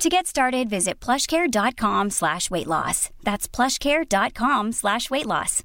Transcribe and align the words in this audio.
To 0.00 0.08
get 0.08 0.26
started, 0.26 0.70
visit 0.70 0.98
plushcare.com 0.98 2.08
slash 2.08 2.50
weight 2.50 2.66
loss. 2.66 3.10
That's 3.22 3.46
plushcare.com 3.46 4.72
slash 4.72 5.10
weight 5.10 5.26
loss. 5.26 5.62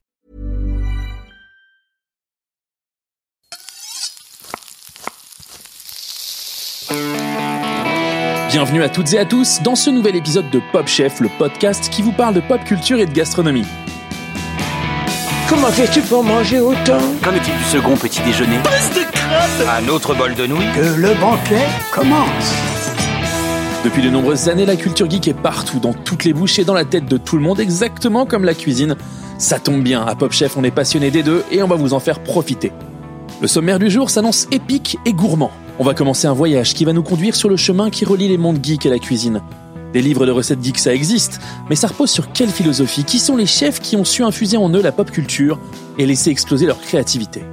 Bienvenue 8.49 8.83
à 8.83 8.89
toutes 8.89 9.13
et 9.13 9.19
à 9.19 9.25
tous 9.25 9.61
dans 9.61 9.75
ce 9.75 9.89
nouvel 9.89 10.17
épisode 10.17 10.49
de 10.49 10.61
Pop 10.73 10.87
Chef, 10.87 11.21
le 11.21 11.29
podcast 11.37 11.89
qui 11.89 12.01
vous 12.01 12.11
parle 12.11 12.33
de 12.33 12.41
pop 12.41 12.61
culture 12.65 12.99
et 12.99 13.05
de 13.05 13.13
gastronomie. 13.13 13.65
Comment 15.47 15.71
fais-tu 15.71 16.01
pour 16.01 16.25
manger 16.25 16.59
autant? 16.59 16.99
Qu'en 17.23 17.31
est-il 17.31 17.57
du 17.57 17.63
second 17.63 17.95
petit 17.95 18.21
déjeuner? 18.23 18.57
Un 19.65 19.87
autre 19.87 20.13
bol 20.13 20.35
de 20.35 20.45
nouilles? 20.45 20.73
Que 20.75 20.99
le 20.99 21.13
banquet 21.21 21.65
commence 21.93 22.84
Depuis 23.85 24.01
de 24.01 24.09
nombreuses 24.09 24.49
années, 24.49 24.65
la 24.65 24.77
culture 24.77 25.07
geek 25.07 25.27
est 25.27 25.35
partout, 25.35 25.77
dans 25.77 25.93
toutes 25.93 26.23
les 26.23 26.33
bouches 26.33 26.57
et 26.57 26.65
dans 26.65 26.73
la 26.73 26.85
tête 26.85 27.05
de 27.05 27.17
tout 27.17 27.35
le 27.35 27.43
monde, 27.43 27.59
exactement 27.59 28.25
comme 28.25 28.43
la 28.43 28.55
cuisine. 28.55 28.95
Ça 29.37 29.59
tombe 29.59 29.83
bien, 29.83 30.03
à 30.03 30.15
Pop 30.15 30.31
Chef, 30.31 30.57
on 30.57 30.63
est 30.63 30.71
passionné 30.71 31.11
des 31.11 31.21
deux 31.21 31.43
et 31.51 31.61
on 31.61 31.67
va 31.67 31.75
vous 31.75 31.93
en 31.93 31.99
faire 31.99 32.23
profiter. 32.23 32.71
Le 33.41 33.47
sommaire 33.47 33.77
du 33.77 33.91
jour 33.91 34.09
s'annonce 34.09 34.47
épique 34.49 34.97
et 35.05 35.13
gourmand. 35.13 35.51
On 35.77 35.83
va 35.83 35.93
commencer 35.93 36.25
un 36.25 36.33
voyage 36.33 36.73
qui 36.73 36.83
va 36.83 36.93
nous 36.93 37.03
conduire 37.03 37.35
sur 37.35 37.47
le 37.47 37.57
chemin 37.57 37.91
qui 37.91 38.05
relie 38.05 38.27
les 38.27 38.39
mondes 38.39 38.57
geeks 38.59 38.87
et 38.87 38.89
la 38.89 38.97
cuisine. 38.97 39.43
Des 39.93 40.01
livres 40.01 40.25
de 40.25 40.31
recettes 40.31 40.63
geeks, 40.63 40.79
ça 40.79 40.91
existe, 40.91 41.39
mais 41.69 41.75
ça 41.75 41.85
repose 41.85 42.09
sur 42.09 42.31
quelle 42.31 42.49
philosophie? 42.49 43.03
Qui 43.03 43.19
sont 43.19 43.37
les 43.37 43.45
chefs 43.45 43.79
qui 43.79 43.95
ont 43.97 44.03
su 44.03 44.23
infuser 44.23 44.57
en 44.57 44.69
eux 44.69 44.81
la 44.81 44.93
pop 44.93 45.11
culture 45.11 45.59
et 45.99 46.07
laisser 46.07 46.31
exploser 46.31 46.65
leur 46.65 46.81
créativité? 46.81 47.43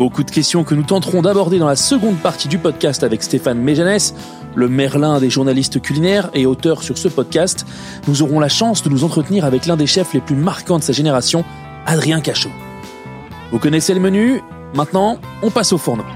Beaucoup 0.00 0.24
de 0.24 0.30
questions 0.30 0.64
que 0.64 0.74
nous 0.74 0.82
tenterons 0.82 1.20
d'aborder 1.20 1.58
dans 1.58 1.66
la 1.66 1.76
seconde 1.76 2.16
partie 2.16 2.48
du 2.48 2.56
podcast 2.56 3.02
avec 3.02 3.22
Stéphane 3.22 3.60
Méjanès, 3.60 4.14
le 4.54 4.66
Merlin 4.66 5.20
des 5.20 5.28
journalistes 5.28 5.82
culinaires 5.82 6.30
et 6.32 6.46
auteur 6.46 6.82
sur 6.82 6.96
ce 6.96 7.06
podcast. 7.06 7.66
Nous 8.08 8.22
aurons 8.22 8.40
la 8.40 8.48
chance 8.48 8.82
de 8.82 8.88
nous 8.88 9.04
entretenir 9.04 9.44
avec 9.44 9.66
l'un 9.66 9.76
des 9.76 9.86
chefs 9.86 10.14
les 10.14 10.22
plus 10.22 10.36
marquants 10.36 10.78
de 10.78 10.82
sa 10.82 10.94
génération, 10.94 11.44
Adrien 11.84 12.22
Cachot. 12.22 12.48
Vous 13.52 13.58
connaissez 13.58 13.92
le 13.92 14.00
menu? 14.00 14.40
Maintenant, 14.74 15.18
on 15.42 15.50
passe 15.50 15.70
au 15.74 15.76
fourneau. 15.76 16.06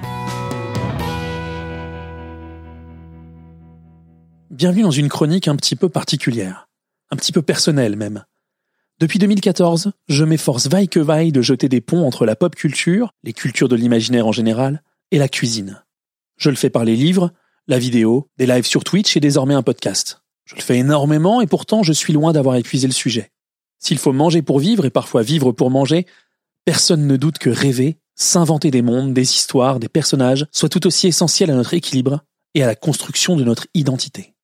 Bienvenue 4.48 4.84
dans 4.84 4.92
une 4.92 5.10
chronique 5.10 5.46
un 5.46 5.56
petit 5.56 5.76
peu 5.76 5.90
particulière, 5.90 6.68
un 7.10 7.16
petit 7.16 7.32
peu 7.32 7.42
personnelle 7.42 7.96
même. 7.96 8.24
Depuis 9.00 9.18
2014, 9.18 9.90
je 10.08 10.24
m'efforce 10.24 10.68
vaille 10.68 10.88
que 10.88 11.00
vaille 11.00 11.32
de 11.32 11.42
jeter 11.42 11.68
des 11.68 11.80
ponts 11.80 12.06
entre 12.06 12.26
la 12.26 12.36
pop 12.36 12.54
culture, 12.54 13.12
les 13.24 13.32
cultures 13.32 13.68
de 13.68 13.74
l'imaginaire 13.74 14.26
en 14.26 14.32
général, 14.32 14.82
et 15.10 15.18
la 15.18 15.28
cuisine. 15.28 15.82
Je 16.36 16.48
le 16.48 16.56
fais 16.56 16.70
par 16.70 16.84
les 16.84 16.94
livres, 16.94 17.32
la 17.66 17.78
vidéo, 17.78 18.28
des 18.38 18.46
lives 18.46 18.66
sur 18.66 18.84
Twitch 18.84 19.16
et 19.16 19.20
désormais 19.20 19.54
un 19.54 19.62
podcast. 19.62 20.22
Je 20.44 20.54
le 20.54 20.60
fais 20.60 20.78
énormément 20.78 21.40
et 21.40 21.46
pourtant 21.46 21.82
je 21.82 21.92
suis 21.92 22.12
loin 22.12 22.32
d'avoir 22.32 22.54
épuisé 22.56 22.86
le 22.86 22.92
sujet. 22.92 23.32
S'il 23.80 23.98
faut 23.98 24.12
manger 24.12 24.42
pour 24.42 24.60
vivre 24.60 24.84
et 24.84 24.90
parfois 24.90 25.22
vivre 25.22 25.50
pour 25.50 25.70
manger, 25.70 26.06
personne 26.64 27.06
ne 27.06 27.16
doute 27.16 27.38
que 27.38 27.50
rêver, 27.50 27.98
s'inventer 28.14 28.70
des 28.70 28.82
mondes, 28.82 29.12
des 29.12 29.34
histoires, 29.34 29.80
des 29.80 29.88
personnages 29.88 30.46
soit 30.52 30.68
tout 30.68 30.86
aussi 30.86 31.08
essentiel 31.08 31.50
à 31.50 31.54
notre 31.54 31.74
équilibre 31.74 32.20
et 32.54 32.62
à 32.62 32.66
la 32.66 32.76
construction 32.76 33.36
de 33.36 33.42
notre 33.42 33.66
identité. 33.74 34.34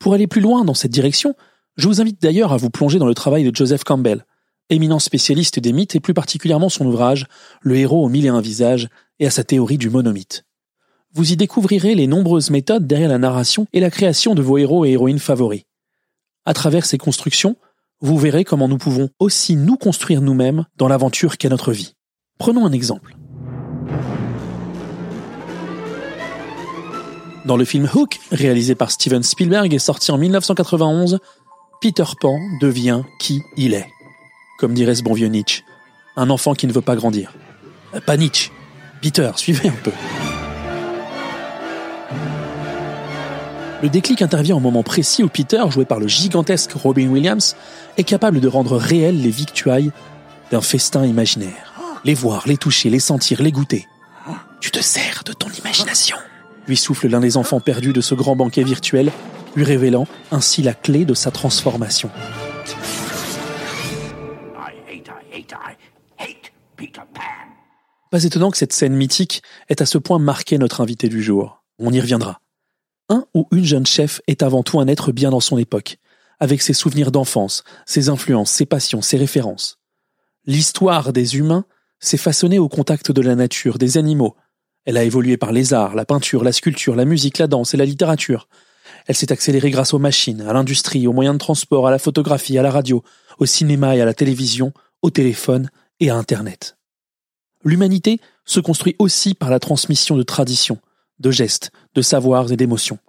Pour 0.00 0.14
aller 0.14 0.26
plus 0.26 0.40
loin 0.40 0.64
dans 0.64 0.74
cette 0.74 0.90
direction, 0.90 1.36
je 1.80 1.88
vous 1.88 2.00
invite 2.02 2.20
d'ailleurs 2.20 2.52
à 2.52 2.58
vous 2.58 2.68
plonger 2.68 2.98
dans 2.98 3.06
le 3.06 3.14
travail 3.14 3.42
de 3.42 3.56
Joseph 3.56 3.84
Campbell, 3.84 4.26
éminent 4.68 4.98
spécialiste 4.98 5.58
des 5.58 5.72
mythes 5.72 5.96
et 5.96 6.00
plus 6.00 6.12
particulièrement 6.12 6.68
son 6.68 6.84
ouvrage 6.84 7.26
Le 7.62 7.76
héros 7.76 8.04
aux 8.04 8.08
mille 8.10 8.26
et 8.26 8.28
un 8.30 8.42
visages 8.42 8.88
et 9.18 9.26
à 9.26 9.30
sa 9.30 9.44
théorie 9.44 9.78
du 9.78 9.88
monomythe. 9.88 10.44
Vous 11.14 11.32
y 11.32 11.36
découvrirez 11.36 11.94
les 11.94 12.06
nombreuses 12.06 12.50
méthodes 12.50 12.86
derrière 12.86 13.08
la 13.08 13.18
narration 13.18 13.66
et 13.72 13.80
la 13.80 13.90
création 13.90 14.34
de 14.34 14.42
vos 14.42 14.58
héros 14.58 14.84
et 14.84 14.90
héroïnes 14.90 15.18
favoris. 15.18 15.62
À 16.44 16.52
travers 16.52 16.84
ces 16.84 16.98
constructions, 16.98 17.56
vous 18.00 18.18
verrez 18.18 18.44
comment 18.44 18.68
nous 18.68 18.78
pouvons 18.78 19.08
aussi 19.18 19.56
nous 19.56 19.76
construire 19.76 20.20
nous-mêmes 20.20 20.66
dans 20.76 20.88
l'aventure 20.88 21.38
qu'est 21.38 21.48
notre 21.48 21.72
vie. 21.72 21.94
Prenons 22.38 22.66
un 22.66 22.72
exemple. 22.72 23.16
Dans 27.46 27.56
le 27.56 27.64
film 27.64 27.88
Hook, 27.94 28.20
réalisé 28.30 28.74
par 28.74 28.90
Steven 28.90 29.22
Spielberg 29.22 29.72
et 29.72 29.78
sorti 29.78 30.12
en 30.12 30.18
1991, 30.18 31.18
Peter 31.80 32.04
Pan 32.20 32.38
devient 32.60 33.04
qui 33.18 33.42
il 33.56 33.72
est. 33.72 33.88
Comme 34.58 34.74
dirait 34.74 34.94
ce 34.94 35.02
bon 35.02 35.14
vieux 35.14 35.28
Nietzsche, 35.28 35.64
un 36.14 36.28
enfant 36.28 36.52
qui 36.52 36.66
ne 36.66 36.72
veut 36.74 36.82
pas 36.82 36.94
grandir. 36.94 37.32
Euh, 37.94 38.00
pas 38.02 38.18
Nietzsche, 38.18 38.50
Peter, 39.00 39.30
suivez 39.36 39.70
un 39.70 39.82
peu. 39.82 39.92
Le 43.82 43.88
déclic 43.88 44.20
intervient 44.20 44.56
au 44.56 44.60
moment 44.60 44.82
précis 44.82 45.22
où 45.22 45.28
Peter, 45.28 45.62
joué 45.70 45.86
par 45.86 46.00
le 46.00 46.06
gigantesque 46.06 46.72
Robin 46.72 47.08
Williams, 47.08 47.56
est 47.96 48.04
capable 48.04 48.40
de 48.40 48.48
rendre 48.48 48.76
réelles 48.76 49.22
les 49.22 49.30
victuailles 49.30 49.90
d'un 50.50 50.60
festin 50.60 51.06
imaginaire. 51.06 51.72
Les 52.04 52.12
voir, 52.12 52.46
les 52.46 52.58
toucher, 52.58 52.90
les 52.90 53.00
sentir, 53.00 53.40
les 53.40 53.52
goûter. 53.52 53.88
Tu 54.60 54.70
te 54.70 54.82
sers 54.82 55.22
de 55.24 55.32
ton 55.32 55.48
imagination 55.48 56.18
lui 56.70 56.76
souffle 56.76 57.08
l'un 57.08 57.20
des 57.20 57.36
enfants 57.36 57.60
perdus 57.60 57.92
de 57.92 58.00
ce 58.00 58.14
grand 58.14 58.36
banquet 58.36 58.62
virtuel, 58.62 59.10
lui 59.56 59.64
révélant 59.64 60.06
ainsi 60.30 60.62
la 60.62 60.74
clé 60.74 61.04
de 61.04 61.14
sa 61.14 61.30
transformation. 61.30 62.10
Pas 68.10 68.24
étonnant 68.24 68.50
que 68.50 68.56
cette 68.56 68.72
scène 68.72 68.94
mythique 68.94 69.42
ait 69.68 69.80
à 69.80 69.86
ce 69.86 69.98
point 69.98 70.18
marqué 70.18 70.58
notre 70.58 70.80
invité 70.80 71.08
du 71.08 71.22
jour. 71.22 71.62
On 71.78 71.92
y 71.92 72.00
reviendra. 72.00 72.40
Un 73.08 73.24
ou 73.34 73.46
une 73.52 73.64
jeune 73.64 73.86
chef 73.86 74.20
est 74.26 74.42
avant 74.42 74.62
tout 74.62 74.80
un 74.80 74.88
être 74.88 75.12
bien 75.12 75.30
dans 75.30 75.40
son 75.40 75.58
époque, 75.58 75.98
avec 76.40 76.62
ses 76.62 76.72
souvenirs 76.72 77.12
d'enfance, 77.12 77.64
ses 77.86 78.08
influences, 78.08 78.50
ses 78.50 78.66
passions, 78.66 79.02
ses 79.02 79.16
références. 79.16 79.78
L'histoire 80.44 81.12
des 81.12 81.36
humains 81.36 81.64
s'est 82.00 82.16
façonnée 82.16 82.58
au 82.58 82.68
contact 82.68 83.12
de 83.12 83.20
la 83.20 83.34
nature, 83.34 83.78
des 83.78 83.98
animaux, 83.98 84.36
elle 84.84 84.96
a 84.96 85.04
évolué 85.04 85.36
par 85.36 85.52
les 85.52 85.74
arts, 85.74 85.94
la 85.94 86.04
peinture, 86.04 86.42
la 86.42 86.52
sculpture, 86.52 86.96
la 86.96 87.04
musique, 87.04 87.38
la 87.38 87.46
danse 87.46 87.74
et 87.74 87.76
la 87.76 87.84
littérature. 87.84 88.48
Elle 89.10 89.16
s'est 89.16 89.32
accélérée 89.32 89.72
grâce 89.72 89.92
aux 89.92 89.98
machines, 89.98 90.42
à 90.42 90.52
l'industrie, 90.52 91.08
aux 91.08 91.12
moyens 91.12 91.34
de 91.34 91.40
transport, 91.40 91.88
à 91.88 91.90
la 91.90 91.98
photographie, 91.98 92.56
à 92.58 92.62
la 92.62 92.70
radio, 92.70 93.02
au 93.40 93.44
cinéma 93.44 93.96
et 93.96 94.00
à 94.00 94.04
la 94.04 94.14
télévision, 94.14 94.72
au 95.02 95.10
téléphone 95.10 95.68
et 95.98 96.10
à 96.10 96.16
Internet. 96.16 96.78
L'humanité 97.64 98.20
se 98.44 98.60
construit 98.60 98.94
aussi 99.00 99.34
par 99.34 99.50
la 99.50 99.58
transmission 99.58 100.16
de 100.16 100.22
traditions, 100.22 100.78
de 101.18 101.32
gestes, 101.32 101.72
de 101.96 102.02
savoirs 102.02 102.52
et 102.52 102.56
d'émotions. 102.56 103.00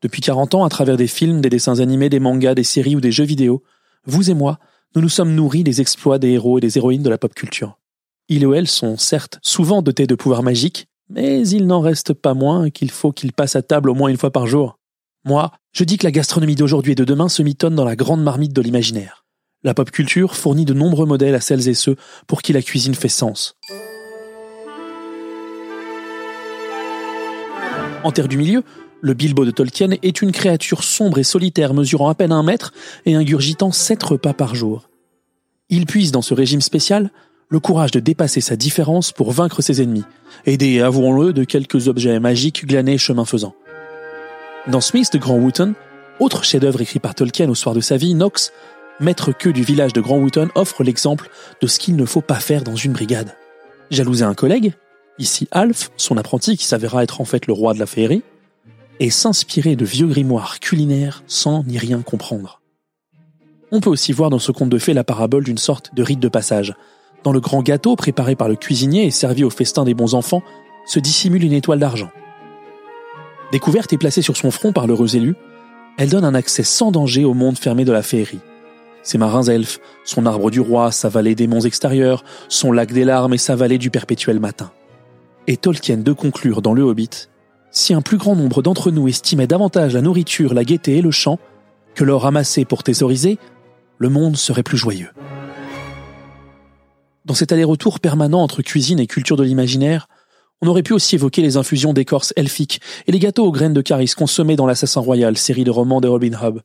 Depuis 0.00 0.22
40 0.22 0.54
ans, 0.54 0.64
à 0.64 0.70
travers 0.70 0.96
des 0.96 1.06
films, 1.06 1.42
des 1.42 1.50
dessins 1.50 1.78
animés, 1.80 2.08
des 2.08 2.20
mangas, 2.20 2.54
des 2.54 2.64
séries 2.64 2.96
ou 2.96 3.02
des 3.02 3.12
jeux 3.12 3.24
vidéo, 3.24 3.62
vous 4.06 4.30
et 4.30 4.34
moi, 4.34 4.60
nous 4.94 5.02
nous 5.02 5.10
sommes 5.10 5.34
nourris 5.34 5.62
des 5.62 5.82
exploits 5.82 6.18
des 6.18 6.30
héros 6.30 6.56
et 6.56 6.62
des 6.62 6.78
héroïnes 6.78 7.02
de 7.02 7.10
la 7.10 7.18
pop 7.18 7.34
culture. 7.34 7.78
Ils 8.30 8.46
ou 8.46 8.54
elles 8.54 8.66
sont 8.66 8.96
certes 8.96 9.38
souvent 9.42 9.82
dotés 9.82 10.06
de 10.06 10.14
pouvoirs 10.14 10.42
magiques, 10.42 10.88
mais 11.10 11.46
il 11.46 11.66
n'en 11.66 11.82
reste 11.82 12.14
pas 12.14 12.32
moins 12.32 12.70
qu'il 12.70 12.90
faut 12.90 13.12
qu'ils 13.12 13.34
passent 13.34 13.56
à 13.56 13.62
table 13.62 13.90
au 13.90 13.94
moins 13.94 14.08
une 14.08 14.16
fois 14.16 14.30
par 14.30 14.46
jour. 14.46 14.79
Moi, 15.24 15.52
je 15.72 15.84
dis 15.84 15.98
que 15.98 16.06
la 16.06 16.12
gastronomie 16.12 16.54
d'aujourd'hui 16.54 16.92
et 16.92 16.96
de 16.96 17.04
demain 17.04 17.28
se 17.28 17.42
mitonne 17.42 17.74
dans 17.74 17.84
la 17.84 17.96
grande 17.96 18.22
marmite 18.22 18.54
de 18.54 18.62
l'imaginaire. 18.62 19.26
La 19.62 19.74
pop 19.74 19.90
culture 19.90 20.34
fournit 20.34 20.64
de 20.64 20.72
nombreux 20.72 21.04
modèles 21.04 21.34
à 21.34 21.40
celles 21.40 21.68
et 21.68 21.74
ceux 21.74 21.96
pour 22.26 22.40
qui 22.40 22.54
la 22.54 22.62
cuisine 22.62 22.94
fait 22.94 23.10
sens. 23.10 23.56
En 28.02 28.12
terre 28.12 28.28
du 28.28 28.38
milieu, 28.38 28.62
le 29.02 29.12
Bilbo 29.12 29.44
de 29.44 29.50
Tolkien 29.50 29.90
est 30.02 30.22
une 30.22 30.32
créature 30.32 30.82
sombre 30.82 31.18
et 31.18 31.22
solitaire 31.22 31.74
mesurant 31.74 32.08
à 32.08 32.14
peine 32.14 32.32
un 32.32 32.42
mètre 32.42 32.72
et 33.04 33.14
ingurgitant 33.14 33.72
sept 33.72 34.02
repas 34.02 34.32
par 34.32 34.54
jour. 34.54 34.88
Il 35.68 35.84
puise 35.84 36.12
dans 36.12 36.22
ce 36.22 36.32
régime 36.32 36.62
spécial 36.62 37.10
le 37.48 37.60
courage 37.60 37.90
de 37.90 38.00
dépasser 38.00 38.40
sa 38.40 38.56
différence 38.56 39.12
pour 39.12 39.32
vaincre 39.32 39.60
ses 39.60 39.82
ennemis, 39.82 40.04
aidé, 40.46 40.80
avouons-le, 40.80 41.34
de 41.34 41.44
quelques 41.44 41.88
objets 41.88 42.18
magiques 42.20 42.64
glanés 42.64 42.96
chemin 42.96 43.26
faisant. 43.26 43.54
Dans 44.66 44.82
Smith 44.82 45.10
de 45.10 45.18
Grand 45.18 45.36
Wooten, 45.36 45.72
autre 46.18 46.44
chef-d'œuvre 46.44 46.82
écrit 46.82 46.98
par 46.98 47.14
Tolkien 47.14 47.48
au 47.48 47.54
soir 47.54 47.74
de 47.74 47.80
sa 47.80 47.96
vie, 47.96 48.12
Knox, 48.12 48.52
maître 49.00 49.32
queue 49.32 49.54
du 49.54 49.62
village 49.62 49.94
de 49.94 50.02
Grand 50.02 50.18
Wooten, 50.18 50.50
offre 50.54 50.84
l'exemple 50.84 51.30
de 51.62 51.66
ce 51.66 51.78
qu'il 51.78 51.96
ne 51.96 52.04
faut 52.04 52.20
pas 52.20 52.38
faire 52.40 52.62
dans 52.62 52.76
une 52.76 52.92
brigade. 52.92 53.34
Jalouser 53.90 54.24
un 54.24 54.34
collègue, 54.34 54.74
ici 55.18 55.48
Alf, 55.50 55.90
son 55.96 56.18
apprenti 56.18 56.58
qui 56.58 56.66
s'avéra 56.66 57.02
être 57.02 57.22
en 57.22 57.24
fait 57.24 57.46
le 57.46 57.54
roi 57.54 57.72
de 57.72 57.78
la 57.78 57.86
féerie, 57.86 58.22
et 59.00 59.08
s'inspirer 59.08 59.76
de 59.76 59.86
vieux 59.86 60.06
grimoires 60.06 60.60
culinaires 60.60 61.22
sans 61.26 61.64
ni 61.64 61.78
rien 61.78 62.02
comprendre. 62.02 62.60
On 63.72 63.80
peut 63.80 63.88
aussi 63.88 64.12
voir 64.12 64.28
dans 64.28 64.38
ce 64.38 64.52
conte 64.52 64.68
de 64.68 64.78
fées 64.78 64.92
la 64.92 65.04
parabole 65.04 65.44
d'une 65.44 65.58
sorte 65.58 65.94
de 65.94 66.02
rite 66.02 66.20
de 66.20 66.28
passage. 66.28 66.74
Dans 67.24 67.32
le 67.32 67.40
grand 67.40 67.62
gâteau 67.62 67.96
préparé 67.96 68.36
par 68.36 68.48
le 68.48 68.56
cuisinier 68.56 69.06
et 69.06 69.10
servi 69.10 69.42
au 69.42 69.50
festin 69.50 69.84
des 69.84 69.94
bons 69.94 70.14
enfants, 70.14 70.42
se 70.84 70.98
dissimule 70.98 71.44
une 71.44 71.54
étoile 71.54 71.78
d'argent. 71.78 72.10
Découverte 73.52 73.92
et 73.92 73.98
placée 73.98 74.22
sur 74.22 74.36
son 74.36 74.50
front 74.50 74.72
par 74.72 74.86
l'heureux 74.86 75.16
élu, 75.16 75.34
elle 75.98 76.10
donne 76.10 76.24
un 76.24 76.34
accès 76.34 76.62
sans 76.62 76.92
danger 76.92 77.24
au 77.24 77.34
monde 77.34 77.58
fermé 77.58 77.84
de 77.84 77.92
la 77.92 78.02
féerie. 78.02 78.38
Ses 79.02 79.18
marins 79.18 79.42
elfes, 79.42 79.80
son 80.04 80.26
arbre 80.26 80.50
du 80.50 80.60
roi, 80.60 80.92
sa 80.92 81.08
vallée 81.08 81.34
des 81.34 81.46
monts 81.46 81.60
extérieurs, 81.60 82.24
son 82.48 82.70
lac 82.70 82.92
des 82.92 83.04
larmes 83.04 83.34
et 83.34 83.38
sa 83.38 83.56
vallée 83.56 83.78
du 83.78 83.90
perpétuel 83.90 84.38
matin. 84.38 84.70
Et 85.46 85.56
Tolkien 85.56 85.96
de 85.96 86.12
conclure 86.12 86.62
dans 86.62 86.74
Le 86.74 86.82
Hobbit 86.82 87.28
Si 87.70 87.92
un 87.92 88.02
plus 88.02 88.18
grand 88.18 88.36
nombre 88.36 88.62
d'entre 88.62 88.90
nous 88.90 89.08
estimait 89.08 89.46
davantage 89.46 89.94
la 89.94 90.02
nourriture, 90.02 90.54
la 90.54 90.64
gaieté 90.64 90.98
et 90.98 91.02
le 91.02 91.10
chant 91.10 91.38
que 91.94 92.04
l'or 92.04 92.26
amassé 92.26 92.64
pour 92.64 92.84
thésauriser, 92.84 93.38
le 93.98 94.10
monde 94.10 94.36
serait 94.36 94.62
plus 94.62 94.78
joyeux. 94.78 95.10
Dans 97.24 97.34
cet 97.34 97.52
aller-retour 97.52 98.00
permanent 98.00 98.42
entre 98.42 98.62
cuisine 98.62 99.00
et 99.00 99.06
culture 99.06 99.36
de 99.36 99.42
l'imaginaire, 99.42 100.08
on 100.62 100.66
aurait 100.66 100.82
pu 100.82 100.92
aussi 100.92 101.14
évoquer 101.14 101.42
les 101.42 101.56
infusions 101.56 101.92
d'écorce 101.92 102.32
elfiques 102.36 102.80
et 103.06 103.12
les 103.12 103.18
gâteaux 103.18 103.46
aux 103.46 103.52
graines 103.52 103.72
de 103.72 103.80
caris 103.80 104.12
consommés 104.16 104.56
dans 104.56 104.66
l'Assassin 104.66 105.00
Royal, 105.00 105.36
série 105.36 105.64
de 105.64 105.70
romans 105.70 106.00
de 106.00 106.08
Robin 106.08 106.32
Hobb. 106.40 106.60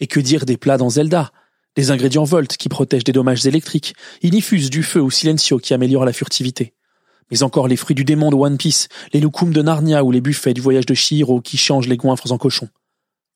Et 0.00 0.06
que 0.06 0.20
dire 0.20 0.46
des 0.46 0.56
plats 0.56 0.78
dans 0.78 0.90
Zelda? 0.90 1.32
Des 1.76 1.90
ingrédients 1.90 2.24
Volt 2.24 2.56
qui 2.56 2.68
protègent 2.68 3.04
des 3.04 3.12
dommages 3.12 3.46
électriques, 3.46 3.94
Inifus 4.22 4.70
du 4.70 4.82
feu 4.82 5.00
ou 5.00 5.10
Silencio 5.10 5.58
qui 5.58 5.74
améliore 5.74 6.04
la 6.04 6.12
furtivité. 6.12 6.72
Mais 7.30 7.42
encore 7.42 7.68
les 7.68 7.76
fruits 7.76 7.94
du 7.94 8.04
démon 8.04 8.30
de 8.30 8.36
One 8.36 8.56
Piece, 8.56 8.88
les 9.12 9.20
loukoums 9.20 9.52
de 9.52 9.62
Narnia 9.62 10.02
ou 10.02 10.10
les 10.10 10.20
buffets 10.20 10.54
du 10.54 10.60
voyage 10.60 10.86
de 10.86 10.94
Shihiro 10.94 11.40
qui 11.40 11.58
changent 11.58 11.86
les 11.86 11.96
goinfres 11.96 12.32
en 12.32 12.38
cochons. 12.38 12.68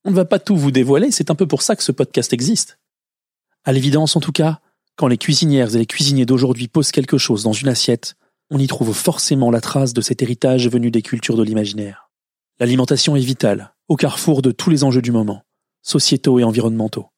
On 0.04 0.10
ne 0.10 0.16
va 0.16 0.24
pas 0.24 0.38
tout 0.38 0.56
vous 0.56 0.72
dévoiler, 0.72 1.10
c'est 1.10 1.30
un 1.30 1.34
peu 1.34 1.46
pour 1.46 1.62
ça 1.62 1.76
que 1.76 1.84
ce 1.84 1.92
podcast 1.92 2.32
existe. 2.32 2.78
À 3.64 3.72
l'évidence, 3.72 4.16
en 4.16 4.20
tout 4.20 4.32
cas, 4.32 4.60
quand 4.96 5.06
les 5.06 5.16
cuisinières 5.16 5.74
et 5.74 5.78
les 5.78 5.86
cuisiniers 5.86 6.26
d'aujourd'hui 6.26 6.68
posent 6.68 6.90
quelque 6.90 7.18
chose 7.18 7.44
dans 7.44 7.52
une 7.52 7.68
assiette, 7.68 8.16
on 8.50 8.58
y 8.58 8.66
trouve 8.66 8.92
forcément 8.92 9.50
la 9.50 9.60
trace 9.60 9.94
de 9.94 10.00
cet 10.00 10.22
héritage 10.22 10.68
venu 10.68 10.90
des 10.90 11.02
cultures 11.02 11.36
de 11.36 11.42
l'imaginaire. 11.42 12.10
L'alimentation 12.60 13.16
est 13.16 13.20
vitale, 13.20 13.74
au 13.88 13.96
carrefour 13.96 14.42
de 14.42 14.50
tous 14.50 14.70
les 14.70 14.84
enjeux 14.84 15.02
du 15.02 15.12
moment, 15.12 15.42
sociétaux 15.82 16.38
et 16.38 16.44
environnementaux. 16.44 17.08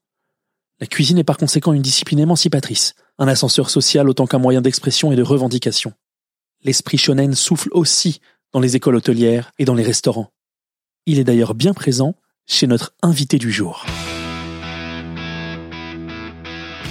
La 0.80 0.86
cuisine 0.86 1.18
est 1.18 1.24
par 1.24 1.38
conséquent 1.38 1.72
une 1.72 1.82
discipline 1.82 2.20
émancipatrice, 2.20 2.94
un 3.18 3.28
ascenseur 3.28 3.70
social 3.70 4.08
autant 4.08 4.26
qu'un 4.26 4.38
moyen 4.38 4.60
d'expression 4.60 5.12
et 5.12 5.16
de 5.16 5.22
revendication. 5.22 5.92
L'esprit 6.62 6.98
shonen 6.98 7.34
souffle 7.34 7.68
aussi 7.72 8.20
dans 8.52 8.60
les 8.60 8.76
écoles 8.76 8.96
hôtelières 8.96 9.52
et 9.58 9.64
dans 9.64 9.74
les 9.74 9.82
restaurants. 9.82 10.32
Il 11.06 11.18
est 11.18 11.24
d'ailleurs 11.24 11.54
bien 11.54 11.74
présent 11.74 12.14
chez 12.46 12.66
notre 12.66 12.94
invité 13.02 13.38
du 13.38 13.50
jour. 13.50 13.84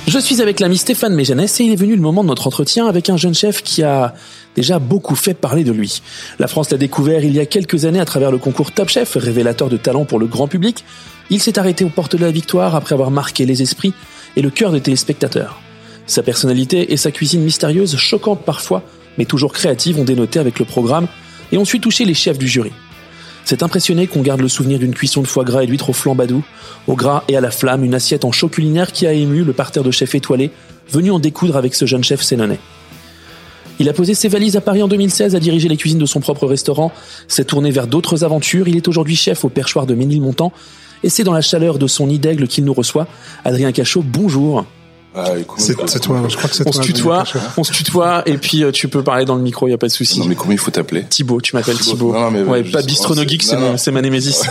Je 0.08 0.20
suis 0.20 0.40
avec 0.40 0.60
l'ami 0.60 0.78
Stéphane 0.78 1.16
Méjanès 1.16 1.60
et 1.60 1.64
il 1.64 1.72
est 1.72 1.76
venu 1.76 1.96
le 1.96 2.02
moment 2.02 2.24
de 2.24 2.28
notre 2.28 2.46
entretien 2.46 2.86
avec 2.86 3.10
un 3.10 3.18
jeune 3.18 3.34
chef 3.34 3.64
qui 3.64 3.82
a 3.82 4.14
déjà 4.56 4.78
beaucoup 4.78 5.16
fait 5.16 5.34
parler 5.34 5.64
de 5.64 5.72
lui. 5.72 6.04
La 6.38 6.48
France 6.48 6.70
l'a 6.70 6.78
découvert 6.78 7.24
il 7.24 7.34
y 7.34 7.40
a 7.40 7.48
quelques 7.48 7.86
années 7.86 8.00
à 8.00 8.06
travers 8.06 8.32
le 8.32 8.38
concours 8.38 8.72
Top 8.72 8.88
Chef, 8.88 9.16
révélateur 9.16 9.68
de 9.68 9.78
talent 9.78 10.06
pour 10.06 10.20
le 10.20 10.28
grand 10.28 10.48
public. 10.48 10.86
Il 11.32 11.42
s'est 11.42 11.58
arrêté 11.58 11.84
aux 11.84 11.90
portes 11.90 12.16
de 12.16 12.22
la 12.24 12.32
victoire 12.32 12.76
après 12.76 12.94
avoir 12.94 13.10
marqué 13.10 13.48
les 13.48 13.64
esprits 13.64 13.96
et 14.36 14.44
le 14.44 14.52
cœur 14.52 14.72
des 14.72 14.82
téléspectateurs. 14.82 15.60
Sa 16.06 16.22
personnalité 16.22 16.94
et 16.94 16.98
sa 16.98 17.10
cuisine 17.10 17.42
mystérieuse, 17.42 17.98
choquante 17.98 18.46
parfois, 18.46 18.84
mais 19.18 19.26
toujours 19.26 19.54
créative, 19.54 20.00
ont 20.00 20.04
dénoté 20.04 20.38
avec 20.38 20.60
le 20.60 20.66
programme 20.66 21.08
et 21.52 21.58
ont 21.58 21.66
su 21.66 21.80
toucher 21.80 22.06
les 22.06 22.14
chefs 22.14 22.38
du 22.38 22.48
jury. 22.48 22.72
C'est 23.46 23.62
impressionné 23.62 24.08
qu'on 24.08 24.24
garde 24.24 24.42
le 24.42 24.48
souvenir 24.48 24.80
d'une 24.80 24.96
cuisson 24.96 25.22
de 25.22 25.28
foie 25.28 25.44
gras 25.44 25.62
et 25.62 25.68
d'huîtres 25.68 25.92
au 25.92 25.94
flambadou, 25.94 26.44
au 26.88 26.96
gras 26.96 27.24
et 27.28 27.38
à 27.38 27.42
la 27.42 27.52
flamme, 27.52 27.84
une 27.84 27.94
assiette 27.94 28.26
en 28.26 28.32
chaud 28.32 28.50
culinaire 28.50 28.92
qui 28.92 29.06
a 29.06 29.14
ému 29.14 29.44
le 29.44 29.54
parterre 29.54 29.84
de 29.84 29.92
chefs 29.92 30.16
étoilés, 30.16 30.50
venu 30.90 31.12
en 31.12 31.20
découdre 31.20 31.56
avec 31.56 31.76
ce 31.76 31.86
jeune 31.86 32.04
chef 32.04 32.24
sénonais. 32.24 32.60
Il 33.78 33.88
a 33.88 33.94
posé 33.94 34.16
ses 34.16 34.30
valises 34.30 34.56
à 34.56 34.62
Paris 34.62 34.82
en 34.82 34.88
2016, 34.88 35.36
a 35.36 35.40
dirigé 35.40 35.70
les 35.70 35.78
cuisines 35.78 36.00
de 36.00 36.08
son 36.08 36.22
propre 36.22 36.48
restaurant, 36.48 36.92
s'est 37.28 37.46
tourné 37.46 37.70
vers 37.70 37.86
d'autres 37.86 38.24
aventures, 38.24 38.68
il 38.68 38.78
est 38.78 38.88
aujourd'hui 38.88 39.16
chef 39.16 39.46
au 39.46 39.50
perchoir 39.50 39.86
de 39.86 39.94
Ménilmontant, 39.94 40.52
et 41.04 41.10
c'est 41.10 41.24
dans 41.24 41.34
la 41.34 41.42
chaleur 41.42 41.78
de 41.78 41.86
son 41.86 42.08
nid 42.08 42.18
d'aigle 42.18 42.48
qu'il 42.48 42.66
nous 42.66 42.74
reçoit. 42.74 43.08
Adrien 43.44 43.72
Cachot, 43.72 44.04
bonjour. 44.04 44.66
Ah, 45.18 45.30
c'est 45.58 45.76
toi, 46.02 46.24
je 46.28 46.36
crois 46.36 46.50
que 46.50 46.56
c'est 46.56 46.68
on 46.68 46.72
Se 46.72 46.82
tutoie, 46.82 47.24
on 47.58 47.64
se 47.64 47.72
tutoie, 47.72 48.24
et 48.26 48.38
puis 48.38 48.64
euh, 48.64 48.72
tu 48.72 48.90
peux 48.90 49.02
parler 49.02 49.24
dans 49.24 49.36
le 49.36 49.42
micro, 49.42 49.68
il 49.68 49.72
y 49.72 49.74
a 49.74 49.78
pas 49.78 49.88
de 49.88 49.92
souci. 49.92 50.20
Non 50.20 50.26
mais 50.26 50.36
comment 50.36 50.52
il 50.52 50.58
faut 50.58 50.72
t'appeler 50.72 51.06
Thibaut, 51.06 51.40
tu 51.40 51.56
m'appelles 51.56 51.78
Thibaut. 51.78 52.12
Non, 52.12 52.32
mais 52.32 52.44
ouais, 52.44 52.64
pas 52.64 52.82
Bistronogeek, 52.82 53.42
c'est 53.44 53.56
c'est 53.78 53.92
ma 53.92 54.02
némésis. 54.02 54.44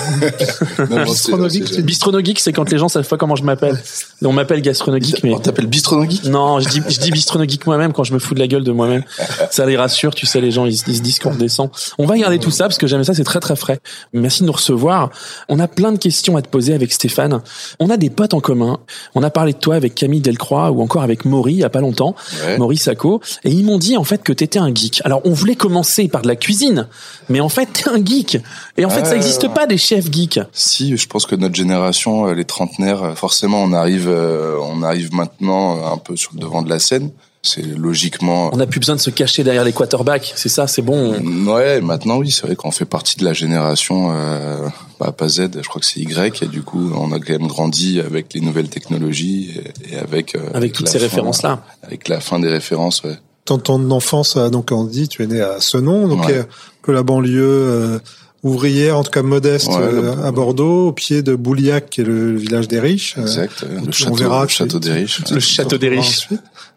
Bistronogeek, 1.83 2.41
c'est 2.41 2.53
quand 2.53 2.71
les 2.71 2.79
gens 2.79 2.89
savent 2.89 3.07
pas 3.07 3.19
comment 3.19 3.37
je 3.37 3.45
m'appelle. 3.45 3.79
On 4.23 4.33
m'appelle 4.33 4.63
Gastronogeek, 4.63 5.23
mais. 5.23 5.35
On 5.35 5.39
t'appelle 5.39 5.67
Bistronogeek 5.67 6.25
Non, 6.25 6.61
je 6.61 6.69
dis, 6.69 6.83
je 6.89 6.99
dis 6.99 7.11
Bistronogeek 7.11 7.67
moi-même 7.67 7.93
quand 7.93 8.05
je 8.05 8.15
me 8.15 8.19
fous 8.19 8.35
de 8.35 8.41
la 8.41 8.47
gueule 8.47 8.65
de 8.65 8.73
moi-même. 8.73 9.03
ça 9.51 9.67
les 9.67 9.77
rassure, 9.77 10.15
tu 10.15 10.25
sais, 10.25 10.41
les 10.41 10.51
gens, 10.51 10.65
ils, 10.65 10.77
se 10.77 10.85
disent 10.85 11.19
qu'on 11.19 11.33
redescend. 11.33 11.71
On 11.99 12.07
va 12.07 12.17
garder 12.17 12.39
tout 12.39 12.51
ça 12.51 12.65
parce 12.65 12.79
que 12.79 12.87
j'aime 12.87 13.05
ça, 13.05 13.13
c'est 13.13 13.25
très 13.25 13.41
très 13.41 13.57
frais. 13.57 13.81
Merci 14.15 14.43
de 14.43 14.47
nous 14.47 14.53
recevoir. 14.53 15.11
On 15.49 15.61
a 15.61 15.69
plein 15.69 15.93
de 15.93 15.99
questions 15.99 16.37
à 16.39 16.43
te 16.43 16.49
poser 16.49 16.73
avec 16.73 16.93
Stéphane. 16.93 17.43
On 17.81 17.91
a 17.91 17.99
des 17.99 18.09
potes 18.09 18.33
en 18.33 18.41
commun. 18.41 18.79
On 19.15 19.23
a 19.23 19.31
parlé 19.31 19.53
de 19.53 19.59
toi 19.59 19.75
avec 19.75 19.95
Camille 19.95 20.21
Delcroix 20.21 20.54
ou 20.71 20.83
encore 20.83 21.03
avec 21.03 21.25
Maury 21.25 21.55
il 21.55 21.59
y 21.59 21.65
a 21.65 21.71
pas 21.71 21.81
longtemps, 21.81 22.15
ouais. 22.47 22.59
Maury 22.59 22.77
Sacco, 22.77 23.21
et 23.45 23.51
ils 23.51 23.65
m'ont 23.65 23.79
dit 23.79 23.97
en 23.97 24.05
fait 24.05 24.23
que 24.23 24.33
t'étais 24.33 24.59
un 24.59 24.75
geek. 24.75 25.01
Alors 25.05 25.21
on 25.25 25.33
voulait 25.33 25.57
commencer 25.57 26.09
par 26.09 26.23
de 26.23 26.29
la 26.29 26.37
cuisine, 26.37 26.89
mais 27.29 27.41
en 27.41 27.49
fait 27.49 27.67
t'es 27.73 27.89
un 27.89 28.05
geek. 28.05 28.39
Et 28.77 28.85
en 28.85 28.91
fait 28.91 29.05
ça 29.05 29.15
n'existe 29.15 29.49
pas 29.53 29.67
des 29.67 29.79
chefs 29.79 30.11
geeks. 30.11 30.41
Si, 30.53 30.97
je 30.97 31.07
pense 31.07 31.27
que 31.27 31.35
notre 31.35 31.55
génération, 31.55 32.27
les 32.33 32.45
trentenaires, 32.45 33.17
forcément 33.17 33.63
on 33.63 33.73
arrive, 33.73 34.09
on 34.09 34.83
arrive 34.83 35.13
maintenant 35.13 35.93
un 35.93 35.99
peu 35.99 36.17
sur 36.17 36.33
le 36.35 36.41
devant 36.41 36.63
de 36.63 36.71
la 36.71 36.79
scène. 36.79 37.11
C'est 37.47 37.63
logiquement. 37.63 38.49
On 38.55 38.57
n'a 38.57 38.67
plus 38.67 38.81
besoin 38.81 38.97
de 38.97 39.01
se 39.01 39.11
cacher 39.11 39.45
derrière 39.45 39.65
les 39.65 39.73
quarterbacks, 39.75 40.33
c'est 40.35 40.49
ça, 40.49 40.67
c'est 40.67 40.81
bon. 40.81 41.13
Ouais, 41.47 41.83
maintenant 41.83 42.17
oui, 42.17 42.31
c'est 42.31 42.47
vrai 42.47 42.57
qu'on 42.57 42.71
fait 42.71 42.87
partie 42.87 43.19
de 43.19 43.25
la 43.25 43.35
génération, 43.35 44.13
euh, 44.13 44.67
bah, 44.99 45.13
pas 45.13 45.29
Z, 45.29 45.51
je 45.55 45.69
crois 45.69 45.79
que 45.79 45.87
c'est 45.87 46.01
Y, 46.01 46.43
et 46.43 46.47
du 46.47 46.63
coup 46.63 46.91
on 46.97 47.13
a 47.13 47.21
quand 47.21 47.39
même 47.39 47.47
grandi 47.47 48.01
avec 48.01 48.33
les 48.33 48.41
nouvelles 48.41 48.71
technologies 48.71 49.61
et, 49.91 49.95
et 49.95 49.99
avec. 49.99 50.35
Euh, 50.35 50.41
avec 50.55 50.73
toutes 50.73 50.89
ces 50.89 50.97
références-là. 50.97 51.63
Avec 51.83 52.09
la 52.09 52.21
fin 52.21 52.41
des 52.41 52.49
références, 52.49 53.03
ouais. 53.03 53.19
Ton, 53.45 53.59
ton 53.59 53.91
enfance, 53.91 54.39
donc 54.39 54.71
on 54.73 54.85
dit, 54.85 55.07
tu 55.09 55.23
es 55.23 55.27
né 55.27 55.43
à 55.43 55.61
Senon, 55.61 56.09
donc 56.09 56.25
ouais. 56.25 56.39
un 56.39 56.47
peu 56.81 56.93
la 56.93 57.03
banlieue. 57.03 57.43
Euh 57.43 57.99
ouvrière, 58.45 58.99
en 58.99 59.03
tout 59.03 59.11
cas 59.11 59.23
modeste, 59.23 59.69
ouais, 59.69 59.79
euh, 59.81 60.23
à 60.23 60.31
Bordeaux, 60.31 60.89
au 60.89 60.93
pied 60.93 61.23
de 61.23 61.35
Bouliac, 61.35 61.89
qui 61.91 62.03
est 62.03 62.05
le 62.05 62.37
village 62.37 62.69
des 62.69 62.79
riches. 62.79 63.17
Exact, 63.19 63.65
euh, 63.65 63.81
le, 63.85 63.91
château, 63.91 64.13
on 64.13 64.15
verra 64.15 64.43
le 64.43 64.49
château 64.49 64.79
des 64.79 64.93
riches. 64.93 65.23
Le 65.31 65.41
château 65.41 65.79
des 65.79 65.89
riches. 65.89 66.29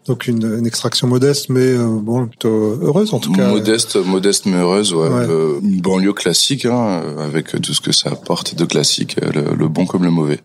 Donc 0.07 0.27
une, 0.27 0.57
une, 0.59 0.65
extraction 0.65 1.07
modeste, 1.07 1.50
mais 1.50 1.59
euh, 1.59 1.86
bon, 1.86 2.27
plutôt 2.27 2.80
heureuse 2.81 3.14
en 3.14 3.19
tout 3.19 3.31
cas. 3.33 3.49
Modeste, 3.49 3.97
modeste 3.97 4.45
mais 4.45 4.57
heureuse, 4.57 4.94
ouais. 4.94 5.09
ouais. 5.09 5.26
Euh, 5.30 5.59
une 5.61 5.81
banlieue 5.81 6.14
classique, 6.14 6.66
hein, 6.66 7.02
avec 7.19 7.59
tout 7.61 7.73
ce 7.73 7.81
que 7.81 7.92
ça 7.92 8.11
apporte 8.11 8.56
de 8.56 8.66
classique, 8.66 9.18
le, 9.21 9.56
le 9.56 9.68
bon 9.68 9.85
comme 9.85 10.04
le 10.04 10.11
mauvais. 10.11 10.40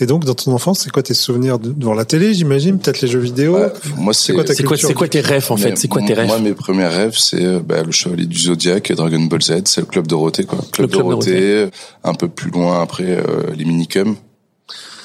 Et 0.00 0.06
donc, 0.06 0.24
dans 0.24 0.34
ton 0.34 0.52
enfance, 0.52 0.80
c'est 0.80 0.90
quoi 0.90 1.02
tes 1.02 1.14
souvenirs 1.14 1.58
devant 1.58 1.94
la 1.94 2.04
télé, 2.04 2.32
j'imagine, 2.32 2.78
peut-être 2.78 3.00
les 3.02 3.08
jeux 3.08 3.18
vidéo. 3.18 3.56
Ouais, 3.56 3.72
moi, 3.96 4.14
c'est 4.14 4.32
quoi, 4.32 4.44
c'est 4.46 4.64
quoi, 4.64 4.76
c'est 4.76 4.94
quoi 4.94 5.08
tes 5.08 5.20
rêves 5.20 5.46
en 5.50 5.56
fait 5.56 5.76
C'est 5.76 5.88
quoi 5.88 6.02
tes 6.02 6.14
rêves 6.14 6.26
Moi, 6.26 6.38
mes 6.38 6.54
premiers 6.54 6.86
rêves, 6.86 7.16
c'est 7.16 7.60
bah, 7.60 7.82
le 7.82 7.92
Chevalier 7.92 8.26
du 8.26 8.38
Zodiac 8.38 8.90
et 8.90 8.94
Dragon 8.94 9.20
Ball 9.20 9.42
Z. 9.42 9.62
C'est 9.66 9.82
le 9.82 9.86
club 9.86 10.06
Dorothée, 10.06 10.44
quoi. 10.44 10.58
Club, 10.72 10.90
club 10.90 10.90
Dorothée, 10.90 11.30
Dorothée, 11.30 11.70
un 12.04 12.14
peu 12.14 12.28
plus 12.28 12.50
loin 12.50 12.82
après 12.82 13.04
euh, 13.04 13.52
les 13.54 13.64
minicums. 13.64 14.16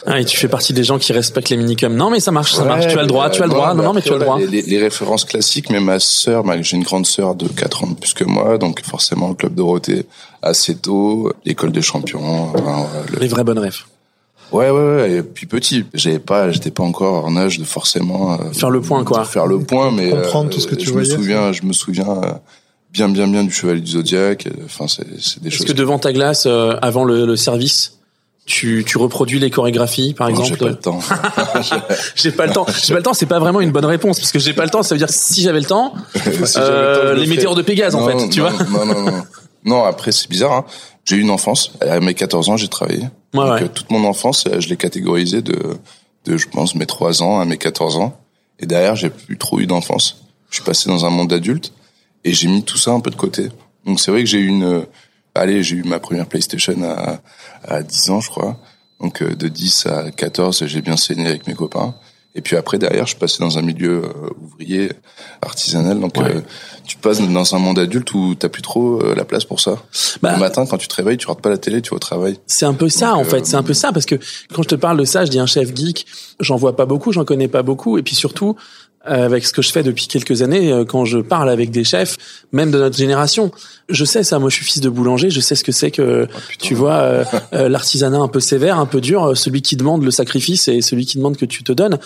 Ah, 0.09 0.21
et 0.21 0.25
tu 0.25 0.37
fais 0.37 0.47
partie 0.47 0.71
des 0.71 0.85
gens 0.85 0.97
qui 0.99 1.11
respectent 1.11 1.49
les 1.49 1.57
minicums. 1.57 1.93
Non, 1.93 2.09
mais 2.09 2.21
ça 2.21 2.31
marche, 2.31 2.53
ça 2.53 2.61
ouais, 2.61 2.67
marche. 2.69 2.87
Tu 2.87 2.97
as 2.97 3.01
le 3.01 3.07
droit, 3.07 3.29
tu 3.29 3.41
as 3.41 3.45
le 3.45 3.51
droit. 3.51 3.73
Non, 3.73 3.83
non, 3.83 3.93
mais 3.93 4.01
tu 4.01 4.09
as 4.09 4.13
le 4.13 4.19
droit. 4.19 4.39
Les, 4.39 4.61
les, 4.61 4.79
références 4.79 5.25
classiques, 5.25 5.69
mais 5.69 5.81
ma 5.81 5.99
sœur, 5.99 6.45
j'ai 6.61 6.77
une 6.77 6.83
grande 6.83 7.05
sœur 7.05 7.35
de 7.35 7.45
4 7.49 7.83
ans 7.83 7.87
de 7.87 7.95
plus 7.95 8.13
que 8.13 8.23
moi, 8.23 8.57
donc 8.57 8.81
forcément 8.85 9.27
le 9.27 9.35
club 9.35 9.53
Dorothée 9.53 10.05
assez 10.41 10.75
tôt, 10.75 11.33
l'école 11.43 11.73
des 11.73 11.81
champions. 11.81 12.53
Enfin, 12.55 12.87
le... 13.11 13.19
Les 13.19 13.27
vrais 13.27 13.43
bonnes 13.43 13.59
rêves. 13.59 13.83
Ouais, 14.53 14.69
ouais, 14.69 14.95
ouais. 14.95 15.11
Et 15.11 15.23
puis 15.23 15.45
petit, 15.45 15.83
j'avais 15.93 16.19
pas, 16.19 16.51
j'étais 16.51 16.71
pas 16.71 16.83
encore 16.83 17.25
en 17.25 17.35
âge 17.35 17.59
de 17.59 17.65
forcément 17.65 18.39
euh, 18.39 18.51
faire 18.53 18.69
le 18.69 18.79
point, 18.79 19.03
quoi. 19.03 19.25
Faire 19.25 19.45
le 19.45 19.59
point, 19.59 19.91
mais 19.91 20.11
comprendre 20.11 20.49
euh, 20.49 20.53
tout 20.53 20.61
ce 20.61 20.67
que 20.67 20.75
tu 20.75 20.85
je 20.85 20.93
voyais. 20.93 21.11
Me 21.11 21.17
souviens, 21.17 21.51
je 21.51 21.63
me 21.63 21.73
souviens 21.73 22.09
euh, 22.09 22.31
bien, 22.93 23.09
bien, 23.09 23.27
bien 23.27 23.43
du 23.43 23.51
Chevalier 23.51 23.81
du 23.81 23.91
Zodiac. 23.91 24.47
Enfin, 24.63 24.87
c'est, 24.87 25.05
des 25.41 25.47
Est-ce 25.47 25.57
choses. 25.57 25.65
que 25.65 25.73
devant 25.73 25.99
ta 25.99 26.13
glace, 26.13 26.45
euh, 26.45 26.77
avant 26.81 27.03
le, 27.03 27.25
le 27.25 27.35
service, 27.35 27.96
tu, 28.47 28.85
tu 28.87 28.97
reproduis 28.97 29.39
les 29.39 29.51
chorégraphies, 29.51 30.13
par 30.13 30.29
non, 30.29 30.39
exemple 30.39 30.51
J'ai 30.51 30.57
pas 30.57 30.69
le 30.69 30.75
temps. 30.75 30.99
j'ai 32.15 32.31
pas 32.31 32.45
le 32.47 32.53
temps. 32.53 32.65
J'ai 32.81 32.93
pas 32.93 32.99
le 32.99 33.03
temps. 33.03 33.13
C'est 33.13 33.25
pas 33.25 33.39
vraiment 33.39 33.59
une 33.59 33.71
bonne 33.71 33.85
réponse 33.85 34.19
parce 34.19 34.31
que 34.31 34.39
j'ai 34.39 34.53
pas 34.53 34.63
le 34.63 34.69
temps. 34.69 34.81
Ça 34.83 34.95
veut 34.95 34.99
dire 34.99 35.09
si 35.09 35.41
j'avais 35.41 35.59
le 35.59 35.65
temps, 35.65 35.93
si 36.15 36.57
euh, 36.57 37.13
le 37.13 37.21
les 37.21 37.27
météores 37.27 37.55
de 37.55 37.61
Pégase, 37.61 37.93
non, 37.93 38.03
en 38.03 38.07
fait, 38.07 38.29
tu 38.29 38.39
non, 38.39 38.49
vois. 38.49 38.85
Non, 38.85 38.85
non, 38.85 39.11
non. 39.11 39.23
Non, 39.65 39.83
après 39.83 40.13
c'est 40.13 40.29
bizarre. 40.29 40.53
Hein. 40.53 40.65
J'ai 41.03 41.17
eu 41.17 41.21
une 41.21 41.29
enfance. 41.29 41.73
À 41.81 41.99
mes 41.99 42.13
14 42.13 42.49
ans, 42.49 42.57
j'ai 42.57 42.69
travaillé. 42.69 43.01
Ouais, 43.01 43.09
Donc, 43.33 43.43
ouais. 43.51 43.63
euh, 43.63 43.67
toute 43.67 43.91
mon 43.91 44.05
enfance, 44.05 44.45
euh, 44.47 44.61
je 44.61 44.69
l'ai 44.69 44.77
catégorisée 44.77 45.41
de, 45.41 45.57
de, 46.25 46.37
je 46.37 46.47
pense, 46.47 46.73
mes 46.73 46.85
3 46.85 47.21
ans 47.21 47.41
à 47.41 47.45
mes 47.45 47.57
14 47.57 47.97
ans. 47.97 48.17
Et 48.59 48.65
derrière, 48.65 48.95
j'ai 48.95 49.09
plus 49.09 49.37
trop 49.37 49.59
eu 49.59 49.67
d'enfance. 49.67 50.23
Je 50.49 50.55
suis 50.55 50.63
passé 50.63 50.89
dans 50.89 51.05
un 51.05 51.09
monde 51.09 51.33
adulte 51.33 51.73
et 52.23 52.33
j'ai 52.33 52.47
mis 52.47 52.63
tout 52.63 52.77
ça 52.77 52.91
un 52.91 53.01
peu 53.01 53.11
de 53.11 53.17
côté. 53.17 53.49
Donc 53.85 53.99
c'est 53.99 54.09
vrai 54.11 54.23
que 54.23 54.29
j'ai 54.29 54.39
eu 54.39 54.47
une, 54.47 54.85
allez, 55.39 55.63
j'ai 55.63 55.77
eu 55.77 55.83
ma 55.83 55.99
première 55.99 56.27
PlayStation 56.27 56.75
à, 56.83 57.21
à 57.63 57.83
10 57.83 58.09
ans, 58.09 58.21
je 58.21 58.29
crois. 58.29 58.57
Donc 58.99 59.21
euh, 59.21 59.35
de 59.35 59.47
10 59.47 59.85
à 59.87 60.11
14, 60.11 60.65
j'ai 60.65 60.81
bien 60.81 60.97
saigné 60.97 61.27
avec 61.27 61.47
mes 61.47 61.53
copains. 61.53 61.95
Et 62.35 62.41
puis 62.41 62.55
après, 62.55 62.77
derrière, 62.77 63.05
je 63.05 63.09
suis 63.09 63.19
passé 63.19 63.37
dans 63.39 63.57
un 63.57 63.63
milieu 63.63 64.03
euh, 64.03 64.29
ouvrier, 64.43 64.91
artisanal. 65.41 65.99
Donc, 65.99 66.15
euh, 66.19 66.41
tu 66.85 66.95
passes 66.97 67.19
dans 67.19 67.55
un 67.55 67.57
monde 67.57 67.79
adulte 67.79 68.13
où 68.13 68.35
t'as 68.35 68.49
plus 68.49 68.61
trop 68.61 69.01
la 69.15 69.25
place 69.25 69.43
pour 69.43 69.59
ça. 69.59 69.81
Bah, 70.21 70.33
le 70.33 70.39
matin, 70.39 70.67
quand 70.67 70.77
tu 70.77 70.87
te 70.87 70.93
réveilles, 70.93 71.17
tu 71.17 71.25
regardes 71.25 71.41
pas 71.41 71.49
la 71.49 71.57
télé, 71.57 71.81
tu 71.81 71.89
vas 71.89 71.95
au 71.95 71.99
travail. 71.99 72.37
C'est 72.45 72.67
un 72.67 72.75
peu 72.75 72.89
ça, 72.89 73.15
en 73.15 73.23
fait. 73.23 73.47
C'est 73.47 73.55
un 73.55 73.63
peu 73.63 73.73
ça, 73.73 73.91
parce 73.91 74.05
que 74.05 74.19
quand 74.53 74.61
je 74.61 74.67
te 74.67 74.75
parle 74.75 74.99
de 74.99 75.03
ça, 75.03 75.25
je 75.25 75.31
dis 75.31 75.39
un 75.39 75.47
chef 75.47 75.75
geek. 75.75 76.05
J'en 76.39 76.57
vois 76.57 76.75
pas 76.75 76.85
beaucoup, 76.85 77.11
j'en 77.11 77.25
connais 77.25 77.47
pas 77.47 77.63
beaucoup. 77.63 77.97
Et 77.97 78.03
puis 78.03 78.13
surtout, 78.13 78.55
avec 79.07 79.45
ce 79.45 79.53
que 79.53 79.61
je 79.61 79.71
fais 79.71 79.83
depuis 79.83 80.07
quelques 80.07 80.41
années, 80.41 80.71
euh, 80.71 80.85
quand 80.85 81.05
je 81.05 81.19
parle 81.19 81.49
avec 81.49 81.71
des 81.71 81.83
chefs, 81.83 82.17
même 82.51 82.71
de 82.71 82.77
notre 82.77 82.97
génération. 82.97 83.51
Je 83.89 84.03
sais 84.05 84.23
ça, 84.23 84.39
moi 84.39 84.49
je 84.49 84.55
suis 84.55 84.65
fils 84.65 84.81
de 84.81 84.89
boulanger, 84.89 85.29
je 85.29 85.39
sais 85.39 85.55
ce 85.55 85.63
que 85.63 85.71
c'est 85.71 85.91
que, 85.91 86.27
oh, 86.29 86.39
tu 86.59 86.75
vois, 86.75 86.95
euh, 86.95 87.23
euh, 87.53 87.69
l'artisanat 87.69 88.19
un 88.19 88.27
peu 88.27 88.39
sévère, 88.39 88.79
un 88.79 88.85
peu 88.85 89.01
dur, 89.01 89.35
celui 89.35 89.61
qui 89.61 89.75
demande 89.75 90.03
le 90.03 90.11
sacrifice 90.11 90.67
et 90.67 90.81
celui 90.81 91.05
qui 91.05 91.17
demande 91.17 91.37
que 91.37 91.45
tu 91.45 91.63
te 91.63 91.71
donnes. 91.71 91.99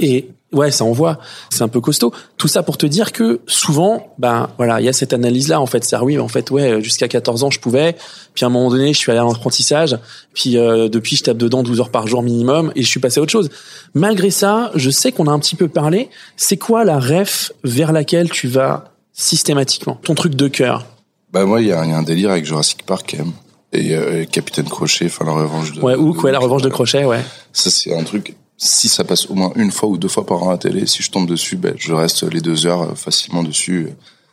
et, 0.00 0.28
Ouais, 0.28 0.28
ça 0.70 0.84
envoie. 0.84 1.18
C'est 1.50 1.62
un 1.62 1.68
peu 1.68 1.80
costaud. 1.80 2.12
Tout 2.36 2.48
ça 2.48 2.62
pour 2.62 2.78
te 2.78 2.86
dire 2.86 3.12
que 3.12 3.40
souvent, 3.46 4.14
ben 4.18 4.48
voilà, 4.56 4.80
il 4.80 4.86
y 4.86 4.88
a 4.88 4.92
cette 4.92 5.12
analyse-là 5.12 5.60
en 5.60 5.66
fait. 5.66 5.84
C'est 5.84 5.96
oui, 5.98 6.18
en 6.18 6.28
fait, 6.28 6.50
ouais, 6.50 6.82
jusqu'à 6.82 7.08
14 7.08 7.44
ans, 7.44 7.50
je 7.50 7.60
pouvais. 7.60 7.96
Puis 8.34 8.44
à 8.44 8.48
un 8.48 8.50
moment 8.50 8.70
donné, 8.70 8.92
je 8.92 8.98
suis 8.98 9.10
allé 9.10 9.20
en 9.20 9.30
apprentissage. 9.30 9.98
Puis 10.34 10.56
euh, 10.56 10.88
depuis, 10.88 11.16
je 11.16 11.24
tape 11.24 11.36
dedans 11.36 11.62
12 11.62 11.80
heures 11.80 11.90
par 11.90 12.06
jour 12.06 12.22
minimum 12.22 12.72
et 12.76 12.82
je 12.82 12.88
suis 12.88 13.00
passé 13.00 13.20
à 13.20 13.22
autre 13.22 13.32
chose. 13.32 13.50
Malgré 13.94 14.30
ça, 14.30 14.70
je 14.74 14.90
sais 14.90 15.12
qu'on 15.12 15.26
a 15.26 15.32
un 15.32 15.38
petit 15.38 15.56
peu 15.56 15.68
parlé. 15.68 16.08
C'est 16.36 16.56
quoi 16.56 16.84
la 16.84 16.98
ref 16.98 17.52
vers 17.64 17.92
laquelle 17.92 18.30
tu 18.30 18.48
vas 18.48 18.84
systématiquement? 19.12 19.98
Ton 20.02 20.14
truc 20.14 20.34
de 20.34 20.48
cœur? 20.48 20.86
Bah 21.32 21.44
moi, 21.44 21.60
il 21.60 21.66
y, 21.66 21.72
a 21.72 21.80
un 21.80 22.02
délire 22.02 22.30
avec 22.30 22.46
Jurassic 22.46 22.84
Park 22.86 23.10
quand 23.10 23.18
même. 23.18 23.32
Et 23.74 23.94
euh, 23.94 24.24
Capitaine 24.24 24.64
Crochet, 24.64 25.06
enfin 25.06 25.26
la 25.26 25.32
revanche 25.32 25.72
de. 25.72 25.80
Ouais, 25.82 25.94
ou 25.94 26.14
quoi, 26.14 26.32
la 26.32 26.38
revanche 26.38 26.62
de 26.62 26.70
Crochet, 26.70 27.04
ouais. 27.04 27.20
Ça 27.52 27.70
c'est 27.70 27.94
un 27.94 28.02
truc 28.02 28.34
si 28.58 28.88
ça 28.88 29.04
passe 29.04 29.30
au 29.30 29.34
moins 29.34 29.52
une 29.54 29.70
fois 29.70 29.88
ou 29.88 29.96
deux 29.96 30.08
fois 30.08 30.26
par 30.26 30.42
an 30.42 30.48
à 30.48 30.52
la 30.52 30.58
télé, 30.58 30.86
si 30.86 31.02
je 31.02 31.10
tombe 31.10 31.28
dessus, 31.28 31.56
ben, 31.56 31.74
je 31.78 31.92
reste 31.92 32.24
les 32.24 32.40
deux 32.40 32.66
heures 32.66 32.82
euh, 32.82 32.94
facilement 32.94 33.44
dessus. 33.44 33.88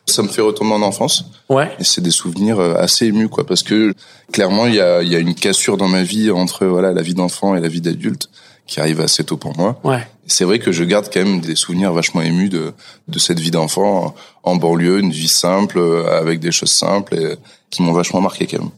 Ça 0.08 0.22
me 0.22 0.28
fait 0.28 0.42
retomber 0.42 0.72
en 0.72 0.82
enfance. 0.82 1.26
Ouais. 1.48 1.70
Et 1.78 1.84
c'est 1.84 2.00
des 2.00 2.10
souvenirs 2.10 2.58
euh, 2.58 2.74
assez 2.74 3.06
émus, 3.06 3.28
quoi, 3.28 3.46
parce 3.46 3.62
que 3.62 3.94
clairement, 4.32 4.66
il 4.66 4.74
y 4.74 4.80
a, 4.80 5.02
y 5.02 5.14
a 5.14 5.20
une 5.20 5.34
cassure 5.34 5.76
dans 5.76 5.88
ma 5.88 6.02
vie 6.02 6.30
entre 6.30 6.66
voilà 6.66 6.92
la 6.92 7.02
vie 7.02 7.14
d'enfant 7.14 7.54
et 7.54 7.60
la 7.60 7.68
vie 7.68 7.80
d'adulte 7.80 8.28
qui 8.66 8.80
arrive 8.80 9.00
assez 9.00 9.22
tôt 9.22 9.36
pour 9.36 9.56
moi. 9.56 9.80
Ouais. 9.84 10.06
C'est 10.26 10.44
vrai 10.44 10.58
que 10.58 10.72
je 10.72 10.82
garde 10.82 11.08
quand 11.12 11.22
même 11.22 11.40
des 11.40 11.54
souvenirs 11.54 11.92
vachement 11.92 12.20
émus 12.20 12.48
de 12.48 12.72
de 13.06 13.18
cette 13.20 13.38
vie 13.38 13.52
d'enfant 13.52 14.14
en 14.42 14.56
banlieue, 14.56 14.98
une 14.98 15.12
vie 15.12 15.28
simple 15.28 15.78
euh, 15.78 16.18
avec 16.18 16.40
des 16.40 16.50
choses 16.50 16.72
simples 16.72 17.14
et 17.14 17.36
qui 17.70 17.82
m'ont 17.82 17.92
vachement 17.92 18.20
marqué 18.20 18.48
quand 18.48 18.58
même. 18.58 18.70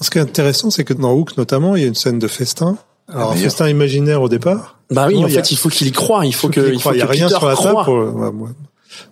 Ce 0.00 0.10
qui 0.10 0.18
est 0.18 0.22
intéressant, 0.22 0.70
c'est 0.70 0.84
que 0.84 0.94
dans 0.94 1.12
Hook 1.12 1.36
notamment, 1.36 1.76
il 1.76 1.82
y 1.82 1.84
a 1.84 1.88
une 1.88 1.94
scène 1.94 2.18
de 2.18 2.28
festin. 2.28 2.78
Alors 3.08 3.32
un 3.32 3.36
festin 3.36 3.68
imaginaire 3.68 4.22
au 4.22 4.28
départ. 4.28 4.78
Bah 4.90 5.06
oui, 5.08 5.22
en 5.22 5.28
fait, 5.28 5.50
il 5.50 5.56
faut 5.56 5.68
qu'il 5.68 5.86
y 5.86 5.92
croit. 5.92 6.26
Il 6.26 6.34
faut, 6.34 6.48
que, 6.48 6.72
il 6.72 6.80
faut, 6.80 6.92
il 6.92 6.98
y 6.98 7.02
a 7.02 7.06
rien 7.06 7.28
sur 7.28 7.46
la 7.46 7.56
table 7.56 7.84
pour, 7.84 8.48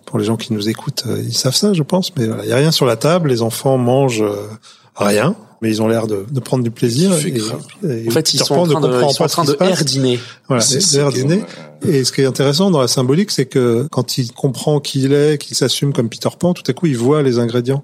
pour 0.05 0.19
les 0.19 0.25
gens 0.25 0.37
qui 0.37 0.53
nous 0.53 0.69
écoutent, 0.69 1.03
euh, 1.07 1.21
ils 1.23 1.33
savent 1.33 1.55
ça, 1.55 1.73
je 1.73 1.83
pense. 1.83 2.15
Mais 2.15 2.27
voilà, 2.27 2.43
il 2.43 2.49
y 2.49 2.53
a 2.53 2.57
rien 2.57 2.71
sur 2.71 2.85
la 2.85 2.95
table. 2.95 3.29
Les 3.29 3.41
enfants 3.41 3.77
mangent 3.77 4.23
euh, 4.23 4.47
rien, 4.95 5.35
mais 5.61 5.69
ils 5.69 5.81
ont 5.81 5.87
l'air 5.87 6.07
de, 6.07 6.25
de, 6.29 6.39
prendre 6.39 6.63
du 6.63 6.71
plaisir. 6.71 7.11
Et, 7.13 8.07
en 8.07 8.11
fait, 8.11 8.33
ils 8.33 8.39
sont 8.39 8.55
en 8.55 8.67
train 8.67 8.81
de, 8.81 9.03
ils 9.03 9.13
sont 9.13 9.23
en 9.23 9.27
train 9.27 9.45
de 9.45 9.57
herdiner. 9.59 10.19
Voilà, 10.47 10.63
herdiner. 10.95 11.43
Et 11.85 12.03
ce 12.03 12.11
qui 12.11 12.21
est 12.21 12.25
intéressant 12.25 12.71
dans 12.71 12.81
la 12.81 12.87
symbolique, 12.87 13.31
c'est 13.31 13.45
que 13.45 13.87
quand 13.91 14.17
il 14.17 14.31
comprend 14.31 14.79
qui 14.79 15.01
il 15.01 15.13
est, 15.13 15.37
qu'il 15.37 15.55
s'assume 15.55 15.93
comme 15.93 16.09
Peter 16.09 16.29
Pan, 16.37 16.53
tout 16.53 16.63
à 16.67 16.73
coup, 16.73 16.87
il 16.87 16.97
voit 16.97 17.21
les 17.21 17.37
ingrédients. 17.37 17.83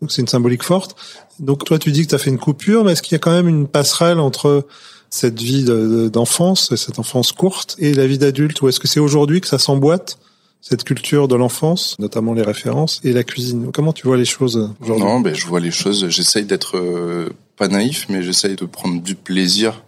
Donc 0.00 0.12
c'est 0.12 0.22
une 0.22 0.28
symbolique 0.28 0.62
forte. 0.62 0.96
Donc 1.40 1.64
toi, 1.64 1.78
tu 1.78 1.92
dis 1.92 2.04
que 2.04 2.10
tu 2.10 2.14
as 2.14 2.18
fait 2.18 2.30
une 2.30 2.38
coupure, 2.38 2.84
mais 2.84 2.92
est-ce 2.92 3.02
qu'il 3.02 3.12
y 3.12 3.16
a 3.16 3.18
quand 3.18 3.32
même 3.32 3.48
une 3.48 3.66
passerelle 3.66 4.20
entre 4.20 4.66
cette 5.14 5.40
vie 5.40 5.64
d'enfance, 6.10 6.74
cette 6.74 6.98
enfance 6.98 7.30
courte, 7.30 7.76
et 7.78 7.94
la 7.94 8.04
vie 8.04 8.18
d'adulte 8.18 8.60
Ou 8.62 8.68
est-ce 8.68 8.80
que 8.80 8.88
c'est 8.88 8.98
aujourd'hui 8.98 9.40
que 9.40 9.46
ça 9.46 9.60
s'emboîte 9.60 10.18
cette 10.60 10.82
culture 10.82 11.28
de 11.28 11.36
l'enfance, 11.36 11.94
notamment 12.00 12.34
les 12.34 12.42
références, 12.42 13.00
et 13.04 13.12
la 13.12 13.22
cuisine? 13.22 13.70
Comment 13.72 13.92
tu 13.92 14.08
vois 14.08 14.16
les 14.16 14.24
choses 14.24 14.72
aujourd'hui? 14.80 15.04
Non, 15.04 15.20
ben, 15.20 15.32
je 15.32 15.46
vois 15.46 15.60
les 15.60 15.70
choses, 15.70 16.08
j'essaye 16.08 16.46
d'être 16.46 16.78
euh, 16.78 17.28
pas 17.56 17.68
naïf, 17.68 18.06
mais 18.08 18.24
j'essaye 18.24 18.56
de 18.56 18.64
prendre 18.64 19.00
du 19.00 19.14
plaisir, 19.14 19.84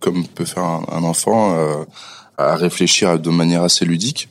comme 0.00 0.26
peut 0.26 0.46
faire 0.46 0.64
un, 0.64 1.04
enfant, 1.04 1.54
euh, 1.54 1.84
à 2.38 2.56
réfléchir 2.56 3.18
de 3.18 3.28
manière 3.28 3.64
assez 3.64 3.84
ludique. 3.84 4.30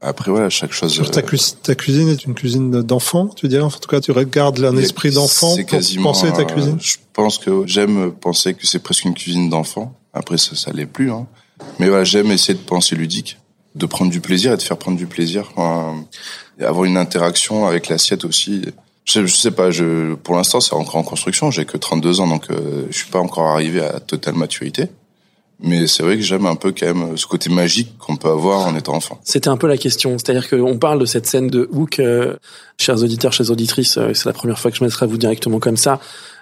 Après 0.00 0.30
voilà, 0.30 0.50
chaque 0.50 0.72
chose. 0.72 1.02
ta, 1.10 1.22
cuisine, 1.22 1.56
ta 1.62 1.74
cuisine 1.74 2.08
est 2.08 2.24
une 2.24 2.34
cuisine 2.34 2.82
d'enfant, 2.82 3.28
tu 3.28 3.48
dirais? 3.48 3.62
En 3.62 3.70
tout 3.70 3.88
cas, 3.88 4.00
tu 4.00 4.12
regardes 4.12 4.62
un 4.62 4.76
esprit 4.76 5.10
d'enfant 5.10 5.56
pour 5.56 6.02
penser 6.02 6.32
ta 6.32 6.44
cuisine. 6.44 6.78
Je 6.80 6.96
pense 7.12 7.38
que 7.38 7.66
j'aime 7.66 8.12
penser 8.12 8.54
que 8.54 8.66
c'est 8.66 8.78
presque 8.78 9.04
une 9.04 9.14
cuisine 9.14 9.48
d'enfant. 9.48 9.94
Après, 10.12 10.36
ça, 10.36 10.54
ça 10.54 10.70
l'est 10.72 10.86
plus. 10.86 11.10
Hein. 11.10 11.26
Mais 11.78 11.88
voilà, 11.88 12.04
j'aime 12.04 12.30
essayer 12.30 12.54
de 12.54 12.62
penser 12.62 12.94
ludique, 12.94 13.38
de 13.74 13.86
prendre 13.86 14.10
du 14.10 14.20
plaisir 14.20 14.52
et 14.52 14.56
de 14.56 14.62
faire 14.62 14.76
prendre 14.76 14.98
du 14.98 15.06
plaisir, 15.06 15.50
et 16.60 16.64
avoir 16.64 16.84
une 16.84 16.98
interaction 16.98 17.66
avec 17.66 17.88
l'assiette 17.88 18.24
aussi. 18.24 18.62
Je, 19.04 19.24
je, 19.24 19.34
sais 19.34 19.50
pas, 19.50 19.70
je, 19.70 20.14
pour 20.14 20.34
l'instant, 20.34 20.60
c'est 20.60 20.74
encore 20.74 20.96
en 20.96 21.04
construction. 21.04 21.50
J'ai 21.50 21.64
que 21.64 21.76
32 21.76 22.20
ans, 22.20 22.26
donc 22.26 22.50
euh, 22.50 22.86
je 22.90 22.96
suis 22.96 23.10
pas 23.10 23.20
encore 23.20 23.48
arrivé 23.48 23.80
à 23.80 24.00
totale 24.00 24.34
maturité. 24.34 24.88
Mais 25.60 25.86
c'est 25.86 26.02
vrai 26.02 26.16
que 26.16 26.22
j'aime 26.22 26.44
un 26.44 26.54
peu 26.54 26.72
quand 26.72 26.86
même 26.86 27.16
ce 27.16 27.26
côté 27.26 27.48
magique 27.48 27.96
qu'on 27.98 28.16
peut 28.16 28.28
avoir 28.28 28.66
en 28.66 28.76
étant 28.76 28.94
enfant. 28.94 29.18
C'était 29.24 29.48
un 29.48 29.56
peu 29.56 29.66
la 29.66 29.78
question. 29.78 30.18
C'est-à-dire 30.18 30.48
qu'on 30.50 30.76
parle 30.78 30.98
de 30.98 31.06
cette 31.06 31.26
scène 31.26 31.48
de 31.48 31.68
Hook, 31.72 31.98
euh, 31.98 32.36
chers 32.78 33.02
auditeurs, 33.02 33.32
chers 33.32 33.50
auditrices, 33.50 33.96
euh, 33.96 34.12
c'est 34.12 34.26
la 34.26 34.34
première 34.34 34.58
fois 34.58 34.70
que 34.70 34.76
je 34.76 34.84
mettrai 34.84 35.04
à 35.04 35.08
vous 35.08 35.16
directement 35.16 35.58
comme 35.58 35.78
ça. 35.78 35.98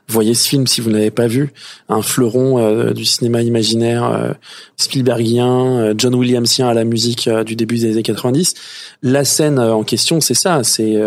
Voyez 0.09 0.35
ce 0.35 0.47
film 0.47 0.67
si 0.67 0.81
vous 0.81 0.91
ne 0.91 0.97
l'avez 0.97 1.13
pas 1.13 1.29
vu, 1.29 1.55
un 1.89 2.03
fleuron 2.03 2.59
euh, 2.59 2.93
du 2.93 3.07
cinéma 3.07 3.41
imaginaire 3.41 4.35
Spielbergien, 4.77 5.95
John 5.97 6.15
Williamsien 6.15 6.69
à 6.69 6.75
la 6.75 6.85
musique 6.85 7.31
du 7.47 7.57
début 7.57 7.79
des 7.79 7.93
années 7.93 8.03
90. 8.03 8.55
La 9.03 9.25
scène 9.25 9.59
en 9.59 9.83
question, 9.83 10.21
c'est 10.21 10.35
ça, 10.35 10.63
c'est 10.63 11.01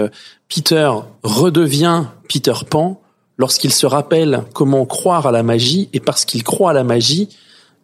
Peter 0.49 0.89
redevient 1.21 2.05
Peter 2.27 2.53
Pan 2.67 2.99
lorsqu'il 3.37 3.71
se 3.71 3.85
rappelle 3.85 4.43
comment 4.53 4.85
croire 4.87 5.27
à 5.27 5.31
la 5.31 5.43
magie 5.43 5.89
et 5.93 5.99
parce 5.99 6.25
qu'il 6.25 6.43
croit 6.43 6.71
à 6.71 6.73
la 6.73 6.83
magie, 6.83 7.29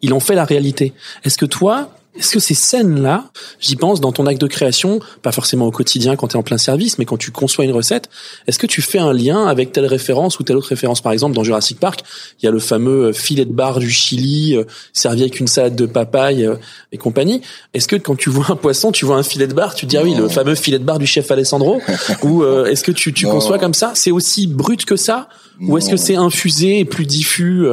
il 0.04 0.14
en 0.14 0.20
fait 0.20 0.36
la 0.36 0.46
réalité. 0.46 0.94
Est-ce 1.24 1.38
que 1.38 1.46
toi, 1.46 1.90
est-ce 2.16 2.32
que 2.32 2.40
ces 2.40 2.54
scènes-là, 2.54 3.32
j'y 3.60 3.76
pense 3.76 4.00
dans 4.00 4.12
ton 4.12 4.28
acte 4.28 4.40
de 4.40 4.46
création, 4.46 5.00
pas 5.24 5.32
forcément 5.32 5.66
au 5.66 5.72
quotidien 5.72 6.16
quand 6.16 6.28
tu 6.28 6.34
es 6.34 6.38
en 6.38 6.44
plein 6.44 6.60
service, 6.60 7.00
mais 7.00 7.06
quand 7.06 7.18
tu 7.18 7.32
conçois 7.32 7.66
une 7.66 7.72
recette, 7.72 8.08
est-ce 8.46 8.60
que 8.60 8.68
tu 8.68 8.84
fais 8.84 9.00
un 9.00 9.14
lien 9.14 9.48
avec 9.48 9.72
telle 9.72 9.88
référence 9.88 10.38
ou 10.38 10.44
telle 10.44 10.58
autre 10.58 10.68
référence? 10.68 11.02
Par 11.02 11.12
exemple, 11.12 11.36
dans 11.36 11.44
Jurassic 11.44 11.80
Park, 11.80 12.04
il 12.40 12.46
y 12.46 12.48
a 12.48 12.52
le 12.52 12.60
fameux 12.60 13.06
euh, 13.06 13.14
filet 13.14 13.46
de 13.46 13.52
bar 13.52 13.80
du 13.80 13.90
Chili 13.90 14.56
euh, 14.56 14.66
servi 14.92 15.22
avec 15.22 15.40
une 15.40 15.48
salade 15.48 15.76
de 15.76 15.88
papaye 15.88 16.46
euh, 16.46 16.56
et 16.92 17.00
compagnie. 17.00 17.42
Est-ce 17.74 17.88
que 17.88 17.96
quand 17.96 18.16
tu 18.16 18.30
vois 18.30 18.46
un 18.50 18.58
poisson, 18.58 18.92
tu 18.92 19.06
vois 19.06 19.16
un 19.16 19.24
filet 19.24 19.48
de 19.48 19.56
bar, 19.56 19.74
tu 19.74 19.88
te 19.88 19.90
dis 19.90 19.98
ah 19.98 20.04
oui, 20.04 20.14
le 20.14 20.30
fameux 20.30 20.56
filet 20.56 20.78
de 20.78 20.84
bar 20.84 21.00
du 21.00 21.08
chef 21.08 21.32
Alessandro? 21.32 21.82
Ou 22.22 22.44
est-ce 22.66 22.84
que 22.84 22.92
tu, 22.92 23.12
tu 23.14 23.26
conçois 23.26 23.58
comme 23.58 23.74
ça? 23.74 23.94
C'est 23.96 24.12
aussi 24.12 24.46
brut 24.46 24.86
que 24.86 24.98
ça? 24.98 25.30
Ou 25.62 25.78
est-ce 25.78 25.90
que 25.90 25.98
c'est 25.98 26.16
infusé 26.16 26.80
et 26.80 26.86
plus 26.86 27.06
diffus 27.06 27.66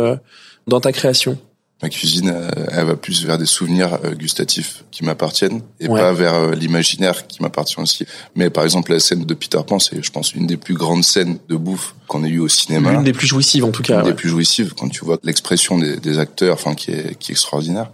dans 0.67 0.81
ta 0.81 0.93
création? 0.93 1.39
Ma 1.83 1.89
cuisine, 1.89 2.31
euh, 2.35 2.51
elle 2.73 2.85
va 2.85 2.97
plus 2.97 3.25
vers 3.25 3.39
des 3.39 3.47
souvenirs 3.47 3.99
euh, 4.05 4.15
gustatifs 4.15 4.85
qui 4.91 5.03
m'appartiennent 5.03 5.63
et 5.79 5.89
pas 5.89 6.13
vers 6.13 6.35
euh, 6.35 6.55
l'imaginaire 6.55 7.27
qui 7.27 7.43
m'appartient 7.43 7.81
aussi. 7.81 8.05
Mais 8.35 8.51
par 8.51 8.65
exemple, 8.65 8.93
la 8.93 9.01
scène 9.01 9.25
de 9.25 9.35
Peter 9.35 9.61
Pan, 9.67 9.79
c'est, 9.79 10.03
je 10.03 10.11
pense, 10.11 10.35
une 10.35 10.47
des 10.47 10.59
plus 10.59 10.75
grandes 10.75 11.05
scènes 11.05 11.39
de 11.49 11.57
bouffe 11.57 11.95
qu'on 12.07 12.23
ait 12.23 12.29
eu 12.29 12.41
au 12.41 12.49
cinéma. 12.49 12.93
Une 12.93 13.05
des 13.05 13.15
plus 13.15 13.27
jouissives, 13.27 13.65
en 13.65 13.71
tout 13.71 13.83
cas. 13.83 14.01
Une 14.01 14.07
des 14.07 14.15
plus 14.15 14.29
jouissives, 14.29 14.75
quand 14.79 14.91
tu 14.91 15.07
vois 15.07 15.19
l'expression 15.23 15.79
des, 15.79 15.97
des, 15.97 16.19
acteurs, 16.19 16.55
enfin, 16.55 16.75
qui 16.75 16.91
est, 16.91 17.19
qui 17.19 17.33
est 17.33 17.35
extraordinaire. 17.35 17.91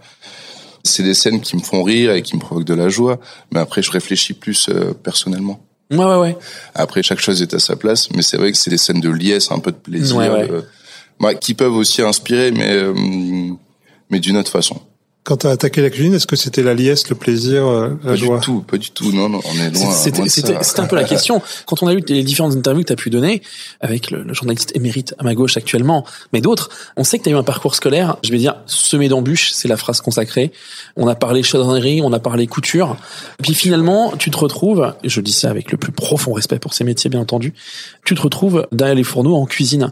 C'est 0.83 1.03
des 1.03 1.13
scènes 1.13 1.39
qui 1.39 1.55
me 1.55 1.61
font 1.61 1.81
rire 1.81 2.11
et 2.11 2.21
qui 2.21 2.35
me 2.35 2.41
provoquent 2.41 2.67
de 2.67 2.73
la 2.73 2.89
joie. 2.89 3.19
Mais 3.53 3.61
après, 3.61 3.81
je 3.81 3.91
réfléchis 3.91 4.33
plus 4.33 4.69
personnellement. 5.01 5.61
Ouais, 5.91 6.03
ouais, 6.03 6.15
ouais. 6.17 6.37
Après, 6.75 7.03
chaque 7.03 7.19
chose 7.19 7.41
est 7.41 7.53
à 7.53 7.59
sa 7.59 7.77
place. 7.77 8.09
Mais 8.13 8.21
c'est 8.21 8.37
vrai 8.37 8.51
que 8.51 8.57
c'est 8.57 8.69
des 8.69 8.77
scènes 8.77 9.01
de 9.01 9.09
liesse, 9.09 9.49
un 9.51 9.59
peu 9.59 9.71
de 9.71 9.77
plaisir. 9.77 10.17
Ouais, 11.19 11.37
qui 11.39 11.55
peuvent 11.55 11.75
aussi 11.75 12.01
inspirer, 12.03 12.51
mais 12.51 12.77
mais 14.09 14.19
d'une 14.19 14.37
autre 14.37 14.51
façon. 14.51 14.81
Quand 15.27 15.35
tu 15.35 15.47
as 15.47 15.49
attaqué 15.49 15.81
la 15.81 15.89
cuisine, 15.89 16.13
est-ce 16.13 16.25
que 16.25 16.37
c'était 16.37 16.63
la 16.63 16.73
liesse, 16.73 17.09
le 17.09 17.15
plaisir, 17.17 17.67
euh, 17.67 17.89
la 18.01 18.11
pas 18.11 18.15
joie 18.15 18.37
du 18.37 18.45
tout, 18.45 18.61
pas 18.61 18.77
du 18.77 18.91
tout. 18.91 19.11
Non, 19.11 19.27
non, 19.27 19.41
on 19.43 19.59
est 19.59 19.71
loin. 19.71 19.91
C'était 19.91 20.79
un 20.79 20.85
peu 20.85 20.95
la 20.95 21.03
question. 21.03 21.41
Quand 21.65 21.83
on 21.83 21.87
a 21.87 21.93
eu 21.93 21.99
les 22.07 22.23
différentes 22.23 22.55
interviews 22.55 22.83
que 22.83 22.87
tu 22.87 22.93
as 22.93 22.95
pu 22.95 23.09
donner 23.09 23.41
avec 23.81 24.09
le, 24.09 24.33
journaliste 24.33 24.73
émérite 24.73 25.15
à 25.19 25.25
ma 25.25 25.35
gauche 25.35 25.57
actuellement, 25.57 26.05
mais 26.31 26.39
d'autres, 26.39 26.69
on 26.95 27.03
sait 27.03 27.17
que 27.17 27.23
tu 27.23 27.29
as 27.29 27.33
eu 27.33 27.35
un 27.35 27.43
parcours 27.43 27.75
scolaire, 27.75 28.15
je 28.23 28.31
vais 28.31 28.37
dire 28.37 28.55
semé 28.67 29.09
d'embûches, 29.09 29.51
c'est 29.51 29.67
la 29.67 29.75
phrase 29.75 29.99
consacrée. 29.99 30.53
On 30.95 31.09
a 31.09 31.15
parlé 31.15 31.43
chaudronnerie, 31.43 31.99
on 32.01 32.13
a 32.13 32.19
parlé 32.19 32.47
couture. 32.47 32.95
Puis 33.43 33.53
finalement, 33.53 34.13
tu 34.15 34.31
te 34.31 34.37
retrouves, 34.37 34.93
et 35.03 35.09
je 35.09 35.19
dis 35.19 35.33
ça 35.33 35.49
avec 35.49 35.73
le 35.73 35.77
plus 35.77 35.91
profond 35.91 36.31
respect 36.31 36.59
pour 36.59 36.73
ces 36.73 36.85
métiers 36.85 37.09
bien 37.09 37.19
entendu, 37.19 37.53
tu 38.05 38.15
te 38.15 38.21
retrouves 38.21 38.65
derrière 38.71 38.95
les 38.95 39.03
fourneaux 39.03 39.35
en 39.35 39.45
cuisine. 39.45 39.91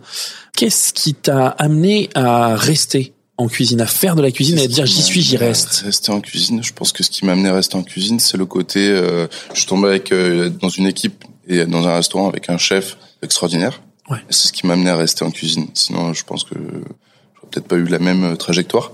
Qu'est-ce 0.55 0.93
qui 0.93 1.13
t'a 1.13 1.48
amené 1.48 2.10
à 2.15 2.55
rester 2.55 3.14
en 3.37 3.47
cuisine, 3.47 3.81
à 3.81 3.85
faire 3.85 4.15
de 4.15 4.21
la 4.21 4.31
cuisine 4.31 4.57
et 4.59 4.63
à 4.63 4.67
dire 4.67 4.85
j'y 4.85 5.01
suis, 5.01 5.21
j'y 5.21 5.37
reste. 5.37 5.83
Rester 5.85 6.11
en 6.11 6.21
cuisine, 6.21 6.63
je 6.63 6.73
pense 6.73 6.91
que 6.91 7.03
ce 7.03 7.09
qui 7.09 7.25
m'a 7.25 7.33
amené 7.33 7.49
à 7.49 7.53
rester 7.53 7.75
en 7.75 7.83
cuisine, 7.83 8.19
c'est 8.19 8.37
le 8.37 8.45
côté, 8.45 8.87
euh, 8.87 9.27
je 9.53 9.65
tombais 9.65 9.89
avec 9.89 10.11
euh, 10.11 10.49
dans 10.49 10.69
une 10.69 10.87
équipe 10.87 11.23
et 11.47 11.65
dans 11.65 11.85
un 11.87 11.95
restaurant 11.95 12.29
avec 12.29 12.49
un 12.49 12.57
chef 12.57 12.97
extraordinaire. 13.21 13.81
Ouais. 14.09 14.19
C'est 14.29 14.47
ce 14.47 14.53
qui 14.53 14.65
m'a 14.65 14.73
amené 14.73 14.89
à 14.89 14.95
rester 14.95 15.25
en 15.25 15.31
cuisine. 15.31 15.67
Sinon, 15.73 16.13
je 16.13 16.23
pense 16.23 16.43
que 16.43 16.55
j'aurais 16.55 17.49
peut-être 17.51 17.67
pas 17.67 17.75
eu 17.75 17.85
la 17.85 17.99
même 17.99 18.37
trajectoire. 18.37 18.91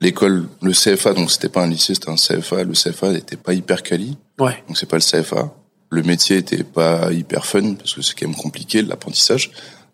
L'école, 0.00 0.48
le 0.60 0.72
CFA, 0.72 1.14
donc 1.14 1.30
c'était 1.30 1.48
pas 1.48 1.62
un 1.62 1.68
lycée, 1.68 1.94
c'était 1.94 2.10
un 2.10 2.16
CFA. 2.16 2.64
Le 2.64 2.72
CFA 2.72 3.12
n'était 3.12 3.36
pas 3.36 3.54
hyper 3.54 3.82
quali. 3.82 4.18
Ouais. 4.38 4.62
Donc 4.66 4.76
c'est 4.76 4.88
pas 4.88 4.96
le 4.96 5.02
CFA. 5.02 5.54
Le 5.90 6.02
métier 6.02 6.38
était 6.38 6.64
pas 6.64 7.12
hyper 7.12 7.46
fun 7.46 7.74
parce 7.74 7.94
que 7.94 8.02
c'est 8.02 8.18
quand 8.18 8.26
même 8.26 8.36
compliqué 8.36 8.82
l'apprentissage. 8.82 9.52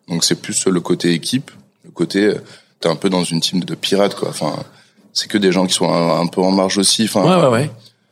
Donc 0.09 0.25
c'est 0.25 0.41
plus 0.41 0.67
le 0.67 0.81
côté 0.81 1.13
équipe, 1.13 1.51
le 1.85 1.91
côté 1.91 2.33
t'es 2.81 2.89
un 2.89 2.97
peu 2.97 3.11
dans 3.11 3.25
une 3.25 3.41
team 3.41 3.65
de 3.65 3.75
pirates 3.75 4.15
quoi. 4.15 4.29
Enfin, 4.29 4.55
c'est 5.13 5.29
que 5.29 5.39
des 5.39 5.53
gens 5.53 5.67
qui 5.67 5.75
sont 5.75 5.93
un, 5.93 6.27
peu 6.27 6.41
en 6.41 6.53
marge 6.53 6.79
aussi. 6.79 7.05
Enfin, 7.05 7.25
ouais, 7.25 7.45
ouais, 7.45 7.53
ouais. 7.53 7.71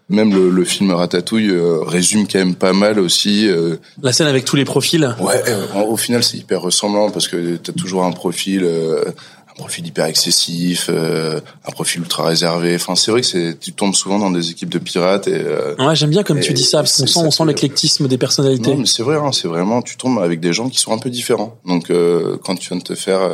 Même 0.08 0.32
le, 0.32 0.50
le 0.50 0.64
film 0.64 0.92
Ratatouille 0.92 1.50
euh, 1.50 1.82
résume 1.82 2.28
quand 2.28 2.38
même 2.38 2.54
pas 2.54 2.72
mal 2.72 3.00
aussi. 3.00 3.48
Euh, 3.48 3.76
La 4.00 4.12
scène 4.12 4.28
avec 4.28 4.44
tous 4.44 4.54
les 4.54 4.64
profils. 4.64 5.14
Ouais, 5.20 5.42
euh, 5.48 5.82
au 5.82 5.96
final 5.96 6.22
c'est 6.22 6.36
hyper 6.36 6.60
ressemblant 6.60 7.10
parce 7.10 7.26
que 7.26 7.56
t'as 7.56 7.72
toujours 7.72 8.04
un 8.04 8.12
profil, 8.12 8.64
un 8.64 9.54
profil 9.54 9.84
hyper 9.84 10.04
excessif, 10.04 10.88
un 10.90 11.70
profil 11.72 12.02
ultra 12.02 12.24
réservé. 12.24 12.76
Enfin, 12.76 12.94
c'est 12.94 13.10
vrai 13.10 13.22
que 13.22 13.26
c'est, 13.26 13.58
tu 13.58 13.72
tombes 13.72 13.96
souvent 13.96 14.20
dans 14.20 14.30
des 14.30 14.50
équipes 14.50 14.70
de 14.70 14.78
pirates 14.78 15.26
et. 15.26 15.42
ouais, 15.76 15.96
j'aime 15.96 16.10
bien 16.10 16.22
comme 16.22 16.38
tu 16.38 16.52
dis 16.52 16.62
ça 16.62 16.78
parce 16.78 16.96
qu'on 16.98 17.06
sent, 17.08 17.20
on 17.24 17.30
sent 17.32 17.44
l'éclectisme 17.44 18.06
des 18.06 18.18
personnalités. 18.18 18.70
Non, 18.70 18.76
mais 18.76 18.86
c'est 18.86 19.02
vrai, 19.02 19.16
hein, 19.16 19.32
c'est 19.32 19.48
vraiment, 19.48 19.82
tu 19.82 19.96
tombes 19.96 20.20
avec 20.20 20.38
des 20.38 20.52
gens 20.52 20.68
qui 20.68 20.78
sont 20.78 20.92
un 20.92 20.98
peu 20.98 21.10
différents. 21.10 21.58
Donc 21.66 21.90
quand 22.44 22.54
tu 22.54 22.68
viens 22.68 22.78
de 22.78 22.84
te 22.84 22.94
faire 22.94 23.28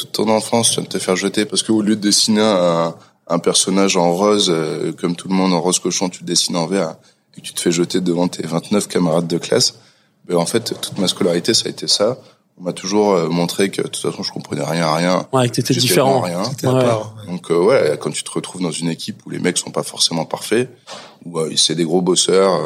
toute 0.00 0.12
ton 0.12 0.28
enfance, 0.28 0.70
tu 0.70 0.74
viens 0.76 0.84
de 0.84 0.88
te 0.88 0.98
faire 0.98 1.16
jeter 1.16 1.44
parce 1.44 1.62
qu'au 1.62 1.82
lieu 1.82 1.96
de 1.96 2.00
dessiner 2.00 2.42
un 2.42 2.94
un 3.30 3.38
personnage 3.38 3.96
en 3.96 4.12
rose, 4.12 4.50
euh, 4.50 4.92
comme 4.92 5.16
tout 5.16 5.28
le 5.28 5.34
monde 5.34 5.54
en 5.54 5.60
rose 5.60 5.78
cochon, 5.78 6.08
tu 6.08 6.20
le 6.20 6.26
dessines 6.26 6.56
en 6.56 6.66
vert 6.66 6.96
et 7.38 7.40
tu 7.40 7.54
te 7.54 7.60
fais 7.60 7.70
jeter 7.70 8.00
devant 8.00 8.28
tes 8.28 8.46
29 8.46 8.88
camarades 8.88 9.28
de 9.28 9.38
classe. 9.38 9.78
Mais 10.28 10.34
en 10.34 10.46
fait, 10.46 10.74
toute 10.80 10.98
ma 10.98 11.08
scolarité, 11.08 11.54
ça 11.54 11.66
a 11.66 11.70
été 11.70 11.86
ça. 11.86 12.18
On 12.58 12.64
m'a 12.64 12.72
toujours 12.72 13.12
euh, 13.12 13.28
montré 13.28 13.70
que 13.70 13.82
de 13.82 13.88
toute 13.88 14.02
façon, 14.02 14.22
je 14.22 14.32
comprenais 14.32 14.64
rien 14.64 14.84
à 14.84 14.94
rien. 14.94 15.26
Ouais, 15.32 15.48
que 15.48 15.54
t'étais 15.54 15.74
différent. 15.74 16.20
Rien. 16.20 16.42
Ouais. 16.42 16.84
Donc 17.26 17.50
euh, 17.50 17.62
ouais, 17.62 17.96
quand 18.00 18.10
tu 18.10 18.24
te 18.24 18.30
retrouves 18.30 18.60
dans 18.60 18.72
une 18.72 18.88
équipe 18.88 19.24
où 19.24 19.30
les 19.30 19.38
mecs 19.38 19.56
sont 19.56 19.70
pas 19.70 19.84
forcément 19.84 20.24
parfaits, 20.24 20.68
où 21.24 21.38
c'est 21.56 21.76
des 21.76 21.84
gros 21.84 22.02
bosseurs 22.02 22.60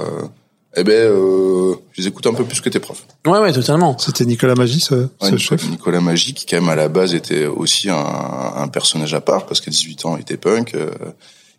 eh 0.77 0.85
ben, 0.85 0.93
euh, 0.93 1.75
je 1.93 2.03
les 2.03 2.09
écoute 2.09 2.27
un 2.27 2.35
peu 2.35 2.45
plus 2.45 2.61
que 2.61 2.69
tes 2.69 2.81
profs. 2.81 3.07
Ouais, 3.27 3.39
ouais, 3.39 3.53
totalement. 3.53 3.97
C'était 3.99 4.25
Nicolas 4.25 4.55
Magie, 4.55 4.81
ce, 4.81 5.09
ce 5.21 5.37
chef. 5.37 5.69
Nicolas 5.69 6.01
Magie, 6.01 6.35
qui 6.35 6.47
quand 6.47 6.61
même 6.61 6.69
à 6.69 6.75
la 6.75 6.89
base 6.89 7.15
était 7.15 7.47
aussi 7.47 7.91
un, 7.91 7.97
un 7.97 8.69
personnage 8.69 9.15
à 9.15 9.21
part, 9.21 9.47
parce 9.47 9.61
qu'à 9.61 9.71
18 9.71 10.05
ans, 10.05 10.17
il 10.17 10.23
était 10.23 10.37
punk. 10.37 10.75
Euh, 10.75 10.91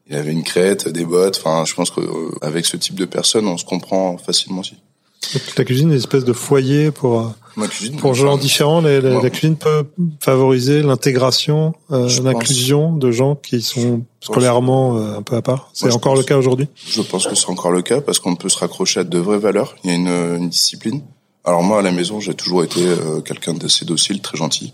il 0.07 0.15
avait 0.15 0.31
une 0.31 0.43
crête, 0.43 0.88
des 0.88 1.05
bottes. 1.05 1.38
Enfin, 1.43 1.65
je 1.65 1.74
pense 1.74 1.91
qu'avec 1.91 2.65
ce 2.65 2.77
type 2.77 2.95
de 2.95 3.05
personne, 3.05 3.48
on 3.48 3.57
se 3.57 3.65
comprend 3.65 4.17
facilement 4.17 4.60
aussi. 4.60 4.77
Donc, 5.34 5.58
la 5.58 5.63
cuisine 5.63 5.89
est 5.89 5.94
une 5.94 6.00
espèce 6.00 6.25
de 6.25 6.34
foyer 6.34 6.91
pour 6.91 7.34
Ma 7.58 7.67
cuisine, 7.67 7.96
pour 7.96 8.13
gens 8.13 8.38
différents. 8.38 8.82
La, 8.82 9.00
la, 9.00 9.22
la, 9.22 9.29
cuisine 9.29 9.55
peut 9.55 9.86
favoriser 10.20 10.82
l'intégration, 10.82 11.74
euh, 11.91 12.10
l'inclusion 12.22 12.96
de 12.96 13.12
gens 13.12 13.36
qui 13.36 13.62
sont 13.62 14.03
scolairement 14.20 14.98
euh, 14.98 15.17
un 15.17 15.22
peu 15.22 15.36
à 15.38 15.41
part. 15.41 15.70
C'est 15.74 15.94
encore 15.94 16.15
le 16.15 16.24
cas 16.24 16.38
aujourd'hui? 16.38 16.67
Je 16.86 17.01
pense 17.01 17.27
que 17.27 17.36
c'est 17.36 17.50
encore 17.50 17.72
le 17.72 17.82
cas 17.82 18.01
parce 18.01 18.20
qu'on 18.20 18.36
peut 18.36 18.50
se 18.50 18.58
raccrocher 18.58 19.01
à 19.01 19.03
de 19.05 19.17
vraies 19.17 19.39
valeurs. 19.39 19.75
Il 19.84 19.89
y 19.89 19.94
a 19.94 19.96
une, 19.96 20.08
une 20.08 20.50
discipline. 20.50 21.01
Alors 21.46 21.63
moi, 21.63 21.79
à 21.79 21.82
la 21.82 21.91
maison, 21.91 22.20
j'ai 22.20 22.34
toujours 22.34 22.63
été 22.63 22.86
euh, 22.86 23.22
quelqu'un 23.22 23.53
d'assez 23.53 23.86
docile, 23.86 24.20
très 24.22 24.38
gentil. 24.38 24.74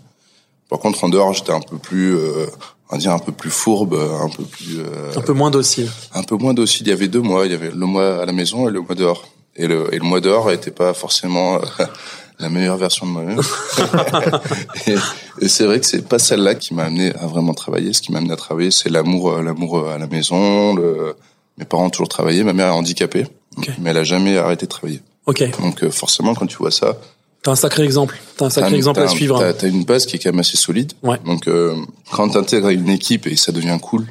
Par 0.68 0.80
contre, 0.80 1.04
en 1.04 1.08
dehors, 1.08 1.32
j'étais 1.34 1.52
un 1.52 1.60
peu 1.60 1.76
plus, 1.76 2.16
euh, 2.16 2.46
on 2.90 2.96
va 2.96 2.98
dire 2.98 3.12
un 3.12 3.18
peu 3.18 3.30
plus 3.30 3.50
fourbe, 3.50 3.94
un 3.94 4.28
peu 4.30 4.42
plus, 4.42 4.80
un 5.14 5.20
peu 5.20 5.34
moins 5.34 5.50
docile. 5.50 5.88
Un 6.14 6.22
peu 6.24 6.34
moins 6.36 6.54
docile. 6.54 6.86
Il 6.86 6.90
y 6.90 6.92
avait 6.92 7.08
deux 7.08 7.20
mois. 7.20 7.46
Il 7.46 7.52
y 7.52 7.54
avait 7.54 7.70
le 7.70 7.86
mois 7.86 8.22
à 8.22 8.26
la 8.26 8.32
maison 8.32 8.68
et 8.68 8.72
le 8.72 8.80
mois 8.80 8.94
dehors. 8.96 9.22
Et 9.56 9.66
le, 9.66 9.92
et 9.94 9.98
le 9.98 10.04
mois 10.04 10.20
dehors 10.20 10.50
était 10.50 10.70
pas 10.70 10.94
forcément 10.94 11.60
la 12.38 12.48
meilleure 12.48 12.76
version 12.76 13.06
de 13.06 13.10
moi-même. 13.10 13.40
et, 14.86 14.94
et 15.40 15.48
c'est 15.48 15.64
vrai 15.64 15.78
que 15.80 15.86
c'est 15.86 16.06
pas 16.08 16.18
celle-là 16.18 16.54
qui 16.54 16.74
m'a 16.74 16.84
amené 16.84 17.14
à 17.16 17.26
vraiment 17.26 17.54
travailler. 17.54 17.92
Ce 17.92 18.00
qui 18.00 18.12
m'a 18.12 18.18
amené 18.18 18.32
à 18.32 18.36
travailler, 18.36 18.70
c'est 18.70 18.88
l'amour, 18.88 19.32
euh, 19.32 19.42
l'amour 19.42 19.78
euh, 19.78 19.94
à 19.94 19.98
la 19.98 20.06
maison. 20.06 20.74
Le... 20.74 21.14
Mes 21.58 21.64
parents 21.64 21.86
ont 21.86 21.90
toujours 21.90 22.08
travaillé. 22.08 22.42
Ma 22.44 22.52
mère 22.52 22.68
est 22.68 22.70
handicapée, 22.70 23.26
okay. 23.58 23.72
mais 23.78 23.90
elle 23.90 23.98
a 23.98 24.04
jamais 24.04 24.38
arrêté 24.38 24.66
de 24.66 24.70
travailler. 24.70 25.02
Ok. 25.26 25.44
Donc 25.60 25.84
euh, 25.84 25.90
forcément, 25.90 26.34
quand 26.34 26.46
tu 26.46 26.56
vois 26.56 26.70
ça, 26.70 26.98
T'as 27.42 27.50
un 27.50 27.56
sacré 27.56 27.82
exemple. 27.82 28.20
T'as 28.36 28.46
un 28.46 28.50
sacré 28.50 28.76
exemple 28.76 29.00
à 29.00 29.08
suivre. 29.08 29.40
T'as, 29.40 29.52
t'as 29.52 29.68
une 29.68 29.84
base 29.84 30.06
qui 30.06 30.14
est 30.14 30.18
quand 30.20 30.30
même 30.30 30.40
assez 30.40 30.56
solide. 30.56 30.92
Ouais. 31.02 31.18
Donc 31.26 31.48
euh, 31.48 31.74
quand 32.12 32.28
t'intègres 32.28 32.68
une 32.68 32.88
équipe 32.88 33.26
et 33.26 33.34
ça 33.34 33.50
devient 33.50 33.78
cool, 33.82 34.06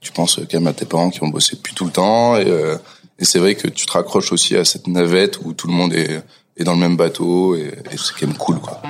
tu 0.00 0.10
penses 0.10 0.40
quand 0.50 0.54
même 0.54 0.66
à 0.66 0.72
tes 0.72 0.84
parents 0.84 1.10
qui 1.10 1.22
ont 1.22 1.28
bossé 1.28 1.54
depuis 1.54 1.74
tout 1.74 1.84
le 1.84 1.92
temps 1.92 2.36
et, 2.36 2.48
euh, 2.48 2.76
et 3.22 3.24
c'est 3.24 3.38
vrai 3.38 3.54
que 3.54 3.68
tu 3.68 3.86
te 3.86 3.92
raccroches 3.92 4.32
aussi 4.32 4.56
à 4.56 4.64
cette 4.64 4.88
navette 4.88 5.38
où 5.44 5.52
tout 5.52 5.68
le 5.68 5.72
monde 5.72 5.94
est 5.94 6.64
dans 6.64 6.72
le 6.72 6.80
même 6.80 6.96
bateau 6.96 7.54
et, 7.54 7.72
et 7.92 7.96
c'est 7.96 8.12
quand 8.18 8.26
même 8.26 8.36
cool 8.36 8.58
quoi. 8.58 8.82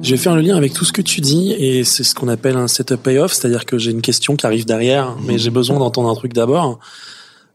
Je 0.00 0.10
vais 0.10 0.16
faire 0.16 0.36
le 0.36 0.42
lien 0.42 0.56
avec 0.56 0.72
tout 0.74 0.84
ce 0.84 0.92
que 0.92 1.02
tu 1.02 1.20
dis 1.20 1.52
et 1.52 1.82
c'est 1.82 2.04
ce 2.04 2.14
qu'on 2.14 2.28
appelle 2.28 2.56
un 2.56 2.68
setup 2.68 3.02
payoff, 3.02 3.32
c'est-à-dire 3.32 3.64
que 3.64 3.78
j'ai 3.78 3.90
une 3.90 4.02
question 4.02 4.36
qui 4.36 4.46
arrive 4.46 4.64
derrière, 4.64 5.16
mais 5.24 5.38
j'ai 5.38 5.50
besoin 5.50 5.78
d'entendre 5.78 6.08
un 6.08 6.14
truc 6.14 6.34
d'abord. 6.34 6.78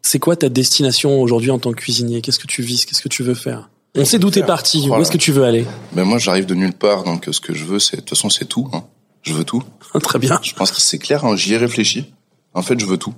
C'est 0.01 0.19
quoi 0.19 0.35
ta 0.35 0.49
destination 0.49 1.21
aujourd'hui 1.21 1.51
en 1.51 1.59
tant 1.59 1.71
que 1.71 1.77
cuisinier? 1.77 2.21
Qu'est-ce 2.21 2.39
que 2.39 2.47
tu 2.47 2.63
vises 2.63 2.85
Qu'est-ce 2.85 3.01
que 3.01 3.07
tu 3.07 3.23
veux 3.23 3.35
faire? 3.35 3.69
On 3.95 4.03
sait 4.03 4.19
d'où 4.19 4.29
t'es 4.29 4.43
parti. 4.43 4.87
Voilà. 4.87 4.99
Où 4.99 5.01
est-ce 5.03 5.11
que 5.11 5.17
tu 5.17 5.31
veux 5.31 5.43
aller? 5.43 5.65
Ben 5.93 6.03
moi, 6.03 6.17
j'arrive 6.17 6.47
de 6.47 6.55
nulle 6.55 6.73
part, 6.73 7.03
donc 7.03 7.29
ce 7.31 7.39
que 7.39 7.53
je 7.53 7.63
veux, 7.63 7.79
c'est 7.79 7.97
de 7.97 8.01
toute 8.01 8.09
façon, 8.09 8.29
c'est 8.29 8.45
tout. 8.45 8.67
Hein. 8.73 8.83
Je 9.21 9.33
veux 9.33 9.43
tout. 9.43 9.63
Très 10.01 10.19
bien. 10.19 10.39
Je 10.41 10.53
pense 10.53 10.71
que 10.71 10.81
c'est 10.81 10.97
clair. 10.97 11.23
Hein, 11.25 11.35
J'y 11.35 11.53
ai 11.53 11.57
réfléchi. 11.57 12.11
En 12.53 12.63
fait, 12.63 12.79
je 12.79 12.85
veux 12.85 12.97
tout. 12.97 13.13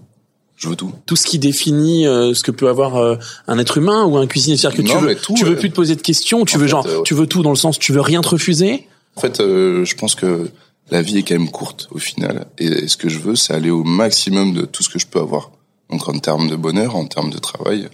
Je 0.62 0.70
veux 0.70 0.76
tout. 0.76 0.92
Tout 1.08 1.16
ce 1.16 1.26
qui 1.26 1.40
définit 1.40 2.06
euh, 2.06 2.36
ce 2.36 2.44
que 2.44 2.52
peut 2.52 2.70
avoir 2.70 2.98
euh, 2.98 3.16
un 3.48 3.58
être 3.58 3.80
humain 3.80 4.06
ou 4.06 4.18
un 4.18 4.28
cuisinier, 4.28 4.58
c'est-à-dire 4.58 4.84
que 4.84 4.88
non, 4.88 5.00
tu 5.00 5.06
veux, 5.06 5.16
tout, 5.16 5.34
tu 5.34 5.44
veux 5.44 5.54
euh... 5.54 5.60
plus 5.60 5.72
te 5.72 5.76
poser 5.76 5.96
de 5.96 6.02
questions, 6.02 6.46
tu 6.46 6.58
veux 6.58 6.66
fait, 6.66 6.70
genre, 6.70 6.86
euh, 6.86 7.02
tu 7.02 7.16
veux 7.16 7.26
tout 7.26 7.42
dans 7.42 7.50
le 7.50 7.56
sens, 7.56 7.80
tu 7.80 7.92
veux 7.92 8.02
rien 8.02 8.22
te 8.22 8.30
refuser? 8.30 8.88
En 9.16 9.22
fait, 9.22 9.40
euh, 9.40 9.84
je 9.86 9.96
pense 9.96 10.14
que 10.14 10.52
la 10.92 11.02
vie 11.02 11.18
est 11.18 11.24
quand 11.24 11.34
même 11.34 11.50
courte 11.50 11.88
au 11.90 11.98
final, 11.98 12.46
et 12.60 12.88
ce 12.88 12.96
que 12.96 13.10
je 13.10 13.18
veux, 13.18 13.36
c'est 13.36 13.54
aller 13.56 13.72
au 13.72 13.84
maximum 13.84 14.54
de 14.54 14.62
tout 14.66 14.84
ce 14.84 14.90
que 14.90 15.00
je 15.00 15.08
peux 15.08 15.20
avoir. 15.20 15.50
Donc 15.90 16.08
en 16.08 16.20
termes 16.20 16.48
de 16.48 16.56
bonheur, 16.56 16.96
en 16.96 17.06
termes 17.08 17.32
de 17.32 17.40
travail, 17.40 17.90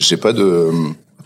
j'ai 0.00 0.16
pas 0.16 0.32
de. 0.32 0.70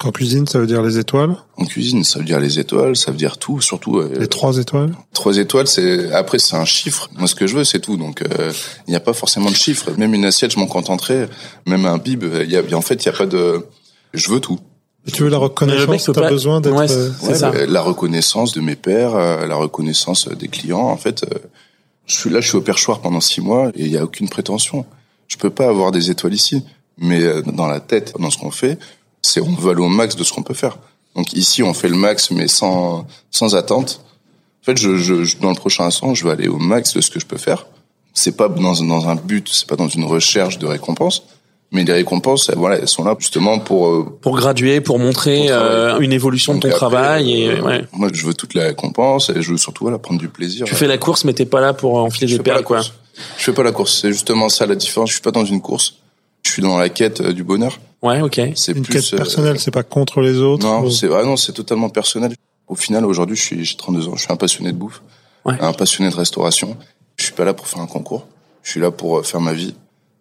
En 0.04 0.10
cuisine, 0.10 0.46
ça 0.46 0.58
veut 0.58 0.66
dire 0.66 0.82
les 0.82 0.98
étoiles? 0.98 1.36
En 1.56 1.64
cuisine, 1.64 2.04
ça 2.04 2.18
veut 2.18 2.24
dire 2.24 2.40
les 2.40 2.58
étoiles, 2.58 2.96
ça 2.96 3.10
veut 3.10 3.16
dire 3.16 3.38
tout, 3.38 3.60
surtout. 3.60 3.98
Euh, 3.98 4.12
les 4.18 4.28
trois 4.28 4.58
étoiles? 4.58 4.94
Trois 5.12 5.36
étoiles, 5.36 5.66
c'est 5.66 6.12
après 6.12 6.38
c'est 6.38 6.56
un 6.56 6.64
chiffre. 6.64 7.08
Moi, 7.16 7.26
ce 7.28 7.34
que 7.34 7.46
je 7.46 7.56
veux, 7.56 7.64
c'est 7.64 7.80
tout. 7.80 7.96
Donc 7.96 8.22
il 8.24 8.40
euh, 8.40 8.52
n'y 8.88 8.96
a 8.96 9.00
pas 9.00 9.12
forcément 9.12 9.50
de 9.50 9.56
chiffre. 9.56 9.90
Même 9.96 10.14
une 10.14 10.24
assiette, 10.24 10.52
je 10.52 10.58
m'en 10.58 10.66
contenterai. 10.66 11.28
Même 11.66 11.86
un 11.86 11.98
bib, 11.98 12.24
il 12.42 12.50
y 12.50 12.56
a, 12.56 12.76
en 12.76 12.80
fait, 12.80 13.04
il 13.04 13.06
y 13.06 13.08
a 13.08 13.12
pas 13.12 13.26
de. 13.26 13.66
Je 14.12 14.30
veux 14.30 14.40
tout. 14.40 14.58
Et 15.06 15.12
tu 15.12 15.22
veux 15.22 15.28
la 15.28 15.38
reconnaissance 15.38 16.04
T'as 16.12 16.20
pas... 16.20 16.30
besoin 16.30 16.60
d'être. 16.60 16.74
Ouais, 16.74 16.90
euh. 16.90 17.66
La 17.68 17.80
reconnaissance 17.80 18.52
de 18.52 18.60
mes 18.60 18.74
pairs, 18.74 19.14
euh, 19.14 19.46
la 19.46 19.54
reconnaissance 19.54 20.28
des 20.28 20.48
clients. 20.48 20.80
En 20.80 20.96
fait, 20.96 21.22
euh, 21.22 21.38
je 22.06 22.16
suis 22.16 22.30
là, 22.30 22.40
je 22.40 22.48
suis 22.48 22.56
au 22.56 22.60
perchoir 22.60 23.00
pendant 23.00 23.20
six 23.20 23.40
mois 23.40 23.68
et 23.74 23.84
il 23.84 23.90
y 23.90 23.96
a 23.96 24.04
aucune 24.04 24.28
prétention. 24.28 24.84
Je 25.28 25.36
peux 25.36 25.50
pas 25.50 25.68
avoir 25.68 25.92
des 25.92 26.10
étoiles 26.10 26.34
ici, 26.34 26.64
mais 26.98 27.22
euh, 27.22 27.42
dans 27.42 27.68
la 27.68 27.80
tête, 27.80 28.14
dans 28.18 28.30
ce 28.30 28.38
qu'on 28.38 28.50
fait, 28.50 28.78
c'est 29.26 29.40
on 29.40 29.54
veut 29.54 29.72
aller 29.72 29.82
au 29.82 29.88
max 29.88 30.16
de 30.16 30.24
ce 30.24 30.32
qu'on 30.32 30.42
peut 30.42 30.54
faire. 30.54 30.78
Donc 31.14 31.32
ici, 31.32 31.62
on 31.62 31.74
fait 31.74 31.88
le 31.88 31.96
max, 31.96 32.30
mais 32.30 32.48
sans 32.48 33.06
sans 33.30 33.54
attente. 33.54 34.00
En 34.62 34.64
fait, 34.66 34.76
je, 34.76 35.38
dans 35.40 35.50
le 35.50 35.56
prochain 35.56 35.84
instant, 35.84 36.14
je 36.14 36.24
vais 36.24 36.32
aller 36.32 36.48
au 36.48 36.58
max 36.58 36.94
de 36.94 37.00
ce 37.00 37.10
que 37.10 37.20
je 37.20 37.26
peux 37.26 37.38
faire. 37.38 37.66
C'est 38.14 38.36
pas 38.36 38.48
dans 38.48 38.74
dans 38.82 39.08
un 39.08 39.14
but, 39.14 39.48
c'est 39.52 39.68
pas 39.68 39.76
dans 39.76 39.88
une 39.88 40.04
recherche 40.04 40.58
de 40.58 40.66
récompense 40.66 41.22
mais 41.72 41.84
les 41.84 41.92
récompenses, 41.92 42.50
voilà, 42.56 42.78
elles 42.78 42.88
sont 42.88 43.04
là 43.04 43.16
justement 43.18 43.58
pour 43.58 43.88
euh, 43.88 44.18
pour 44.20 44.36
graduer, 44.36 44.80
pour 44.80 44.98
montrer 44.98 45.46
euh, 45.50 45.98
une 45.98 46.12
évolution 46.12 46.54
de 46.54 46.60
ton 46.60 46.68
après, 46.68 46.78
travail. 46.78 47.42
Et 47.42 47.48
euh, 47.48 47.60
ouais. 47.60 47.84
moi, 47.92 48.08
je 48.12 48.24
veux 48.24 48.34
toutes 48.34 48.54
les 48.54 48.62
récompenses 48.62 49.30
et 49.30 49.42
je 49.42 49.50
veux 49.50 49.58
surtout 49.58 49.84
voilà 49.84 49.98
prendre 49.98 50.20
du 50.20 50.28
plaisir. 50.28 50.64
Tu 50.66 50.74
fais 50.74 50.86
la 50.86 50.98
course, 50.98 51.24
mais 51.24 51.32
t'es 51.32 51.44
pas 51.44 51.60
là 51.60 51.72
pour 51.72 51.96
enfiler 51.96 52.28
je 52.28 52.36
des 52.36 52.42
perles, 52.42 52.58
la 52.58 52.62
quoi. 52.62 52.78
course. 52.78 52.92
Je 53.36 53.44
fais 53.44 53.52
pas 53.52 53.62
la 53.62 53.72
course. 53.72 54.00
C'est 54.00 54.12
justement 54.12 54.48
ça 54.48 54.66
la 54.66 54.76
différence. 54.76 55.10
Je 55.10 55.14
suis 55.14 55.22
pas 55.22 55.32
dans 55.32 55.44
une 55.44 55.60
course. 55.60 55.96
Je 56.44 56.52
suis 56.52 56.62
dans 56.62 56.78
la 56.78 56.88
quête 56.88 57.20
du 57.20 57.42
bonheur. 57.42 57.78
Ouais, 58.06 58.20
ok. 58.20 58.40
C'est 58.54 58.72
une 58.72 58.82
plus 58.82 58.92
quête 58.94 59.16
personnelle, 59.16 59.58
c'est 59.58 59.70
pas 59.70 59.82
contre 59.82 60.20
les 60.20 60.38
autres. 60.38 60.64
Non, 60.66 60.82
ou- 60.84 60.90
c'est 60.90 61.08
ah 61.12 61.24
non, 61.24 61.36
c'est 61.36 61.52
totalement 61.52 61.88
personnel. 61.88 62.34
Au 62.68 62.74
final, 62.74 63.04
aujourd'hui, 63.04 63.36
je 63.36 63.42
suis 63.42 63.64
j'ai 63.64 63.76
32 63.76 64.08
ans. 64.08 64.16
Je 64.16 64.22
suis 64.22 64.32
un 64.32 64.36
passionné 64.36 64.72
de 64.72 64.76
bouffe, 64.76 65.02
Ouais. 65.44 65.56
un 65.60 65.72
passionné 65.72 66.10
de 66.10 66.14
restauration. 66.16 66.76
Je 67.16 67.24
suis 67.24 67.32
pas 67.32 67.44
là 67.44 67.54
pour 67.54 67.66
faire 67.68 67.80
un 67.80 67.86
concours. 67.86 68.26
Je 68.62 68.70
suis 68.72 68.80
là 68.80 68.90
pour 68.90 69.18
euh, 69.18 69.22
faire 69.22 69.40
ma 69.40 69.52
vie. 69.52 69.74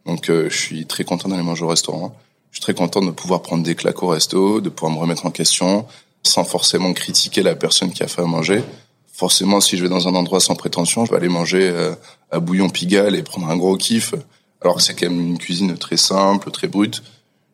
Donc, 0.05 0.29
euh, 0.29 0.49
je 0.49 0.57
suis 0.57 0.85
très 0.85 1.03
content 1.03 1.29
d'aller 1.29 1.41
manger 1.43 1.63
au 1.65 1.67
restaurant. 1.69 2.15
Je 2.51 2.57
suis 2.57 2.61
très 2.61 2.73
content 2.75 3.01
de 3.01 3.11
pouvoir 3.11 3.41
prendre 3.41 3.63
des 3.63 3.75
claques 3.75 4.01
au 4.03 4.07
resto, 4.07 4.61
de 4.61 4.69
pouvoir 4.69 4.93
me 4.95 4.99
remettre 5.01 5.25
en 5.25 5.31
question, 5.31 5.85
sans 6.23 6.43
forcément 6.43 6.93
critiquer 6.93 7.41
la 7.43 7.55
personne 7.55 7.91
qui 7.91 8.03
a 8.03 8.07
fait 8.07 8.21
à 8.21 8.25
manger. 8.25 8.63
Forcément, 9.11 9.59
si 9.61 9.77
je 9.77 9.83
vais 9.83 9.89
dans 9.89 10.07
un 10.07 10.13
endroit 10.15 10.39
sans 10.39 10.55
prétention, 10.55 11.05
je 11.05 11.11
vais 11.11 11.17
aller 11.17 11.27
manger 11.29 11.69
euh, 11.69 11.95
à 12.31 12.39
Bouillon 12.39 12.69
Pigalle 12.69 13.15
et 13.15 13.23
prendre 13.23 13.49
un 13.49 13.57
gros 13.57 13.75
kiff. 13.77 14.13
Alors 14.61 14.77
que 14.77 14.81
c'est 14.83 14.93
quand 14.93 15.09
même 15.09 15.19
une 15.19 15.37
cuisine 15.37 15.75
très 15.77 15.97
simple, 15.97 16.51
très 16.51 16.67
brute. 16.67 17.01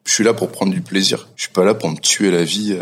Je 0.05 0.13
suis 0.13 0.23
là 0.23 0.33
pour 0.33 0.51
prendre 0.51 0.73
du 0.73 0.81
plaisir. 0.81 1.27
Je 1.35 1.43
suis 1.43 1.53
pas 1.53 1.63
là 1.63 1.73
pour 1.73 1.89
me 1.89 1.97
tuer 1.97 2.31
la 2.31 2.43
vie. 2.43 2.77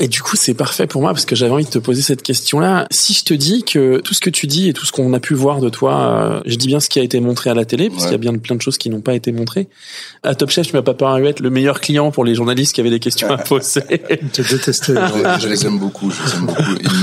Euh, 0.00 0.04
Et 0.04 0.08
du 0.08 0.22
coup, 0.22 0.36
c'est 0.36 0.54
parfait 0.54 0.86
pour 0.86 1.00
moi 1.02 1.10
parce 1.12 1.24
que 1.24 1.36
j'avais 1.36 1.52
envie 1.52 1.64
de 1.64 1.70
te 1.70 1.78
poser 1.78 2.02
cette 2.02 2.22
question-là. 2.22 2.86
Si 2.90 3.12
je 3.12 3.24
te 3.24 3.34
dis 3.34 3.62
que 3.62 3.98
tout 4.00 4.14
ce 4.14 4.20
que 4.20 4.30
tu 4.30 4.46
dis 4.46 4.68
et 4.68 4.72
tout 4.72 4.86
ce 4.86 4.92
qu'on 4.92 5.12
a 5.12 5.20
pu 5.20 5.34
voir 5.34 5.60
de 5.60 5.68
toi, 5.68 6.00
euh, 6.00 6.40
je 6.46 6.56
dis 6.56 6.66
bien 6.66 6.80
ce 6.80 6.88
qui 6.88 6.98
a 6.98 7.02
été 7.02 7.20
montré 7.20 7.50
à 7.50 7.54
la 7.54 7.64
télé, 7.64 7.90
parce 7.90 8.04
qu'il 8.04 8.12
y 8.12 8.14
a 8.14 8.18
bien 8.18 8.36
plein 8.38 8.56
de 8.56 8.62
choses 8.62 8.78
qui 8.78 8.90
n'ont 8.90 9.00
pas 9.00 9.14
été 9.14 9.32
montrées. 9.32 9.68
À 10.22 10.34
Top 10.34 10.50
Chef, 10.50 10.66
tu 10.68 10.76
m'as 10.76 10.82
pas 10.82 10.94
paru 10.94 11.26
être 11.26 11.40
le 11.40 11.50
meilleur 11.50 11.80
client 11.80 12.10
pour 12.10 12.24
les 12.24 12.34
journalistes 12.34 12.74
qui 12.74 12.80
avaient 12.80 12.90
des 12.90 13.00
questions 13.00 13.28
à 13.30 13.38
poser. 13.38 13.82
Tu 14.32 14.42
détesté. 14.42 14.94
je, 14.94 15.40
je 15.40 15.48
les 15.48 15.66
aime 15.66 15.78
beaucoup, 15.78 16.10
je 16.10 16.22
les 16.22 16.34
aime 16.34 16.46
beaucoup. 16.46 16.62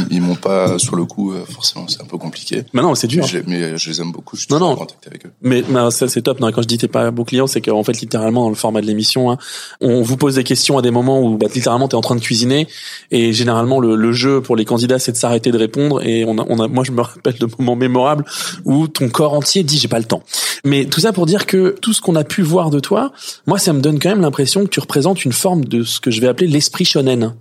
Ils, 0.10 0.17
ils 0.17 0.21
m'ont 0.21 0.36
pas 0.36 0.77
sur 0.79 0.95
le 0.95 1.05
coup, 1.05 1.33
euh, 1.33 1.43
forcément, 1.45 1.88
c'est 1.88 2.01
un 2.01 2.05
peu 2.05 2.17
compliqué. 2.17 2.63
Mais 2.73 2.81
non, 2.81 2.95
c'est 2.95 3.07
dur. 3.07 3.25
Je, 3.25 3.39
mais 3.47 3.77
je 3.77 3.89
les 3.89 4.01
aime 4.01 4.12
beaucoup. 4.12 4.36
Je 4.36 4.41
suis 4.43 4.53
Non, 4.53 4.60
non. 4.60 4.67
en 4.67 4.75
contact 4.75 5.05
avec 5.07 5.25
eux. 5.25 5.31
Mais 5.41 5.62
bah, 5.63 5.89
ça 5.91 6.07
c'est 6.07 6.21
top. 6.21 6.39
Non, 6.39 6.51
quand 6.51 6.62
je 6.62 6.67
dis 6.67 6.77
t'es 6.77 6.88
pas 6.88 7.03
un 7.03 7.12
beau 7.12 7.23
client, 7.25 7.47
c'est 7.47 7.62
qu'en 7.62 7.83
fait 7.83 7.99
littéralement 7.99 8.43
dans 8.43 8.49
le 8.49 8.55
format 8.55 8.81
de 8.81 8.86
l'émission, 8.86 9.31
hein, 9.31 9.38
on 9.81 10.01
vous 10.01 10.17
pose 10.17 10.36
des 10.36 10.43
questions 10.43 10.77
à 10.77 10.81
des 10.81 10.91
moments 10.91 11.21
où 11.21 11.38
bah, 11.38 11.47
littéralement 11.53 11.88
t'es 11.88 11.95
en 11.95 12.01
train 12.01 12.15
de 12.15 12.21
cuisiner 12.21 12.67
et 13.12 13.34
généralement 13.34 13.80
le, 13.80 13.95
le 13.95 14.12
jeu 14.12 14.41
pour 14.41 14.56
les 14.56 14.65
candidats 14.65 15.00
c'est 15.00 15.12
de 15.12 15.17
s'arrêter 15.17 15.52
de 15.52 15.58
répondre 15.58 16.02
et 16.06 16.26
on 16.26 16.38
a, 16.38 16.45
on 16.47 16.60
a, 16.60 16.67
moi 16.67 16.84
je 16.84 16.91
me 16.91 17.02
rappelle 17.02 17.38
de 17.38 17.47
moments 17.60 17.76
mémorables 17.76 18.26
où 18.65 18.88
ton 18.88 19.10
corps 19.10 19.34
entier 19.34 19.63
dit 19.63 19.78
j'ai 19.78 19.88
pas 19.88 20.00
le 20.00 20.06
temps. 20.06 20.23
Mais 20.65 20.86
tout 20.86 21.00
ça 21.02 21.13
pour 21.13 21.26
dire 21.26 21.45
que 21.45 21.76
tout 21.82 21.93
ce 21.93 22.02
qu'on 22.02 22.15
a 22.15 22.23
pu 22.23 22.41
voir 22.41 22.69
de 22.69 22.80
toi, 22.80 23.12
moi 23.45 23.60
ça 23.60 23.73
me 23.73 23.82
donne 23.82 24.00
quand 24.00 24.10
même 24.10 24.21
l'impression 24.21 24.63
que 24.63 24.69
tu 24.69 24.80
représentes 24.80 25.23
une 25.26 25.34
forme 25.34 25.65
de 25.65 25.84
ce 25.84 26.00
que 26.00 26.12
je 26.12 26.19
vais 26.21 26.28
appeler 26.28 26.47
l'esprit 26.47 26.86
shonen. 26.86 27.36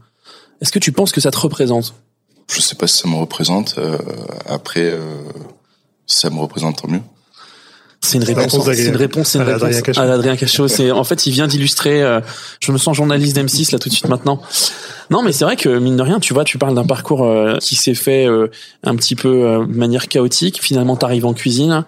Est-ce 0.61 0.73
que 0.73 0.79
tu 0.79 0.93
penses 0.93 1.13
que 1.13 1.21
ça 1.21 1.31
te 1.31 1.39
représente? 1.39 1.95
Je 2.51 2.61
sais 2.61 2.77
pas 2.77 2.87
si 2.87 2.99
ça 2.99 3.09
me 3.09 3.17
représente. 3.17 3.75
euh, 3.79 3.99
après, 4.47 4.85
euh, 4.93 5.01
ça 6.07 6.31
me 6.31 6.39
représente, 6.39 6.81
tant 6.83 6.89
mieux. 6.89 7.01
C'est 8.03 8.19
une 8.19 8.25
réponse. 8.25 8.53
C'est 8.65 8.87
une 8.87 8.97
réponse. 8.97 9.29
C'est 9.31 9.39
une 9.39 9.45
réponse 9.45 9.81
Cachot. 9.83 10.01
à 10.01 10.05
l'Adrien 10.07 10.37
Cachot. 10.37 10.69
C'est 10.69 10.91
en 10.91 11.05
fait, 11.05 11.27
il 11.27 11.33
vient 11.33 11.47
d'illustrer. 11.47 12.03
euh, 12.03 12.21
je 12.61 12.71
me 12.73 12.79
sens 12.79 12.97
journaliste 12.97 13.37
d'M6 13.37 13.73
là 13.73 13.79
tout 13.79 13.89
de 13.89 13.95
suite 13.95 14.09
maintenant. 14.09 14.41
Non, 15.11 15.23
mais 15.23 15.33
c'est 15.33 15.45
vrai 15.45 15.57
que 15.57 15.79
mine 15.79 15.97
de 15.97 16.03
rien, 16.03 16.21
tu 16.21 16.35
vois, 16.35 16.45
tu 16.45 16.59
parles 16.59 16.75
d'un 16.75 16.87
parcours 16.87 17.25
euh, 17.25 17.59
qui 17.59 17.75
s'est 17.77 17.95
fait 17.95 18.27
euh, 18.27 18.49
un 18.85 18.97
petit 18.97 19.15
peu 19.15 19.45
euh, 19.47 19.67
de 19.67 19.77
manière 19.77 20.09
chaotique. 20.09 20.61
Finalement, 20.63 20.97
t'arrives 20.97 21.27
en 21.27 21.33
cuisine, 21.33 21.85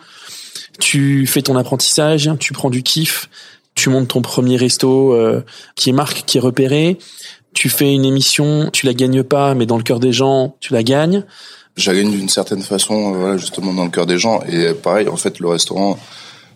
tu 0.81 1.27
fais 1.27 1.43
ton 1.43 1.57
apprentissage, 1.57 2.31
tu 2.39 2.53
prends 2.53 2.71
du 2.71 2.83
kiff, 2.83 3.29
tu 3.75 3.91
montes 3.91 4.09
ton 4.09 4.23
premier 4.23 4.57
resto 4.57 5.13
euh, 5.15 5.45
qui 5.75 5.91
est 5.91 5.93
marque, 5.93 6.25
qui 6.27 6.39
est 6.39 6.41
repéré. 6.41 6.99
Tu 7.55 7.69
fais 7.71 7.93
une 7.93 8.05
émission, 8.05 8.71
tu 8.73 8.87
la 8.87 8.95
gagnes 8.95 9.23
pas, 9.25 9.55
mais 9.55 9.67
dans 9.67 9.79
le 9.79 9.83
cœur 9.83 9.99
des 10.01 10.13
gens, 10.13 10.57
tu 10.61 10.73
la 10.73 10.83
gagnes. 10.83 11.25
Gagne 11.87 12.11
d'une 12.11 12.29
certaine 12.29 12.63
façon, 12.63 13.15
euh, 13.15 13.19
voilà, 13.19 13.37
justement 13.37 13.73
dans 13.73 13.85
le 13.85 13.91
cœur 13.91 14.07
des 14.07 14.19
gens. 14.19 14.41
Et 14.51 14.73
pareil, 14.75 15.09
en 15.09 15.17
fait, 15.17 15.39
le 15.41 15.49
restaurant, 15.49 15.99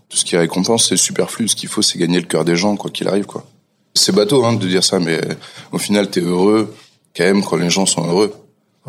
tout 0.09 0.17
ce 0.17 0.25
qui 0.25 0.35
est 0.35 0.39
récompense, 0.39 0.89
c'est 0.89 0.97
superflu. 0.97 1.49
Ce 1.49 1.57
qu'il 1.57 1.69
faut, 1.69 1.83
c'est 1.83 1.99
gagner 1.99 2.21
le 2.21 2.27
cœur 2.27 2.45
des 2.45 2.57
gens, 2.57 2.77
quoi 2.77 2.91
qu'il 2.91 3.09
arrive, 3.09 3.27
quoi. 3.27 3.45
C'est 3.95 4.13
bateau, 4.15 4.45
hein, 4.45 4.55
de 4.55 4.67
dire 4.67 4.83
ça, 4.85 4.99
mais 4.99 5.19
euh, 5.25 5.35
au 5.73 5.79
final, 5.79 6.09
t'es 6.11 6.21
heureux 6.21 6.75
quand 7.17 7.25
même 7.25 7.43
quand 7.45 7.57
les 7.57 7.71
gens 7.71 7.85
sont 7.87 8.07
heureux. 8.07 8.33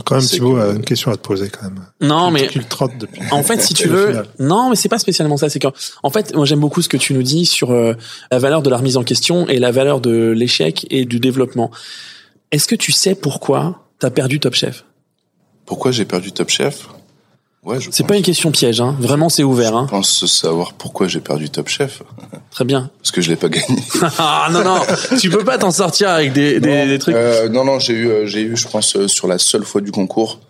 Quand 0.05 0.15
même, 0.15 0.25
Thibaut 0.25 0.55
que- 0.55 0.59
a 0.59 0.71
une 0.71 0.83
question 0.83 1.11
à 1.11 1.17
te 1.17 1.21
poser 1.21 1.49
quand 1.49 1.63
même. 1.65 1.85
Non, 2.01 2.31
mais 2.31 2.47
Tu 2.47 2.57
le 2.57 2.63
trottes 2.65 2.97
depuis. 2.97 3.21
En 3.31 3.43
fait, 3.43 3.61
si 3.61 3.73
tu 3.75 3.87
veux, 3.89 4.23
non, 4.39 4.69
mais 4.71 4.75
c'est 4.75 4.89
pas 4.89 4.97
spécialement 4.97 5.37
ça. 5.37 5.49
C'est 5.49 5.59
que, 5.59 5.67
en 6.01 6.09
fait, 6.09 6.33
moi 6.35 6.45
j'aime 6.45 6.61
beaucoup 6.61 6.81
ce 6.81 6.89
que 6.89 6.97
tu 6.97 7.13
nous 7.13 7.21
dis 7.21 7.45
sur 7.45 7.69
euh, 7.71 7.93
la 8.31 8.39
valeur 8.39 8.63
de 8.63 8.69
la 8.71 8.77
remise 8.77 8.97
en 8.97 9.03
question 9.03 9.47
et 9.49 9.59
la 9.59 9.71
valeur 9.71 10.01
de 10.01 10.29
l'échec 10.35 10.87
et 10.89 11.05
du 11.05 11.19
développement. 11.19 11.69
Est-ce 12.51 12.65
que 12.67 12.75
tu 12.75 12.91
sais 12.91 13.13
pourquoi 13.13 13.83
t'as 13.99 14.09
perdu 14.09 14.39
Top 14.39 14.55
Chef? 14.55 14.83
Pourquoi 15.73 15.91
j'ai 15.91 16.05
perdu 16.05 16.31
Top 16.31 16.49
Chef? 16.51 16.87
Ouais, 17.63 17.77
C'est 17.79 18.03
pense- 18.03 18.07
pas 18.09 18.15
une 18.15 18.21
question 18.21 18.51
piège, 18.51 18.79
hein. 18.79 18.95
Vraiment, 18.99 19.27
c'est 19.27 19.41
ouvert, 19.41 19.75
hein. 19.75 19.85
Je 19.87 19.89
pense 19.95 20.23
savoir 20.27 20.73
pourquoi 20.73 21.07
j'ai 21.07 21.19
perdu 21.19 21.49
Top 21.49 21.67
Chef. 21.67 22.03
Très 22.51 22.63
bien. 22.63 22.91
Parce 22.99 23.09
que 23.09 23.21
je 23.21 23.29
l'ai 23.31 23.35
pas 23.35 23.49
gagné. 23.49 23.81
ah 24.19 24.49
non 24.51 24.63
non, 24.63 24.81
tu 25.19 25.31
peux 25.31 25.43
pas 25.43 25.57
t'en 25.57 25.71
sortir 25.71 26.09
avec 26.09 26.31
des, 26.31 26.59
des, 26.59 26.69
non, 26.83 26.85
des 26.85 26.99
trucs. 26.99 27.15
euh, 27.15 27.49
non, 27.49 27.65
non, 27.65 27.79
j'ai 27.79 27.93
eu, 27.93 28.07
euh, 28.07 28.27
j'ai 28.27 28.43
eu, 28.43 28.55
je 28.55 28.67
pense, 28.67 28.95
euh, 28.97 29.07
sur 29.07 29.25
la 29.27 29.39
seule 29.39 29.63
fois 29.63 29.81
du 29.81 29.89
concours, 29.91 30.41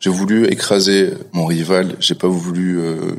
j'ai 0.00 0.10
voulu 0.10 0.46
écraser 0.48 1.14
mon 1.32 1.46
rival. 1.46 1.96
J'ai 1.98 2.14
pas 2.14 2.28
voulu 2.28 2.78
euh, 2.78 3.12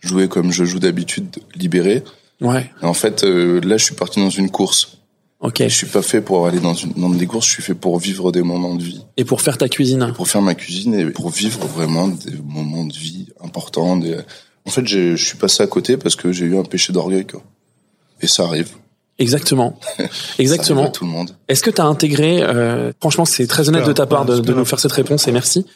jouer 0.00 0.26
comme 0.26 0.52
je 0.52 0.64
joue 0.64 0.78
d'habitude, 0.78 1.36
libéré. 1.54 2.02
Ouais. 2.40 2.70
Et 2.82 2.86
en 2.86 2.94
fait, 2.94 3.24
euh, 3.24 3.60
là, 3.62 3.76
je 3.76 3.84
suis 3.84 3.94
parti 3.94 4.20
dans 4.20 4.30
une 4.30 4.48
course. 4.50 4.96
Ok. 5.44 5.62
Je 5.62 5.68
suis 5.68 5.86
pas 5.86 6.00
fait 6.00 6.22
pour 6.22 6.46
aller 6.46 6.58
dans 6.58 6.72
une 6.72 6.94
dans 6.94 7.10
des 7.10 7.26
courses. 7.26 7.46
Je 7.46 7.52
suis 7.52 7.62
fait 7.62 7.74
pour 7.74 7.98
vivre 7.98 8.32
des 8.32 8.42
moments 8.42 8.74
de 8.74 8.82
vie, 8.82 9.02
Et 9.18 9.24
pour 9.26 9.42
faire 9.42 9.58
ta 9.58 9.68
cuisine. 9.68 10.14
pour 10.16 10.26
faire 10.26 10.40
ma 10.40 10.54
cuisine 10.54 10.94
et 10.94 11.04
pour 11.04 11.28
vivre 11.28 11.66
vraiment 11.66 12.08
des 12.08 12.32
moments 12.42 12.86
de 12.86 12.94
vie 12.94 13.26
importants. 13.42 13.98
Des... 13.98 14.16
En 14.64 14.70
fait, 14.70 14.86
je 14.88 15.14
suis 15.16 15.36
passé 15.36 15.62
à 15.62 15.66
côté 15.66 15.98
parce 15.98 16.16
que 16.16 16.32
j'ai 16.32 16.46
eu 16.46 16.56
un 16.56 16.62
péché 16.62 16.94
d'orgueil, 16.94 17.26
quoi. 17.26 17.42
Et 18.22 18.26
ça 18.26 18.44
arrive. 18.44 18.70
Exactement. 19.18 19.78
Ça 19.96 20.02
arrive 20.02 20.10
Exactement. 20.38 20.86
à 20.86 20.88
tout 20.88 21.04
le 21.04 21.10
monde. 21.10 21.36
Est-ce 21.46 21.62
que 21.62 21.70
tu 21.70 21.80
as 21.80 21.84
intégré, 21.84 22.42
euh, 22.42 22.92
franchement 23.00 23.24
c'est 23.24 23.46
très 23.46 23.68
honnête 23.68 23.86
de 23.86 23.92
ta 23.92 24.06
part 24.06 24.24
de, 24.24 24.52
nous 24.52 24.64
faire 24.64 24.80
cette 24.80 24.92
réponse 24.92 25.28
et 25.28 25.32
merci. 25.32 25.66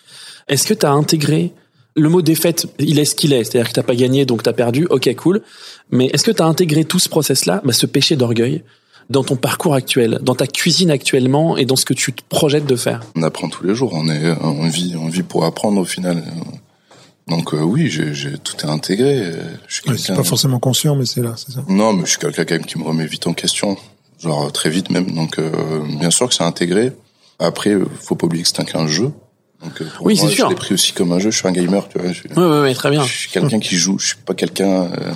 Est-ce 0.48 0.66
que 0.66 0.74
tu 0.74 0.86
as 0.86 0.90
intégré 0.90 1.52
le 1.94 2.08
mot 2.08 2.22
défaite, 2.22 2.66
il 2.78 2.98
est 2.98 3.04
ce 3.04 3.14
qu'il 3.14 3.32
est, 3.32 3.44
c'est-à-dire 3.44 3.68
que 3.68 3.74
t'as 3.74 3.82
pas 3.82 3.96
gagné 3.96 4.24
donc 4.24 4.42
t'as 4.44 4.52
perdu, 4.52 4.86
ok 4.88 5.12
cool, 5.16 5.42
mais 5.90 6.06
est-ce 6.06 6.22
que 6.22 6.30
tu 6.30 6.42
as 6.42 6.46
intégré 6.46 6.84
tout 6.84 7.00
ce 7.00 7.08
process-là, 7.08 7.60
bah, 7.64 7.72
ce 7.72 7.86
péché 7.86 8.14
d'orgueil, 8.14 8.62
dans 9.10 9.24
ton 9.24 9.36
parcours 9.36 9.74
actuel, 9.74 10.18
dans 10.22 10.34
ta 10.34 10.46
cuisine 10.46 10.90
actuellement 10.90 11.56
et 11.56 11.64
dans 11.64 11.76
ce 11.76 11.84
que 11.84 11.94
tu 11.94 12.12
te 12.12 12.22
projettes 12.28 12.66
de 12.66 12.76
faire? 12.76 13.00
On 13.16 13.22
apprend 13.22 13.48
tous 13.48 13.64
les 13.64 13.74
jours. 13.74 13.92
On 13.94 14.08
est, 14.08 14.34
on 14.42 14.68
vit, 14.68 14.94
on 14.98 15.08
vit 15.08 15.22
pour 15.22 15.44
apprendre 15.44 15.80
au 15.80 15.84
final. 15.84 16.22
Donc 17.28 17.52
euh, 17.52 17.58
oui, 17.60 17.88
j'ai, 17.90 18.14
j'ai 18.14 18.38
tout 18.38 18.56
est 18.56 18.64
intégré. 18.70 19.32
Je 19.66 19.74
suis 19.74 19.88
Ouais, 19.90 19.96
c'est 19.98 20.06
quelqu'un- 20.08 20.14
pas 20.22 20.28
forcément 20.28 20.58
conscient, 20.58 20.96
mais 20.96 21.04
c'est 21.06 21.22
là, 21.22 21.34
c'est 21.36 21.52
ça. 21.52 21.62
Non, 21.68 21.92
mais 21.92 22.04
je 22.04 22.10
suis 22.10 22.18
quelqu'un 22.18 22.44
quand 22.44 22.54
même 22.54 22.64
qui 22.64 22.78
me 22.78 22.84
remet 22.84 23.06
vite 23.06 23.26
en 23.26 23.34
question, 23.34 23.76
genre 24.18 24.46
euh, 24.46 24.50
très 24.50 24.70
vite 24.70 24.90
même. 24.90 25.10
Donc 25.14 25.38
euh, 25.38 25.50
bien 25.98 26.10
sûr 26.10 26.28
que 26.28 26.34
c'est 26.34 26.44
intégré. 26.44 26.92
Après, 27.38 27.70
euh, 27.70 27.84
faut 28.00 28.14
pas 28.14 28.26
oublier 28.26 28.42
que 28.42 28.48
c'est 28.48 28.60
un 28.60 28.64
qu'un 28.64 28.86
jeu. 28.86 29.12
Donc 29.62 29.80
euh, 29.82 29.86
pour 29.96 30.06
Oui, 30.06 30.16
moi, 30.18 30.28
c'est 30.28 30.34
sûr. 30.36 30.46
Je 30.46 30.50
l'ai 30.50 30.56
pris 30.56 30.74
aussi 30.74 30.92
comme 30.92 31.12
un 31.12 31.18
jeu. 31.18 31.30
Je 31.30 31.36
suis 31.36 31.46
un 31.48 31.52
gamer, 31.52 31.86
tu 31.88 31.98
vois. 31.98 32.08
Je, 32.12 32.20
suis- 32.20 32.28
Ouais 32.32 32.44
ouais, 32.44 32.60
ouais 32.62 32.74
très 32.74 32.90
bien. 32.90 33.04
je 33.04 33.12
suis 33.12 33.30
quelqu'un 33.30 33.58
qui 33.60 33.76
joue. 33.76 33.98
Je 33.98 34.06
suis 34.08 34.16
pas 34.16 34.34
quelqu'un. 34.34 34.84
euh, 34.84 35.12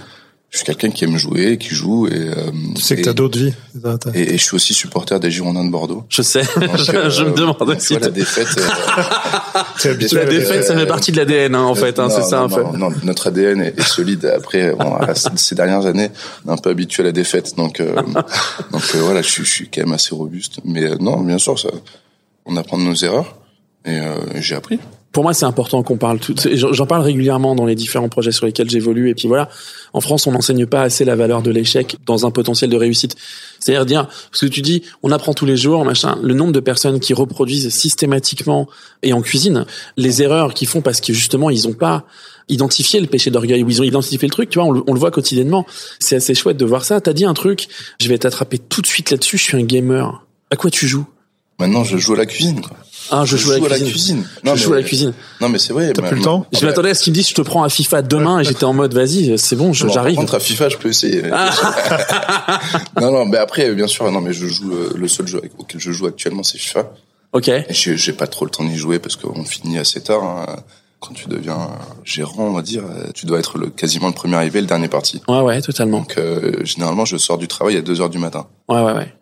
je 0.53 0.59
suis 0.59 0.67
quelqu'un 0.67 0.91
qui 0.91 1.05
aime 1.05 1.17
jouer, 1.17 1.57
qui 1.57 1.71
joue 1.75 2.07
et. 2.09 2.12
euh, 2.12 2.51
Tu 2.77 2.83
sais 2.83 2.95
que 2.95 3.01
et- 3.01 3.05
t'as 3.05 3.15
d'autres 3.15 3.38
vies. 3.38 3.55
c'est 3.75 3.81
ça, 3.81 3.97
t'as- 3.99 4.11
Et, 4.15 4.35
et 4.35 4.38
je 4.38 4.43
suis 4.45 4.55
aussi 4.55 4.75
supporter 4.75 5.19
des 5.19 5.31
Girondins 5.31 5.65
de 5.65 5.71
Bordeaux. 5.71 6.05
Je 6.11 6.21
sais, 6.23 6.43
Donc, 6.43 6.77
je, 6.77 6.93
euh, 6.95 7.09
je 7.11 7.25
me 7.25 7.33
demande 7.33 7.57
donc, 7.59 7.81
si 7.81 7.99
la 7.99 8.11
défaite. 8.11 8.49
euh, 8.59 8.69
T'es 9.81 9.88
habitué 9.91 10.19
la 10.19 10.27
défaite 10.27 10.65
ça 10.65 10.77
fait 10.77 10.87
partie 10.87 11.11
de 11.11 11.17
l'ADN 11.17 11.55
hein, 11.55 11.62
en 11.62 11.75
fait, 11.75 11.99
hein, 11.99 12.09
Non, 12.09 12.15
c'est 12.15 12.23
ça 12.23 12.37
non, 12.41 12.45
un 12.45 12.49
peu. 12.51 12.62
non, 12.62 12.73
non, 12.91 12.91
notre 13.03 13.29
ADN 13.29 13.62
est, 13.62 13.79
est 13.79 13.83
solide. 13.83 14.27
Après, 14.27 14.73
bon, 14.75 14.95
ces 15.37 15.55
dernières 15.55 15.87
années, 15.87 16.11
on 16.45 16.51
est 16.51 16.53
un 16.53 16.57
peu 16.59 16.69
habitué 16.71 17.03
à 17.03 17.07
la 17.07 17.12
défaite, 17.12 17.57
donc 17.57 17.81
euh, 17.81 17.95
donc 18.73 18.83
euh, 18.95 18.99
voilà, 19.01 19.23
je, 19.23 19.29
suis- 19.29 19.45
je 19.45 19.51
suis 19.51 19.69
quand 19.71 19.83
même 19.83 19.93
assez 19.95 20.15
robuste. 20.15 20.59
Mais 20.67 20.85
euh, 20.85 20.97
non, 21.01 21.21
bien 21.23 21.38
sûr, 21.38 21.59
ça, 21.59 21.71
on 22.45 22.57
apprend 22.59 22.77
de 22.77 22.83
nos 22.85 22.95
erreurs 22.95 23.37
et 23.87 23.99
euh, 23.99 24.15
j'ai 24.37 24.55
appris. 24.55 24.79
Pour 25.12 25.25
moi, 25.25 25.35
c'est 25.35 25.44
important 25.44 25.83
qu'on 25.83 25.98
parle 25.98 26.18
tout. 26.18 26.35
J'en 26.55 26.87
parle 26.87 27.03
régulièrement 27.03 27.55
dans 27.55 27.66
les 27.66 27.75
différents 27.75 28.09
projets 28.09 28.33
sur 28.33 28.46
lesquels 28.46 28.70
j'évolue. 28.70 29.11
Et 29.11 29.14
puis 29.14 29.29
voilà, 29.29 29.51
en 29.92 30.01
France, 30.01 30.27
on 30.27 30.33
n'enseigne 30.33 30.64
pas 30.64 30.81
assez 30.81 31.05
la 31.05 31.16
valeur 31.16 31.42
de 31.42 31.51
l'échec 31.51 31.96
dans 32.07 32.25
un 32.25 32.31
potentiel 32.31 32.70
de 32.70 32.77
réussite. 32.77 33.16
C'est-à-dire 33.61 33.85
dire, 33.85 34.07
parce 34.07 34.40
que 34.40 34.46
tu 34.46 34.62
dis, 34.62 34.83
on 35.03 35.12
apprend 35.12 35.35
tous 35.35 35.44
les 35.44 35.59
jours, 35.59 35.85
machin. 35.85 36.18
Le 36.22 36.33
nombre 36.33 36.53
de 36.53 36.61
personnes 36.61 36.98
qui 36.98 37.12
reproduisent 37.12 37.68
systématiquement 37.68 38.68
et 39.03 39.12
en 39.12 39.20
cuisine 39.20 39.66
les 39.98 40.22
erreurs 40.22 40.55
qu'ils 40.55 40.68
font 40.68 40.81
parce 40.81 41.03
que 41.03 41.12
justement, 41.12 41.51
ils 41.51 41.68
ont 41.68 41.75
pas 41.75 42.07
identifié 42.48 42.98
le 42.98 43.07
péché 43.07 43.31
d'orgueil 43.31 43.62
ou 43.62 43.68
ils 43.68 43.81
ont 43.83 43.85
identifié 43.85 44.27
le 44.27 44.33
truc. 44.33 44.48
Tu 44.48 44.59
vois, 44.59 44.66
on 44.66 44.92
le, 44.92 44.98
voit 44.98 45.11
quotidiennement. 45.11 45.66
C'est 45.98 46.16
assez 46.16 46.35
chouette 46.35 46.57
de 46.57 46.64
voir 46.64 46.85
ça. 46.85 47.03
T'as 47.03 47.12
dit 47.12 47.27
un 47.27 47.35
truc. 47.35 47.68
Je 48.01 48.09
vais 48.09 48.16
t'attraper 48.16 48.59
tout 48.59 48.81
de 48.81 48.87
suite 48.87 49.11
là-dessus. 49.11 49.37
Je 49.37 49.42
suis 49.42 49.57
un 49.59 49.64
gamer. 49.64 50.25
À 50.51 50.57
quoi 50.57 50.70
tu 50.70 50.88
joues? 50.88 51.07
Maintenant, 51.59 51.85
je 51.85 51.98
joue 51.98 52.14
à 52.14 52.16
la 52.16 52.27
cuisine. 52.27 52.62
Ah, 53.11 53.25
je, 53.27 53.37
joue, 53.37 53.53
à 53.53 53.59
la 53.69 53.79
cuisine. 53.79 54.25
Non, 54.45 54.53
je 54.55 54.61
mais- 54.61 54.65
joue 54.65 54.73
à 54.73 54.77
la 54.77 54.83
cuisine. 54.83 55.12
Non, 55.41 55.49
mais 55.49 55.59
c'est 55.59 55.73
vrai. 55.73 55.93
T'as 55.93 56.03
plus 56.03 56.17
le 56.17 56.23
temps 56.23 56.47
Je 56.53 56.59
Ah, 56.62 56.67
m'attendais 56.67 56.91
à 56.91 56.95
ce 56.95 57.03
qu'il 57.03 57.12
me 57.12 57.17
dise 57.17 57.29
je 57.29 57.35
te 57.35 57.43
prends 57.43 57.62
à 57.62 57.69
FIFA 57.69 58.03
demain 58.03 58.41
et 58.41 58.45
j'étais 58.45 58.65
en 58.65 58.73
mode 58.73 58.95
vas-y 58.95 59.38
c'est 59.38 59.57
bon 59.57 59.73
je- 59.73 59.87
Bon, 59.87 59.93
j'arrive. 59.93 60.15
Par 60.17 60.23
contre, 60.25 60.35
à 60.37 60.41
FIFA, 60.41 60.69
je 60.69 60.77
peux 60.79 60.88
essayer. 60.88 61.23
non, 63.01 63.11
non, 63.12 63.27
mais 63.27 63.38
après, 63.38 63.73
bien 63.75 63.87
sûr, 63.87 64.11
non, 64.11 64.21
mais 64.21 64.33
je 64.33 64.47
joue 64.47 64.73
euh, 64.73 64.93
le 64.97 65.09
seul 65.09 65.27
jeu 65.27 65.41
auquel 65.59 65.81
je 65.81 65.91
joue 65.93 66.07
actuellement, 66.07 66.43
c'est 66.43 66.59
FIFA. 66.59 66.91
Ok. 67.33 67.49
Et 67.49 67.65
j'ai 67.71 67.97
j'ai 67.97 68.12
pas 68.12 68.27
trop 68.27 68.45
le 68.45 68.51
temps 68.51 68.65
d'y 68.65 68.77
jouer 68.77 68.99
parce 68.99 69.17
qu'on 69.17 69.45
finit 69.45 69.79
assez 69.79 70.01
tard. 70.03 70.23
hein. 70.23 70.57
Quand 71.01 71.15
tu 71.15 71.27
deviens 71.29 71.69
gérant, 72.05 72.45
on 72.45 72.53
va 72.53 72.62
dire, 72.62 72.85
euh, 72.85 73.11
tu 73.12 73.27
dois 73.27 73.41
être 73.41 73.59
le, 73.59 73.71
quasiment 73.71 74.07
le 74.07 74.12
premier 74.12 74.37
arrivé, 74.37 74.61
le 74.61 74.69
dernier 74.69 74.87
parti. 74.87 75.21
Ouais 75.27 75.41
ouais 75.41 75.61
totalement. 75.61 75.99
Donc 75.99 76.15
euh, 76.17 76.53
généralement, 76.65 77.05
je 77.05 77.17
sors 77.17 77.38
du 77.38 77.49
travail 77.49 77.77
à 77.77 77.81
2 77.83 78.01
heures 78.01 78.09
du 78.11 78.19
matin. 78.19 78.47
Ouais 78.69 78.81
ouais 78.81 78.93
ouais. 78.93 79.12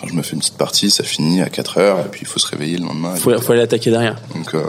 Quand 0.00 0.06
je 0.06 0.14
me 0.14 0.22
fais 0.22 0.32
une 0.32 0.38
petite 0.38 0.56
partie, 0.56 0.90
ça 0.90 1.04
finit 1.04 1.42
à 1.42 1.50
4 1.50 1.78
heures 1.78 2.00
et 2.00 2.08
puis 2.08 2.22
il 2.22 2.26
faut 2.26 2.38
se 2.38 2.46
réveiller 2.46 2.78
le 2.78 2.84
lendemain. 2.84 3.14
Faut 3.16 3.36
faut 3.40 3.52
aller 3.52 3.62
attaquer 3.62 3.90
derrière. 3.90 4.16
Donc 4.34 4.54
euh, 4.54 4.62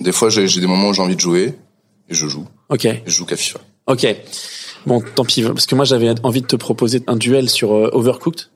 des 0.00 0.12
fois, 0.12 0.28
j'ai 0.28 0.46
des 0.46 0.66
moments 0.66 0.88
où 0.88 0.92
j'ai 0.92 1.02
envie 1.02 1.16
de 1.16 1.20
jouer 1.20 1.54
et 2.08 2.14
je 2.14 2.26
joue. 2.26 2.46
Ok 2.68 2.84
Et 2.84 3.02
je 3.06 3.10
joue 3.12 3.24
qu'à 3.24 3.36
FIFA. 3.36 3.60
ok. 3.86 4.06
Bon 4.86 5.02
tant 5.14 5.24
pis 5.24 5.42
parce 5.42 5.66
que 5.66 5.74
moi 5.74 5.84
j'avais 5.84 6.14
envie 6.22 6.40
de 6.40 6.46
te 6.46 6.56
proposer 6.56 7.02
un 7.08 7.16
duel 7.16 7.48
sur 7.50 7.74
euh, 7.74 7.90
Overcooked 7.92 8.48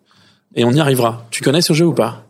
et 0.54 0.64
on 0.64 0.72
y 0.72 0.80
arrivera. 0.80 1.26
Tu 1.30 1.42
connais 1.42 1.62
ce 1.62 1.72
jeu 1.72 1.86
ou 1.86 1.94
pas? 1.94 2.24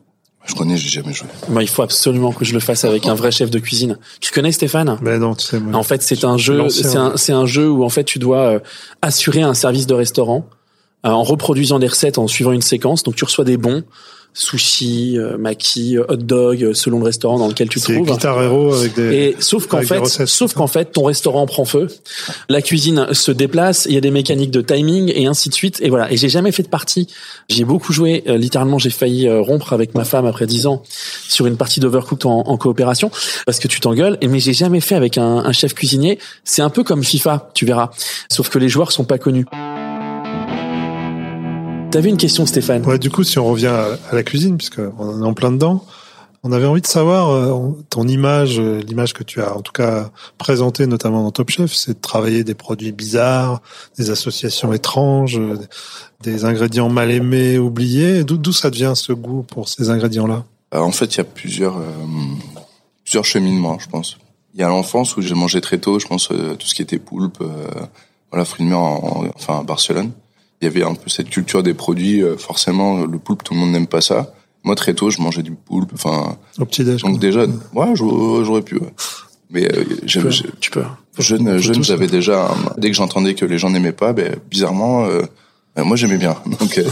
Je 0.44 0.54
connais, 0.54 0.76
j'ai 0.76 0.88
jamais 0.88 1.12
joué. 1.12 1.28
Bah 1.48 1.62
il 1.62 1.68
faut 1.68 1.82
absolument 1.82 2.32
que 2.32 2.44
je 2.44 2.52
le 2.52 2.58
fasse 2.60 2.84
avec 2.84 3.06
un 3.06 3.14
vrai 3.14 3.30
chef 3.30 3.50
de 3.50 3.58
cuisine. 3.60 3.98
Tu 4.20 4.32
connais 4.32 4.50
Stéphane? 4.50 4.98
Mais 5.00 5.18
non, 5.18 5.34
tu 5.36 5.46
sais, 5.46 5.60
moi. 5.60 5.78
En 5.78 5.84
fait, 5.84 6.02
c'est 6.02 6.24
un 6.24 6.36
jeu, 6.36 6.68
c'est 6.68 6.96
un, 6.96 7.16
c'est 7.16 7.32
un 7.32 7.46
jeu 7.46 7.70
où 7.70 7.84
en 7.84 7.88
fait 7.88 8.02
tu 8.04 8.18
dois 8.18 8.40
euh, 8.54 8.58
assurer 9.02 9.42
un 9.42 9.54
service 9.54 9.86
de 9.86 9.94
restaurant 9.94 10.46
euh, 10.48 10.61
en 11.10 11.22
reproduisant 11.22 11.78
des 11.78 11.88
recettes 11.88 12.18
en 12.18 12.28
suivant 12.28 12.52
une 12.52 12.62
séquence. 12.62 13.02
Donc 13.02 13.16
tu 13.16 13.24
reçois 13.24 13.44
des 13.44 13.56
bons 13.56 13.82
sushi, 14.34 15.18
euh, 15.18 15.36
maki, 15.36 15.98
hot 15.98 16.16
dog, 16.16 16.64
euh, 16.64 16.72
selon 16.72 17.00
le 17.00 17.04
restaurant 17.04 17.38
dans 17.38 17.48
lequel 17.48 17.68
tu 17.68 17.80
te 17.80 17.92
trouves. 17.92 18.06
Guitar 18.06 18.42
Hero 18.42 18.72
avec 18.72 18.94
des. 18.94 19.14
Et 19.14 19.36
sauf 19.40 19.66
qu'en 19.66 19.82
fait, 19.82 20.26
sauf 20.26 20.54
qu'en 20.54 20.66
fait, 20.66 20.86
ton 20.92 21.04
restaurant 21.04 21.44
prend 21.44 21.66
feu, 21.66 21.88
la 22.48 22.62
cuisine 22.62 23.08
se 23.12 23.30
déplace, 23.30 23.86
il 23.88 23.94
y 23.94 23.98
a 23.98 24.00
des 24.00 24.10
mécaniques 24.10 24.50
de 24.50 24.62
timing 24.62 25.12
et 25.14 25.26
ainsi 25.26 25.50
de 25.50 25.54
suite. 25.54 25.80
Et 25.82 25.90
voilà. 25.90 26.10
Et 26.10 26.16
j'ai 26.16 26.30
jamais 26.30 26.50
fait 26.50 26.62
de 26.62 26.68
partie. 26.68 27.08
J'ai 27.50 27.64
beaucoup 27.64 27.92
joué. 27.92 28.24
euh, 28.26 28.38
littéralement, 28.38 28.78
j'ai 28.78 28.88
failli 28.88 29.28
euh, 29.28 29.42
rompre 29.42 29.74
avec 29.74 29.94
ma 29.94 30.04
femme 30.04 30.24
après 30.24 30.46
dix 30.46 30.66
ans 30.66 30.82
sur 31.28 31.46
une 31.46 31.58
partie 31.58 31.80
d'Overcooked 31.80 32.24
en, 32.24 32.40
en 32.46 32.56
coopération 32.56 33.10
parce 33.44 33.58
que 33.58 33.68
tu 33.68 33.80
t'engueules. 33.80 34.16
Et 34.22 34.28
mais 34.28 34.40
j'ai 34.40 34.54
jamais 34.54 34.80
fait 34.80 34.94
avec 34.94 35.18
un, 35.18 35.38
un 35.44 35.52
chef 35.52 35.74
cuisinier. 35.74 36.18
C'est 36.44 36.62
un 36.62 36.70
peu 36.70 36.84
comme 36.84 37.04
FIFA, 37.04 37.50
tu 37.52 37.66
verras. 37.66 37.90
Sauf 38.30 38.48
que 38.48 38.58
les 38.58 38.70
joueurs 38.70 38.92
sont 38.92 39.04
pas 39.04 39.18
connus. 39.18 39.44
T'avais 41.92 42.08
une 42.08 42.16
question, 42.16 42.46
Stéphane 42.46 42.86
Ouais, 42.86 42.98
du 42.98 43.10
coup, 43.10 43.22
si 43.22 43.38
on 43.38 43.44
revient 43.44 43.66
à, 43.66 43.98
la 44.14 44.22
cuisine, 44.22 44.56
puisque 44.56 44.80
on 44.98 45.22
est 45.22 45.26
en 45.26 45.34
plein 45.34 45.52
dedans, 45.52 45.84
on 46.42 46.50
avait 46.50 46.64
envie 46.64 46.80
de 46.80 46.86
savoir 46.86 47.30
euh, 47.30 47.70
ton 47.90 48.08
image, 48.08 48.58
euh, 48.58 48.80
l'image 48.80 49.12
que 49.12 49.22
tu 49.22 49.42
as 49.42 49.54
en 49.54 49.60
tout 49.60 49.72
cas 49.72 50.10
présentée 50.38 50.86
notamment 50.86 51.22
dans 51.22 51.30
Top 51.30 51.50
Chef, 51.50 51.72
c'est 51.74 51.92
de 51.92 52.00
travailler 52.00 52.44
des 52.44 52.54
produits 52.54 52.92
bizarres, 52.92 53.60
des 53.98 54.08
associations 54.10 54.72
étranges, 54.72 55.38
euh, 55.38 55.58
des 56.22 56.46
ingrédients 56.46 56.88
mal 56.88 57.10
aimés, 57.10 57.58
oubliés. 57.58 58.24
D'où 58.24 58.52
ça 58.52 58.70
devient 58.70 58.94
ce 58.96 59.12
goût 59.12 59.42
pour 59.42 59.68
ces 59.68 59.90
ingrédients-là 59.90 60.44
Euh, 60.74 60.80
en 60.80 60.92
fait, 60.92 61.14
il 61.14 61.18
y 61.18 61.20
a 61.20 61.24
plusieurs, 61.24 61.76
euh, 61.76 61.82
plusieurs 63.04 63.26
cheminements, 63.26 63.78
je 63.78 63.88
pense. 63.90 64.16
Il 64.54 64.60
y 64.60 64.64
a 64.64 64.68
l'enfance 64.68 65.16
où 65.18 65.20
j'ai 65.20 65.34
mangé 65.34 65.60
très 65.60 65.76
tôt, 65.78 65.98
je 65.98 66.06
pense, 66.06 66.30
euh, 66.32 66.54
tout 66.54 66.66
ce 66.66 66.74
qui 66.74 66.80
était 66.82 66.98
poulpe, 66.98 67.38
euh, 67.42 67.50
voilà, 68.30 68.46
fruits 68.46 68.64
de 68.64 68.70
mer, 68.70 68.78
en, 68.78 69.24
en- 69.26 69.30
enfin, 69.36 69.60
à 69.60 69.62
Barcelone. 69.62 70.10
Il 70.62 70.66
y 70.66 70.68
avait 70.68 70.84
un 70.84 70.94
peu 70.94 71.10
cette 71.10 71.28
culture 71.28 71.62
des 71.64 71.74
produits, 71.74 72.22
euh, 72.22 72.36
forcément, 72.38 73.04
le 73.04 73.18
poulpe, 73.18 73.42
tout 73.42 73.52
le 73.52 73.58
monde 73.60 73.72
n'aime 73.72 73.88
pas 73.88 74.00
ça. 74.00 74.32
Moi, 74.62 74.76
très 74.76 74.94
tôt, 74.94 75.10
je 75.10 75.20
mangeais 75.20 75.42
du 75.42 75.50
poulpe, 75.52 75.90
enfin, 75.94 76.36
Au 76.60 76.64
petit-déj. 76.64 77.02
donc 77.02 77.12
quoi. 77.14 77.20
déjà, 77.20 77.46
ouais, 77.74 77.96
j'aurais 77.96 78.62
pu, 78.62 78.76
ouais. 78.76 78.92
Mais 79.50 79.64
euh, 79.76 79.84
tu 80.06 80.20
peux. 80.20 80.30
j'ai- 80.30 80.44
Tu 80.60 80.70
peux. 80.70 80.84
jeune, 81.18 81.58
jeune, 81.58 81.82
j'avais 81.82 82.06
déjà, 82.06 82.46
un- 82.46 82.74
dès 82.78 82.88
que 82.90 82.96
j'entendais 82.96 83.34
que 83.34 83.44
les 83.44 83.58
gens 83.58 83.70
n'aimaient 83.70 83.92
pas, 83.92 84.12
ben, 84.12 84.36
bizarrement, 84.50 85.04
euh, 85.04 85.22
ben, 85.74 85.82
moi 85.84 85.96
j'aimais 85.96 86.16
bien. 86.16 86.36
Donc, 86.60 86.78
euh, 86.78 86.84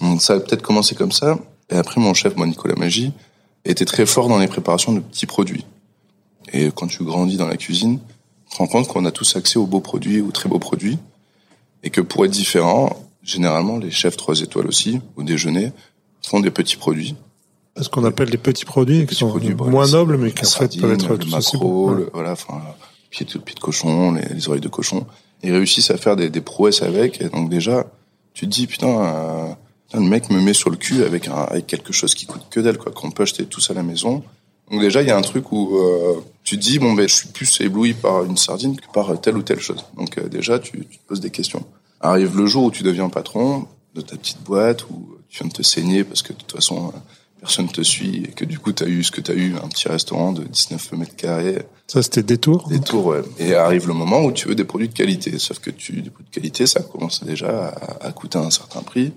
donc 0.00 0.20
ça 0.20 0.34
a 0.34 0.40
peut-être 0.40 0.60
commencé 0.62 0.94
comme 0.96 1.12
ça. 1.12 1.38
Et 1.70 1.76
après, 1.76 2.00
mon 2.00 2.12
chef, 2.14 2.34
moi, 2.36 2.46
Nicolas 2.48 2.74
Magie, 2.74 3.12
était 3.64 3.84
très 3.86 4.04
fort 4.06 4.28
dans 4.28 4.38
les 4.38 4.48
préparations 4.48 4.92
de 4.92 5.00
petits 5.00 5.24
produits. 5.26 5.64
Et 6.52 6.70
quand 6.74 6.88
tu 6.88 7.04
grandis 7.04 7.36
dans 7.38 7.46
la 7.48 7.56
cuisine, 7.56 8.00
tu 8.50 8.56
te 8.56 8.58
rends 8.58 8.66
compte 8.66 8.88
qu'on 8.88 9.04
a 9.06 9.10
tous 9.12 9.36
accès 9.36 9.58
aux 9.58 9.66
beaux 9.66 9.80
produits, 9.80 10.20
aux 10.20 10.30
très 10.32 10.48
beaux 10.48 10.58
produits. 10.58 10.98
Et 11.84 11.90
que 11.90 12.00
pour 12.00 12.24
être 12.24 12.30
différent, 12.32 12.96
généralement, 13.22 13.78
les 13.78 13.90
chefs 13.92 14.16
trois 14.16 14.40
étoiles 14.40 14.66
aussi, 14.66 15.00
au 15.16 15.22
déjeuner, 15.22 15.70
font 16.22 16.40
des 16.40 16.50
petits 16.50 16.76
produits. 16.76 17.14
Ce 17.80 17.88
qu'on 17.88 18.04
appelle 18.04 18.30
les 18.30 18.38
petits 18.38 18.64
produits, 18.64 19.06
qui 19.06 19.14
sont 19.14 19.28
produits, 19.28 19.52
voilà, 19.52 19.70
moins 19.72 19.86
nobles, 19.88 20.16
mais 20.16 20.32
qui 20.32 20.44
en 20.46 20.48
fait 20.48 20.80
peuvent 20.80 20.92
être 20.92 21.08
le 21.16 21.26
maquereau, 21.30 21.86
bons. 21.88 21.90
le- 21.94 22.10
voilà, 22.12 22.32
enfin, 22.32 22.60
pied 23.10 23.26
de, 23.26 23.38
pied 23.38 23.54
de 23.54 23.60
cochon, 23.60 24.12
les, 24.12 24.22
les 24.34 24.48
oreilles 24.48 24.60
de 24.60 24.68
cochon. 24.68 25.06
Ils 25.42 25.52
réussissent 25.52 25.90
à 25.90 25.96
faire 25.98 26.16
des, 26.16 26.30
des 26.30 26.40
prouesses 26.40 26.82
avec, 26.82 27.20
et 27.20 27.28
donc 27.28 27.50
déjà, 27.50 27.86
tu 28.32 28.46
te 28.46 28.50
dis, 28.50 28.66
putain, 28.66 28.88
euh, 28.88 29.48
le 29.92 30.00
mec 30.00 30.30
me 30.30 30.40
met 30.40 30.54
sur 30.54 30.70
le 30.70 30.76
cul 30.76 31.02
avec, 31.04 31.28
un, 31.28 31.34
avec 31.34 31.66
quelque 31.66 31.92
chose 31.92 32.14
qui 32.14 32.26
coûte 32.26 32.42
que 32.48 32.60
dalle, 32.60 32.78
quoi, 32.78 32.92
qu'on 32.92 33.10
peut 33.10 33.24
acheter 33.24 33.44
tous 33.44 33.70
à 33.70 33.74
la 33.74 33.82
maison. 33.82 34.22
Donc 34.70 34.80
déjà, 34.80 35.02
il 35.02 35.08
y 35.08 35.10
a 35.10 35.16
un 35.16 35.22
truc 35.22 35.52
où 35.52 35.76
euh, 35.76 36.20
tu 36.42 36.56
te 36.56 36.62
dis, 36.62 36.78
bon, 36.78 36.92
ben, 36.94 37.08
je 37.08 37.14
suis 37.14 37.28
plus 37.28 37.60
ébloui 37.60 37.94
par 37.94 38.24
une 38.24 38.36
sardine 38.36 38.76
que 38.76 38.86
par 38.92 39.20
telle 39.20 39.36
ou 39.36 39.42
telle 39.42 39.60
chose. 39.60 39.84
Donc 39.96 40.18
euh, 40.18 40.28
déjà, 40.28 40.58
tu, 40.58 40.86
tu 40.86 40.98
te 40.98 41.06
poses 41.06 41.20
des 41.20 41.30
questions. 41.30 41.64
Arrive 42.00 42.36
le 42.36 42.46
jour 42.46 42.64
où 42.64 42.70
tu 42.70 42.82
deviens 42.82 43.08
patron 43.08 43.66
de 43.94 44.00
ta 44.00 44.16
petite 44.16 44.42
boîte, 44.42 44.84
où 44.90 45.16
tu 45.28 45.38
viens 45.38 45.48
de 45.48 45.52
te 45.52 45.62
saigner 45.62 46.04
parce 46.04 46.22
que 46.22 46.32
de 46.32 46.38
toute 46.38 46.52
façon, 46.52 46.88
euh, 46.88 46.98
personne 47.40 47.68
te 47.68 47.82
suit, 47.82 48.24
et 48.24 48.32
que 48.32 48.46
du 48.46 48.58
coup, 48.58 48.72
tu 48.72 48.84
as 48.84 48.86
eu 48.86 49.04
ce 49.04 49.10
que 49.10 49.20
tu 49.20 49.30
as 49.30 49.34
eu, 49.34 49.54
un 49.62 49.68
petit 49.68 49.88
restaurant 49.88 50.32
de 50.32 50.44
19 50.44 50.92
mètres 50.92 51.14
carrés, 51.14 51.62
Ça, 51.86 52.02
c'était 52.02 52.22
détour. 52.22 52.66
des 52.68 52.80
tours, 52.80 53.06
ouais. 53.06 53.20
Et 53.38 53.54
arrive 53.54 53.86
le 53.86 53.92
moment 53.92 54.22
où 54.22 54.32
tu 54.32 54.48
veux 54.48 54.54
des 54.54 54.64
produits 54.64 54.88
de 54.88 54.94
qualité. 54.94 55.38
Sauf 55.38 55.58
que 55.58 55.70
tu, 55.70 56.00
des 56.00 56.08
produits 56.08 56.30
de 56.30 56.34
qualité, 56.34 56.66
ça 56.66 56.80
commence 56.80 57.22
déjà 57.22 57.68
à, 57.68 58.06
à 58.06 58.12
coûter 58.12 58.38
un 58.38 58.50
certain 58.50 58.80
prix. 58.80 59.12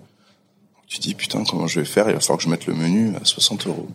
Tu 0.88 1.00
dis, 1.00 1.14
putain, 1.16 1.44
comment 1.46 1.68
je 1.68 1.80
vais 1.80 1.86
faire? 1.86 2.10
Il 2.10 2.14
va 2.14 2.20
falloir 2.20 2.38
que 2.38 2.44
je 2.44 2.50
mette 2.50 2.66
le 2.66 2.74
menu 2.74 3.14
à 3.16 3.24
60 3.24 3.68
euros. 3.68 3.88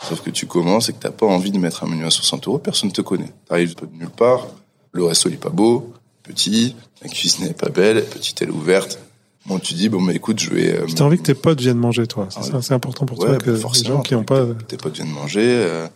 Sauf 0.00 0.20
que 0.20 0.30
tu 0.30 0.46
commences 0.46 0.88
et 0.88 0.92
que 0.92 0.98
t'as 0.98 1.10
pas 1.10 1.26
envie 1.26 1.50
de 1.52 1.58
mettre 1.58 1.84
un 1.84 1.86
menu 1.86 2.04
à 2.04 2.10
60 2.10 2.48
euros, 2.48 2.58
personne 2.58 2.90
te 2.92 3.00
connaît. 3.02 3.32
T'arrives 3.48 3.76
de 3.76 3.86
nulle 3.92 4.10
part, 4.10 4.46
le 4.92 5.04
resto 5.04 5.28
il 5.28 5.34
est 5.34 5.38
pas 5.38 5.48
beau, 5.50 5.92
petit, 6.24 6.74
la 7.02 7.08
cuisine 7.08 7.46
est 7.46 7.58
pas 7.58 7.68
belle, 7.68 8.04
petite 8.04 8.42
elle 8.42 8.48
est 8.48 8.52
ouverte. 8.52 8.98
Bon, 9.46 9.58
tu 9.58 9.74
dis, 9.74 9.88
bon, 9.88 10.00
bah, 10.02 10.12
écoute, 10.12 10.38
je 10.38 10.50
vais, 10.50 10.72
euh, 10.76 10.86
T'as 10.94 11.02
envie 11.04 11.18
que 11.18 11.22
tes 11.24 11.34
potes 11.34 11.60
viennent 11.60 11.76
manger, 11.78 12.06
toi. 12.06 12.28
C'est 12.30 12.52
Ah 12.70 12.74
important 12.74 13.06
pour 13.06 13.18
Ouais, 13.18 13.26
toi 13.26 13.38
que 13.38 13.46
bah, 13.46 13.52
les 13.56 13.58
forcément, 13.60 13.96
gens 13.96 14.02
qui 14.02 14.14
n'ont 14.14 14.22
pas. 14.22 14.46
tes 14.68 14.76
potes 14.76 14.94
viennent 14.94 15.10
manger. 15.10 15.42
euh, 15.44 15.88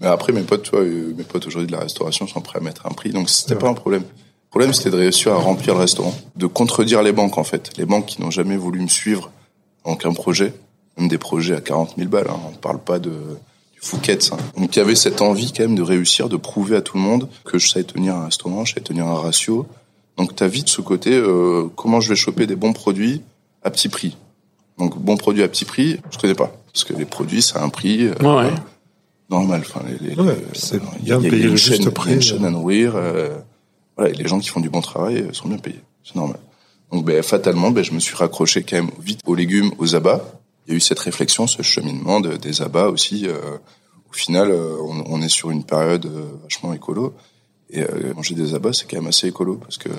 mais 0.00 0.08
après, 0.08 0.32
mes 0.32 0.42
potes, 0.42 0.64
toi, 0.64 0.80
euh, 0.80 1.14
mes 1.16 1.22
potes 1.24 1.46
aujourd'hui 1.46 1.68
de 1.68 1.72
la 1.72 1.80
restauration 1.80 2.26
sont 2.26 2.40
prêts 2.40 2.58
à 2.58 2.62
mettre 2.62 2.86
un 2.86 2.90
prix, 2.90 3.10
donc 3.10 3.30
c'était 3.30 3.52
Ouais. 3.54 3.60
pas 3.60 3.68
un 3.68 3.74
problème. 3.74 4.02
Le 4.02 4.50
problème, 4.50 4.72
c'était 4.72 4.90
de 4.90 4.96
réussir 4.96 5.32
à 5.32 5.36
remplir 5.36 5.74
le 5.74 5.80
restaurant, 5.80 6.12
de 6.34 6.46
contredire 6.46 7.02
les 7.04 7.12
banques, 7.12 7.38
en 7.38 7.44
fait. 7.44 7.70
Les 7.76 7.84
banques 7.86 8.06
qui 8.06 8.20
n'ont 8.20 8.30
jamais 8.32 8.56
voulu 8.56 8.80
me 8.80 8.88
suivre 8.88 9.30
dans 9.84 9.92
aucun 9.92 10.12
projet, 10.12 10.52
même 10.98 11.08
des 11.08 11.18
projets 11.18 11.54
à 11.56 11.60
40 11.60 11.94
000 11.96 12.08
balles, 12.08 12.26
hein, 12.28 12.38
on 12.48 12.56
parle 12.56 12.78
pas 12.80 12.98
de 12.98 13.10
du 13.10 13.80
Fouquet's. 13.80 14.32
Hein. 14.32 14.38
Donc 14.56 14.74
il 14.74 14.78
y 14.78 14.82
avait 14.82 14.94
cette 14.96 15.22
envie 15.22 15.52
quand 15.52 15.62
même 15.62 15.76
de 15.76 15.82
réussir, 15.82 16.28
de 16.28 16.36
prouver 16.36 16.76
à 16.76 16.80
tout 16.82 16.96
le 16.96 17.02
monde 17.02 17.28
que 17.44 17.58
je 17.58 17.68
savais 17.68 17.84
tenir 17.84 18.16
un 18.16 18.24
restaurant, 18.24 18.64
je 18.64 18.74
savais 18.74 18.84
tenir 18.84 19.06
un 19.06 19.14
ratio. 19.14 19.66
Donc 20.16 20.34
t'as 20.34 20.48
vite 20.48 20.68
ce 20.68 20.80
côté, 20.80 21.12
euh, 21.14 21.68
comment 21.76 22.00
je 22.00 22.08
vais 22.08 22.16
choper 22.16 22.46
des 22.46 22.56
bons 22.56 22.72
produits 22.72 23.22
à 23.62 23.70
petit 23.70 23.88
prix. 23.88 24.16
Donc 24.78 24.98
bon 24.98 25.16
produit 25.16 25.42
à 25.44 25.48
petit 25.48 25.64
prix, 25.64 26.00
je 26.10 26.18
connais 26.18 26.34
pas, 26.34 26.52
parce 26.72 26.84
que 26.84 26.92
les 26.94 27.04
produits, 27.04 27.42
ça 27.42 27.60
a 27.60 27.64
un 27.64 27.68
prix. 27.68 28.04
euh, 28.06 28.14
Ouais, 28.20 28.46
ouais. 28.46 28.52
normal. 29.30 29.62
Enfin, 29.64 29.82
les, 29.86 30.08
les- 30.08 30.20
Ouais, 30.20 30.34
les- 30.34 30.58
c'est 30.58 30.76
euh, 30.76 30.80
il 30.98 31.02
y 31.02 31.04
bien 31.06 31.16
a- 31.16 31.20
de 31.20 31.22
il 31.22 31.24
y 31.24 31.28
a 31.28 31.30
payer 31.30 31.44
une 31.44 31.50
le 31.50 31.56
chaîne- 31.56 31.72
juste 31.74 31.78
il 31.82 31.84
y 31.84 31.88
a 31.88 31.90
prix, 31.92 32.14
une 32.14 32.22
chaîne 32.22 32.44
euh. 32.44 32.48
à 32.48 32.50
nourrir. 32.50 32.92
euh, 32.96 33.36
voilà, 33.96 34.12
et 34.12 34.14
les 34.16 34.26
gens 34.28 34.38
qui 34.40 34.48
font 34.48 34.60
du 34.60 34.70
bon 34.70 34.80
travail 34.80 35.18
euh, 35.18 35.32
sont 35.32 35.48
bien 35.48 35.58
payés. 35.58 35.80
C'est 36.04 36.16
normal. 36.16 36.38
Donc, 36.92 37.04
ben, 37.04 37.22
fatalement, 37.22 37.70
ben, 37.70 37.84
je 37.84 37.92
me 37.92 38.00
suis 38.00 38.14
raccroché 38.16 38.62
quand 38.62 38.76
même 38.76 38.90
vite 39.00 39.20
aux 39.26 39.34
légumes, 39.34 39.70
aux 39.78 39.94
abats. 39.94 40.24
Il 40.68 40.72
y 40.72 40.74
a 40.74 40.76
eu 40.76 40.80
cette 40.80 40.98
réflexion, 41.00 41.46
ce 41.48 41.62
cheminement 41.62 42.20
de- 42.20 42.36
des 42.36 42.62
abats 42.62 42.88
aussi. 42.88 43.26
euh, 43.26 43.56
au 44.10 44.12
final, 44.14 44.50
euh, 44.50 44.76
on, 44.82 45.02
on 45.14 45.22
est 45.22 45.28
sur 45.28 45.50
une 45.50 45.64
période 45.64 46.06
euh, 46.06 46.26
vachement 46.44 46.72
écolo. 46.74 47.14
Et 47.70 47.84
manger 48.14 48.34
des 48.34 48.54
abats, 48.54 48.72
c'est 48.72 48.86
quand 48.90 48.96
même 48.96 49.08
assez 49.08 49.26
écolo 49.28 49.56
parce 49.56 49.76
que 49.76 49.90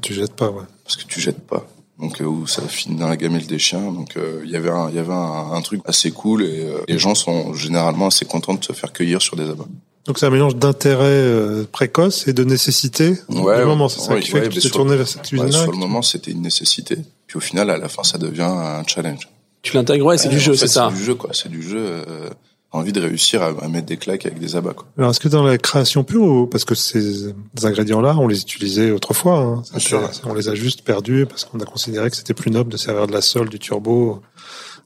Tu 0.00 0.12
jettes 0.12 0.32
pas, 0.34 0.48
ouais. 0.50 0.64
parce 0.82 0.96
que 0.96 1.04
tu 1.04 1.20
jettes 1.20 1.46
pas. 1.46 1.68
Donc 2.00 2.20
euh, 2.20 2.24
où 2.24 2.48
ça 2.48 2.62
finit 2.62 2.96
dans 2.96 3.08
la 3.08 3.16
gamelle 3.16 3.46
des 3.46 3.60
chiens. 3.60 3.92
Donc 3.92 4.16
euh, 4.16 4.40
il 4.44 4.50
y 4.50 4.56
avait 4.56 4.70
un, 4.70 4.88
il 4.88 4.96
y 4.96 4.98
avait 4.98 5.12
un, 5.12 5.52
un 5.52 5.60
truc 5.62 5.82
assez 5.84 6.10
cool 6.10 6.42
et 6.42 6.64
euh, 6.64 6.78
les 6.88 6.98
gens 6.98 7.14
sont 7.14 7.54
généralement 7.54 8.08
assez 8.08 8.24
contents 8.24 8.54
de 8.54 8.64
se 8.64 8.72
faire 8.72 8.92
cueillir 8.92 9.22
sur 9.22 9.36
des 9.36 9.48
abats. 9.48 9.68
Donc 10.04 10.18
c'est 10.18 10.26
un 10.26 10.30
mélange 10.30 10.56
d'intérêt 10.56 11.64
précoce 11.70 12.26
et 12.26 12.32
de 12.32 12.42
nécessité. 12.42 13.16
Ouais, 13.28 13.60
du 13.60 13.66
moment, 13.66 13.88
c'est 13.88 14.00
ça 14.00 14.14
ouais, 14.14 14.20
qui 14.20 14.30
fait 14.32 14.40
ouais, 14.40 14.48
que 14.48 14.54
tu 14.54 14.60
t'es 14.60 14.68
tourné 14.70 14.96
vers 14.96 15.06
cette 15.06 15.22
Ouais, 15.30 15.38
cuisine-là. 15.38 15.62
sur 15.62 15.70
le 15.70 15.78
moment, 15.78 16.02
c'était 16.02 16.32
une 16.32 16.42
nécessité. 16.42 16.96
Puis 17.28 17.36
au 17.36 17.40
final, 17.40 17.70
à 17.70 17.78
la 17.78 17.88
fin, 17.88 18.02
ça 18.02 18.18
devient 18.18 18.42
un 18.42 18.82
challenge. 18.84 19.28
Tu 19.62 19.76
l'intègres, 19.76 20.04
ouais, 20.06 20.18
c'est 20.18 20.28
Ouais, 20.28 20.34
du 20.34 20.40
jeu, 20.40 20.54
c'est 20.56 20.66
ça. 20.68 20.88
C'est 20.92 20.98
du 20.98 21.04
jeu, 21.04 21.14
quoi. 21.14 21.30
C'est 21.32 21.48
du 21.48 21.62
jeu. 21.62 21.78
Euh, 21.78 22.28
envie 22.74 22.92
de 22.92 23.00
réussir 23.02 23.42
à, 23.42 23.48
à 23.62 23.68
mettre 23.68 23.84
des 23.86 23.98
claques 23.98 24.24
avec 24.24 24.38
des 24.38 24.56
abats, 24.56 24.72
quoi. 24.72 24.86
Alors, 24.96 25.10
est-ce 25.10 25.20
que 25.20 25.28
dans 25.28 25.42
la 25.42 25.58
création 25.58 26.04
pure, 26.04 26.22
ou- 26.22 26.46
parce 26.46 26.64
que 26.64 26.74
ces 26.74 27.34
ingrédients-là, 27.62 28.16
on 28.18 28.26
les 28.26 28.40
utilisait 28.40 28.90
autrefois, 28.90 29.38
hein, 29.40 29.78
sûr. 29.78 30.08
on 30.24 30.32
les 30.32 30.48
a 30.48 30.54
juste 30.54 30.80
perdus 30.82 31.26
parce 31.26 31.44
qu'on 31.44 31.60
a 31.60 31.66
considéré 31.66 32.08
que 32.10 32.16
c'était 32.16 32.32
plus 32.32 32.50
noble 32.50 32.72
de 32.72 32.78
servir 32.78 33.06
de 33.06 33.12
la 33.12 33.20
sole, 33.20 33.50
du 33.50 33.58
turbo, 33.58 34.22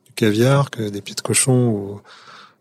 du 0.05 0.13
caviar, 0.17 0.71
que 0.71 0.89
des 0.89 1.01
pieds 1.01 1.15
de 1.15 1.21
cochon 1.21 1.69
ou, 1.69 2.01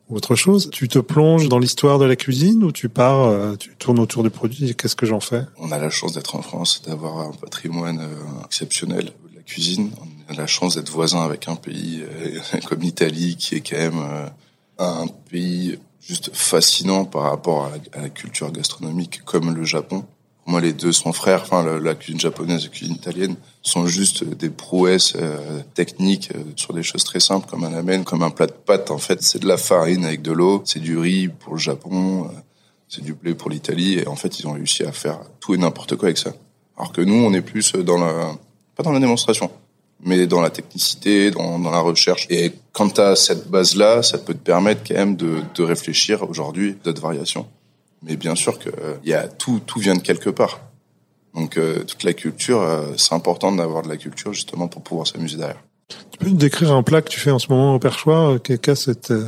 ou 0.10 0.16
autre 0.16 0.36
chose. 0.36 0.70
Tu 0.72 0.88
te 0.88 1.00
plonges 1.00 1.50
dans 1.50 1.58
l'histoire 1.58 1.98
de 1.98 2.06
la 2.06 2.16
cuisine 2.16 2.64
ou 2.64 2.72
tu 2.72 2.88
pars, 2.88 3.24
euh, 3.26 3.56
tu 3.56 3.76
tournes 3.80 3.98
autour 4.00 4.22
du 4.22 4.30
produit, 4.30 4.76
qu'est-ce 4.76 4.96
que 4.96 5.08
j'en 5.08 5.22
fais? 5.22 5.42
On 5.58 5.72
a 5.72 5.80
la 5.80 5.90
chance 5.90 6.14
d'être 6.14 6.36
en 6.36 6.44
France, 6.44 6.84
d'avoir 6.86 7.18
un 7.28 7.32
patrimoine 7.32 8.00
euh, 8.00 8.46
exceptionnel 8.46 9.06
de 9.06 9.36
la 9.38 9.42
cuisine. 9.42 9.90
On 10.00 10.06
la 10.34 10.48
chance 10.48 10.76
d'être 10.76 10.90
voisin 10.90 11.22
avec 11.24 11.48
un 11.48 11.56
pays 11.56 12.04
euh, 12.04 12.60
comme 12.66 12.80
l'Italie, 12.80 13.36
qui 13.36 13.56
est 13.56 13.62
quand 13.62 13.78
même 13.78 14.00
euh, 14.00 14.28
un 14.80 15.08
pays 15.30 15.78
juste 16.02 16.32
fascinant 16.34 17.06
par 17.06 17.24
rapport 17.24 17.66
à 17.66 18.02
la, 18.02 18.10
culture 18.10 18.52
gastronomique, 18.52 19.24
comme 19.24 19.54
le 19.54 19.64
Japon. 19.64 20.06
Pour 20.44 20.52
moi, 20.52 20.62
les 20.62 20.74
deux 20.74 20.92
sont 20.92 21.14
frères. 21.14 21.42
Enfin, 21.44 21.64
la, 21.80 21.96
cuisine 21.96 22.20
japonaise 22.20 22.62
et 22.62 22.66
la 22.66 22.70
cuisine 22.70 22.96
italienne 22.96 23.36
sont 23.64 23.88
juste 23.88 24.24
des 24.24 24.52
prouesses 24.52 25.14
euh, 25.16 25.62
techniques 25.74 26.32
sur 26.56 26.74
des 26.74 26.84
choses 26.84 27.04
très 27.04 27.20
simples, 27.20 27.48
comme 27.50 27.64
un 27.64 27.70
ramen, 27.70 28.04
comme 28.04 28.22
un 28.22 28.30
plat 28.30 28.46
de 28.46 28.52
pâtes. 28.52 28.92
En 28.92 29.00
fait, 29.00 29.24
c'est 29.24 29.40
de 29.40 29.48
la 29.48 29.58
farine 29.58 30.06
avec 30.06 30.22
de 30.22 30.32
l'eau, 30.32 30.62
c'est 30.66 30.80
du 30.80 30.98
riz 30.98 31.30
pour 31.30 31.54
le 31.54 31.60
Japon. 31.60 32.30
c'est 32.88 33.02
du 33.02 33.14
blé 33.14 33.34
pour 33.34 33.50
l'Italie 33.50 33.98
et 33.98 34.08
en 34.08 34.16
fait 34.16 34.40
ils 34.40 34.48
ont 34.48 34.54
réussi 34.54 34.84
à 34.84 34.92
faire 34.92 35.20
tout 35.40 35.56
et 35.56 35.58
n'importe 35.58 35.96
quoi 35.96 36.10
avec 36.10 36.20
ça. 36.20 36.34
Alors 36.78 36.92
que 36.92 37.02
nous 37.02 37.16
on 37.16 37.34
est 37.34 37.42
plus 37.42 37.74
dans 37.74 37.98
la 37.98 38.36
pas 38.76 38.84
dans 38.84 38.92
la 38.92 39.00
démonstration, 39.00 39.50
mais 40.06 40.28
dans 40.28 40.40
la 40.42 40.50
technicité, 40.52 41.32
dans, 41.32 41.60
dans 41.60 41.72
la 41.72 41.80
recherche. 41.80 42.28
Et 42.30 42.54
quand 42.72 42.90
tu 42.94 43.02
as 43.02 43.16
cette 43.16 43.50
base 43.50 43.76
là, 43.76 44.02
ça 44.04 44.18
peut 44.18 44.34
te 44.34 44.40
permettre 44.44 44.82
quand 44.88 44.96
même 44.96 45.16
de, 45.16 45.40
de 45.56 45.64
réfléchir 45.64 46.30
aujourd'hui 46.30 46.78
d'autres 46.84 47.02
variations. 47.02 47.48
Mais 48.04 48.16
bien 48.16 48.36
sûr 48.36 48.58
que 48.60 48.70
euh, 48.70 48.96
il 49.04 49.10
y 49.10 49.14
a 49.14 49.28
tout 49.28 49.60
tout 49.66 49.80
vient 49.80 49.96
de 49.96 50.02
quelque 50.02 50.30
part. 50.30 50.62
Donc 51.34 51.58
euh, 51.58 51.84
toute 51.84 52.04
la 52.04 52.14
culture, 52.14 52.62
euh, 52.62 52.94
c'est 52.98 53.14
important 53.14 53.52
d'avoir 53.52 53.82
de 53.84 53.90
la 53.90 53.98
culture 53.98 54.32
justement 54.32 54.68
pour 54.68 54.82
pouvoir 54.84 55.08
s'amuser 55.08 55.38
derrière. 55.38 55.62
Tu 56.12 56.18
peux 56.20 56.30
nous 56.30 56.38
décrire 56.38 56.72
un 56.74 56.84
plat 56.84 57.02
que 57.02 57.10
tu 57.10 57.20
fais 57.20 57.32
en 57.32 57.40
ce 57.40 57.48
moment 57.50 57.76
au 57.76 57.80
perchoir 57.80 58.34
euh, 58.34 58.38
qui 58.40 58.54
a 58.70 58.76
cette, 58.76 59.12
euh, 59.12 59.28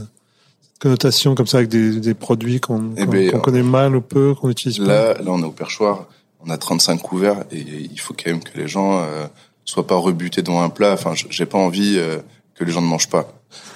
cette 0.61 0.79
connotation 0.79 1.33
comme 1.35 1.47
ça 1.47 1.57
avec 1.57 1.69
des, 1.69 1.99
des 1.99 2.13
produits 2.13 2.59
qu'on 2.59 2.91
Eh 2.97 3.05
qu'on- 3.05 3.11
ben, 3.11 3.41
connaît 3.41 3.63
mal 3.63 3.95
ou 3.95 4.01
peu, 4.01 4.33
qu'on 4.35 4.47
n'utilise 4.47 4.77
pas? 4.79 4.85
Là, 4.85 5.13
là, 5.15 5.25
on 5.31 5.39
est 5.41 5.45
au 5.45 5.51
perchoir. 5.51 6.05
On 6.45 6.49
a 6.51 6.57
35 6.57 7.01
couverts 7.01 7.43
et 7.51 7.59
il 7.59 7.99
faut 7.99 8.13
quand 8.13 8.29
même 8.31 8.43
que 8.43 8.55
les 8.57 8.67
gens 8.67 9.01
euh, 9.67 9.71
soient 9.71 9.88
pas 9.88 9.95
rebutés 9.95 10.41
devant 10.41 10.62
un 10.63 10.69
plat. 10.69 10.93
Enfin, 10.93 11.13
j'ai 11.30 11.45
pas 11.45 11.58
envie 11.58 11.95
euh, 11.97 12.17
que 12.56 12.63
les 12.63 12.71
gens 12.71 12.82
ne 12.82 12.88
mangent 12.88 13.10
pas. 13.10 13.27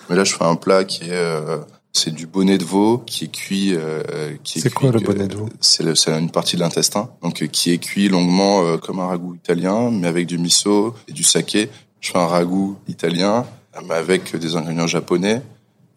Mais 0.10 0.16
là, 0.16 0.24
je 0.24 0.34
fais 0.36 0.44
un 0.44 0.56
plat 0.56 0.84
qui 0.84 1.04
est 1.06 1.12
euh, 1.12 1.58
c'est 1.94 2.14
du 2.14 2.26
bonnet 2.26 2.58
de 2.58 2.64
veau 2.64 3.00
qui 3.00 3.26
est 3.26 3.32
cuit. 3.32 3.74
euh, 3.76 4.36
qui 4.44 4.60
est 4.60 4.62
C'est 4.62 4.74
quoi, 4.74 4.92
le 4.92 5.00
bonnet 5.00 5.28
de 5.28 5.36
veau? 5.36 5.50
C'est 5.60 5.84
le- 5.84 5.96
c'est 5.96 6.12
une 6.18 6.32
partie 6.32 6.56
de 6.56 6.62
l'intestin, 6.62 7.10
donc 7.22 7.42
euh, 7.44 7.48
qui 7.48 7.72
est 7.72 7.78
cuit 7.78 8.08
longuement 8.10 8.64
euh, 8.64 8.78
comme 8.78 9.00
un 9.00 9.08
ragoût 9.08 9.36
italien, 9.36 9.92
mais 9.92 10.08
avec 10.08 10.26
du 10.28 10.38
miso 10.38 10.96
et 11.08 11.12
du 11.14 11.24
saké. 11.24 11.70
Je 12.00 12.12
fais 12.12 12.18
un 12.18 12.28
ragoût 12.28 12.78
italien, 12.88 13.46
mais 13.88 13.94
avec 13.96 14.36
des 14.36 14.56
ingrédients 14.56 14.88
japonais. 14.88 15.42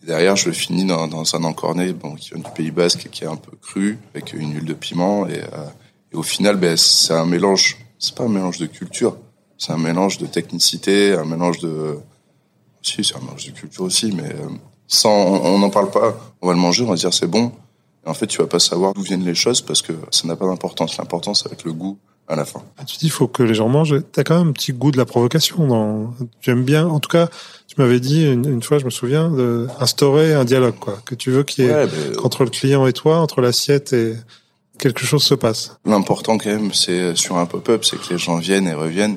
Et 0.03 0.07
derrière, 0.07 0.37
je 0.37 0.47
le 0.49 0.53
finis 0.53 0.85
dans, 0.85 1.07
dans 1.09 1.35
un 1.35 1.45
encorné, 1.45 1.93
bon, 1.95 2.15
qui 2.17 2.31
vient 2.35 2.43
du 2.43 2.51
Pays 2.55 2.71
Basque, 2.71 3.09
qui 3.11 3.25
est 3.25 3.29
un 3.29 3.37
peu 3.37 3.53
cru, 3.63 3.99
avec 4.15 4.35
une 4.35 4.53
huile 4.55 4.67
de 4.67 4.75
piment. 4.75 5.27
Et, 5.27 5.39
euh, 5.41 5.67
et 6.13 6.17
au 6.17 6.23
final, 6.23 6.57
ben, 6.57 6.77
c'est 6.77 7.15
un 7.15 7.25
mélange. 7.25 7.79
C'est 7.99 8.15
pas 8.15 8.25
un 8.25 8.29
mélange 8.29 8.59
de 8.59 8.67
culture, 8.67 9.17
c'est 9.65 9.73
un 9.73 9.79
mélange 9.79 10.19
de 10.19 10.27
technicité, 10.27 11.15
un 11.15 11.25
mélange 11.25 11.59
de. 11.61 11.97
Si, 12.83 13.03
c'est 13.03 13.17
un 13.17 13.21
mélange 13.21 13.47
de 13.47 13.53
culture 13.53 13.85
aussi, 13.85 14.13
mais 14.13 14.29
euh, 14.29 14.49
sans, 14.87 15.11
on 15.11 15.59
n'en 15.59 15.71
parle 15.71 15.91
pas. 15.91 16.15
On 16.43 16.49
va 16.49 16.53
le 16.53 16.59
manger, 16.59 16.85
on 16.85 16.89
va 16.89 16.97
dire 16.97 17.15
c'est 17.15 17.27
bon. 17.27 17.51
Et 18.05 18.11
en 18.11 18.13
fait, 18.13 18.27
tu 18.27 18.39
vas 18.39 18.47
pas 18.47 18.59
savoir 18.59 18.93
d'où 18.93 19.01
viennent 19.01 19.25
les 19.25 19.35
choses 19.35 19.63
parce 19.63 19.81
que 19.81 19.95
ça 20.11 20.29
n'a 20.29 20.37
pas 20.37 20.45
d'importance. 20.45 20.99
L'important, 20.99 21.33
c'est 21.33 21.47
avec 21.47 21.65
le 21.65 21.73
goût 21.73 21.97
à 22.29 22.37
la 22.37 22.45
fin. 22.45 22.63
Tu 22.87 22.99
dis, 22.99 23.07
il 23.07 23.11
faut 23.11 23.27
que 23.27 23.43
les 23.43 23.55
gens 23.55 23.71
mangent. 23.71 24.03
T'as 24.13 24.23
quand 24.23 24.37
même 24.39 24.49
un 24.49 24.53
petit 24.53 24.75
goût 24.75 24.91
de 24.91 24.99
la 24.99 25.07
provocation. 25.07 25.67
Dans... 25.67 26.15
Tu 26.43 26.51
aimes 26.51 26.65
bien. 26.65 26.87
En 26.87 27.01
tout 27.01 27.09
cas, 27.09 27.29
tu 27.67 27.77
m'avais 27.79 28.01
dit 28.01 28.31
une, 28.31 28.45
une 28.45 28.63
fois, 28.63 28.79
je 28.79 28.85
me 28.85 28.91
souviens, 28.91 29.31
de 29.31 29.67
instaurer 29.81 30.35
un 30.35 30.45
dialogue, 30.45 30.79
quoi. 30.79 30.99
Que 31.07 31.15
tu 31.15 31.31
veux 31.31 31.43
qu'il 31.43 31.65
y 31.65 31.69
ait 31.69 31.75
Ouais, 31.75 31.87
ben, 31.87 32.19
entre 32.23 32.45
le 32.45 32.51
client 32.51 32.87
et 32.87 32.93
toi, 32.93 33.19
entre 33.21 33.41
l'assiette 33.41 33.95
et 33.95 34.15
quelque 34.79 35.07
chose 35.07 35.23
se 35.23 35.35
passe. 35.35 35.79
L'important 35.87 36.37
quand 36.37 36.51
même, 36.51 36.75
c'est 36.75 37.17
sur 37.17 37.39
un 37.39 37.47
pop-up, 37.47 37.87
c'est 37.87 37.99
que 37.99 38.13
les 38.13 38.19
gens 38.19 38.37
viennent 38.37 38.69
et 38.69 38.75
reviennent 38.75 39.17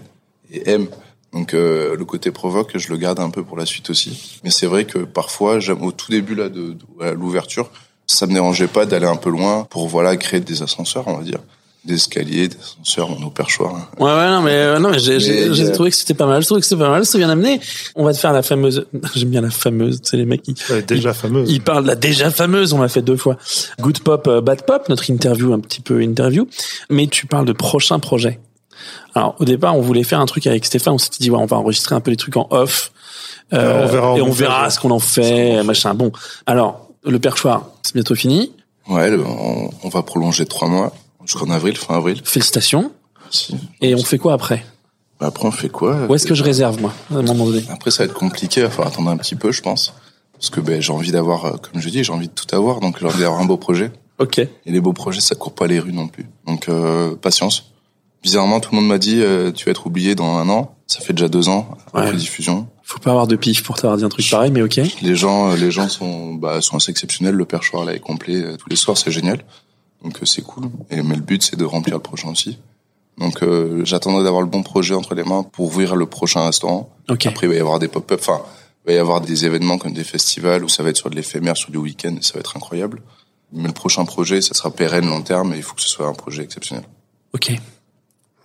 et 0.52 0.70
aiment. 0.70 0.88
Donc 1.34 1.54
euh, 1.54 1.96
le 1.96 2.06
côté 2.06 2.32
provoque, 2.32 2.78
je 2.78 2.90
le 2.90 2.98
garde 2.98 3.20
un 3.20 3.30
peu 3.30 3.44
pour 3.44 3.58
la 3.58 3.66
suite 3.66 3.90
aussi. 3.90 4.40
Mais 4.44 4.50
c'est 4.50 4.68
vrai 4.68 4.86
que 4.86 5.00
parfois, 5.00 5.60
j'aime 5.60 5.84
au 5.84 5.92
tout 5.92 6.12
début 6.12 6.36
là 6.36 6.50
de, 6.50 6.74
de 6.74 7.04
à 7.04 7.12
l'ouverture, 7.12 7.70
ça 8.08 8.26
me 8.26 8.34
dérangeait 8.34 8.68
pas 8.68 8.86
d'aller 8.86 9.06
un 9.06 9.18
peu 9.18 9.30
loin 9.30 9.68
pour 9.70 9.88
voilà 9.88 10.16
créer 10.16 10.40
des 10.40 10.64
ascenseurs, 10.64 11.04
on 11.08 11.18
va 11.18 11.24
dire, 11.24 11.40
des 11.84 11.96
escaliers, 11.96 12.48
des 12.48 12.56
ascenseurs, 12.58 13.10
on 13.10 13.22
est 13.22 13.26
au 13.26 13.30
perchoir. 13.30 13.76
hein. 13.76 13.88
Ouais, 14.00 14.12
ouais, 14.12 14.30
non, 14.30 14.42
mais, 14.42 14.52
euh, 14.52 14.80
non, 14.80 14.90
mais 14.90 15.00
j'ai, 15.00 15.20
j'ai, 15.20 15.50
euh, 15.50 15.72
trouvé 15.74 15.90
que 15.90 15.96
c'était 15.96 16.14
pas 16.14 16.26
mal. 16.26 16.42
Je 16.42 16.48
trouve 16.48 16.60
que 16.60 16.66
c'était 16.66 16.82
pas 16.82 16.90
mal. 16.90 17.06
C'est 17.06 17.18
bien 17.18 17.30
amené. 17.30 17.60
On 17.96 18.04
va 18.04 18.14
te 18.14 18.18
faire 18.18 18.34
la 18.34 18.42
fameuse, 18.42 18.86
j'aime 19.16 19.30
bien 19.30 19.42
la 19.42 19.50
fameuse, 19.50 20.00
c'est 20.04 20.18
les 20.18 20.26
mecs 20.26 20.44
qui, 20.44 20.56
est 20.70 20.88
déjà 20.88 21.14
fameuse. 21.14 21.52
ils 21.52 21.62
parlent 21.62 21.84
de 21.84 21.90
la 21.90 21.96
déjà 21.96 22.30
fameuse, 22.30 22.74
on 22.74 22.82
l'a 22.82 22.90
fait 22.90 23.02
deux 23.02 23.18
fois. 23.18 23.38
Good 23.80 24.00
Pop, 24.00 24.28
euh, 24.28 24.42
Bad 24.42 24.66
Pop, 24.66 24.88
notre 24.90 25.10
interview, 25.10 25.54
un 25.54 25.60
petit 25.60 25.82
peu 25.82 26.02
interview. 26.02 26.48
Mais 26.90 27.08
tu 27.08 27.26
parles 27.26 27.46
de 27.46 27.54
prochains 27.54 28.00
projets. 28.00 28.40
Alors, 29.16 29.36
au 29.40 29.46
départ, 29.46 29.76
on 29.76 29.82
voulait 29.82 30.04
faire 30.04 30.20
un 30.20 30.26
truc 30.26 30.48
avec 30.48 30.66
Stéphane. 30.66 30.94
On 30.94 30.98
s'était 30.98 31.18
dit, 31.20 31.30
ouais, 31.32 31.40
on 31.40 31.46
va 31.46 31.58
enregistrer 31.58 31.96
un 31.96 32.00
peu 32.02 32.12
les 32.12 32.18
trucs 32.18 32.38
en 32.38 32.48
off. 32.52 32.92
Euh, 33.54 33.84
on 33.84 33.88
verra 33.88 34.12
en 34.12 34.16
et 34.18 34.22
on 34.22 34.32
verra 34.32 34.70
ce 34.70 34.80
qu'on 34.80 34.92
en 34.92 35.00
fait, 35.00 35.63
machin. 35.63 35.94
Bon. 35.94 36.12
Alors, 36.46 36.90
le 37.06 37.20
perchoir, 37.20 37.68
c'est 37.84 37.94
bientôt 37.94 38.16
fini. 38.16 38.52
Ouais, 38.90 39.10
le- 39.10 39.24
on, 39.26 39.70
on 39.84 39.90
va 39.90 40.02
prolonger 40.04 40.44
de 40.44 40.50
trois 40.50 40.68
mois 40.68 40.94
jusqu'en 41.26 41.50
avril, 41.50 41.78
fin 41.78 41.96
avril. 41.96 42.22
Félicitations. 42.24 42.92
Merci. 43.24 43.56
Et 43.82 43.96
on 43.96 44.04
fait 44.04 44.18
quoi 44.18 44.34
après? 44.34 44.66
Après, 45.20 45.46
on 45.48 45.52
fait 45.52 45.70
quoi? 45.70 46.06
Où 46.08 46.16
est-ce 46.16 46.28
que 46.28 46.36
je 46.36 46.44
réserve, 46.44 46.80
moi, 46.80 46.94
à 47.12 47.16
un 47.18 47.22
moment 47.24 47.46
donné? 47.46 47.63
Après, 47.70 47.90
ça 47.92 48.04
va 48.04 48.10
être 48.10 48.13
compliqué. 48.18 48.62
Il 48.62 48.63
va 48.63 48.70
falloir 48.70 48.88
attendre 48.90 49.10
un 49.10 49.18
petit 49.18 49.36
peu, 49.36 49.52
je 49.52 49.62
pense. 49.62 49.94
Parce 50.34 50.50
que 50.52 50.60
ben, 50.60 50.80
j'ai 50.82 50.94
envie 50.94 51.12
d'avoir, 51.12 51.46
euh, 51.46 51.52
comme 51.58 51.82
je 51.82 51.90
dis, 51.90 52.04
j'ai 52.04 52.13
envie 52.13 52.28
de 52.28 52.34
tout 52.34 52.56
avoir. 52.56 52.80
Donc, 52.80 53.00
j'ai 53.00 53.06
envie 53.08 53.20
d'avoir 53.22 53.42
un 53.42 53.46
beau 53.46 53.58
projet. 53.58 53.92
Ok. 54.20 54.38
Et 54.38 54.50
les 54.66 54.80
beaux 54.80 54.94
projets, 54.94 55.20
ça 55.22 55.34
court 55.36 55.54
pas 55.54 55.66
les 55.68 55.80
rues 55.80 55.92
non 55.94 56.08
plus. 56.08 56.28
Donc, 56.46 56.70
euh, 56.70 57.16
patience. 57.16 57.72
Bizarrement, 58.23 58.60
tout 58.60 58.71
le 58.71 58.77
monde 58.77 58.88
m'a 58.88 58.97
dit, 58.97 59.21
euh, 59.21 59.51
tu 59.51 59.65
vas 59.65 59.71
être 59.71 59.86
oublié 59.88 60.15
dans 60.15 60.38
un 60.38 60.49
an. 60.49 60.75
Ça 60.88 61.01
fait 61.01 61.13
déjà 61.13 61.27
deux 61.27 61.49
ans, 61.49 61.67
après 61.88 62.10
Ouais. 62.12 62.15
diffusion. 62.15 62.67
Faut 62.84 62.99
pas 62.99 63.12
avoir 63.12 63.27
de 63.27 63.36
pif 63.36 63.62
pour 63.63 63.75
t'avoir 63.75 63.97
dit 63.97 64.03
un 64.06 64.10
truc 64.10 64.30
pareil, 64.30 64.51
mais 64.51 64.62
ok. 64.62 64.80
Les 65.01 65.15
gens, 65.15 65.51
euh, 65.51 65.56
les 65.58 65.71
gens 65.71 65.89
sont, 65.89 66.34
bah, 66.34 66.62
sont 66.62 66.77
assez 66.77 66.91
exceptionnels. 66.91 67.36
Le 67.36 67.45
perchoir, 67.45 67.84
là, 67.86 67.93
est 67.93 67.99
complet 67.99 68.36
euh, 68.38 68.56
tous 68.58 68.69
les 68.69 68.75
soirs. 68.77 68.97
C'est 68.97 69.12
génial. 69.12 69.43
Donc, 70.03 70.17
euh, 70.21 70.25
c'est 70.25 70.41
cool. 70.41 70.65
Et, 70.89 71.01
mais 71.01 71.15
le 71.15 71.21
but, 71.21 71.43
c'est 71.43 71.58
de 71.58 71.65
remplir 71.65 71.95
le 71.95 72.01
prochain 72.01 72.30
aussi. 72.30 72.58
Donc, 73.17 73.43
euh, 73.43 73.84
j'attendrai 73.84 74.23
d'avoir 74.23 74.41
le 74.41 74.47
bon 74.47 74.63
projet 74.63 74.93
entre 74.93 75.13
les 75.15 75.23
mains 75.23 75.43
pour 75.43 75.65
ouvrir 75.65 75.95
le 75.95 76.06
prochain 76.06 76.45
restaurant. 76.45 76.89
Ok. 77.10 77.25
Après, 77.25 77.47
il 77.47 77.49
va 77.49 77.56
y 77.56 77.60
avoir 77.60 77.80
des 77.80 77.88
pop-up. 77.89 78.19
Enfin, 78.21 78.41
il 78.86 78.91
va 78.91 78.93
y 78.93 78.99
avoir 78.99 79.19
des 79.21 79.45
événements 79.45 79.77
comme 79.77 79.93
des 79.93 80.03
festivals 80.06 80.63
où 80.63 80.69
ça 80.69 80.84
va 80.84 80.89
être 80.89 80.97
sur 80.97 81.10
de 81.10 81.15
l'éphémère, 81.15 81.58
sur 81.58 81.71
du 81.71 81.77
week-end, 81.77 82.15
et 82.17 82.23
ça 82.23 82.34
va 82.36 82.39
être 82.39 82.56
incroyable. 82.56 83.01
Mais 83.51 83.67
le 83.67 83.73
prochain 83.73 84.06
projet, 84.06 84.39
ça 84.41 84.53
sera 84.53 84.71
pérenne, 84.71 85.08
long 85.08 85.21
terme, 85.21 85.53
et 85.53 85.58
il 85.58 85.63
faut 85.63 85.73
que 85.75 85.82
ce 85.82 85.89
soit 85.89 86.08
un 86.08 86.13
projet 86.13 86.43
exceptionnel. 86.43 86.86
Ok. 87.34 87.51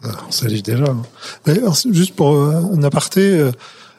On 0.05 0.31
s'allie 0.31 0.63
déjà. 0.63 0.85
hein. 0.85 1.03
Mais 1.47 1.61
juste 1.91 2.15
pour 2.15 2.35
euh, 2.35 2.61
un 2.75 2.83
aparté, 2.83 3.21
euh, 3.21 3.53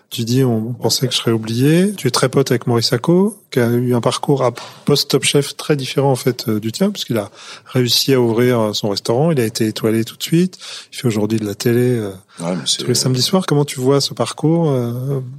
tu 0.10 0.26
dis 0.26 0.44
on 0.44 0.74
pensait 0.74 1.08
que 1.08 1.14
je 1.14 1.18
serais 1.20 1.32
oublié. 1.32 1.94
Tu 1.94 2.08
es 2.08 2.12
très 2.12 2.30
pote 2.30 2.52
avec 2.52 2.68
Maurice 2.68 2.90
Sacco, 2.90 3.42
qui 3.52 3.60
a 3.60 3.70
eu 3.70 3.96
un 3.96 4.02
parcours 4.02 4.44
à 4.44 4.52
post-top 4.86 5.24
chef 5.24 5.56
très 5.58 5.76
différent 5.76 6.12
en 6.12 6.16
fait 6.16 6.48
euh, 6.50 6.60
du 6.60 6.72
tien, 6.72 6.92
puisqu'il 6.92 7.18
a 7.18 7.32
réussi 7.66 8.14
à 8.14 8.20
ouvrir 8.20 8.76
son 8.76 8.90
restaurant. 8.90 9.32
Il 9.32 9.40
a 9.40 9.46
été 9.46 9.66
étoilé 9.68 10.04
tout 10.04 10.18
de 10.18 10.24
suite. 10.24 10.58
Il 10.92 10.98
fait 10.98 11.08
aujourd'hui 11.08 11.40
de 11.40 11.46
la 11.46 11.56
télé 11.56 12.00
Ouais, 12.40 12.56
tous 12.80 12.88
les 12.88 12.96
samedis 12.96 13.22
soirs. 13.22 13.46
Comment 13.46 13.66
tu 13.66 13.80
vois 13.80 14.02
ce 14.02 14.14
parcours 14.14 14.66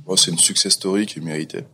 bon, 0.07 0.17
c'est 0.17 0.31
une 0.31 0.39
success 0.39 0.73
story 0.73 1.07
qui 1.07 1.19
est 1.19 1.23
méritée. 1.23 1.65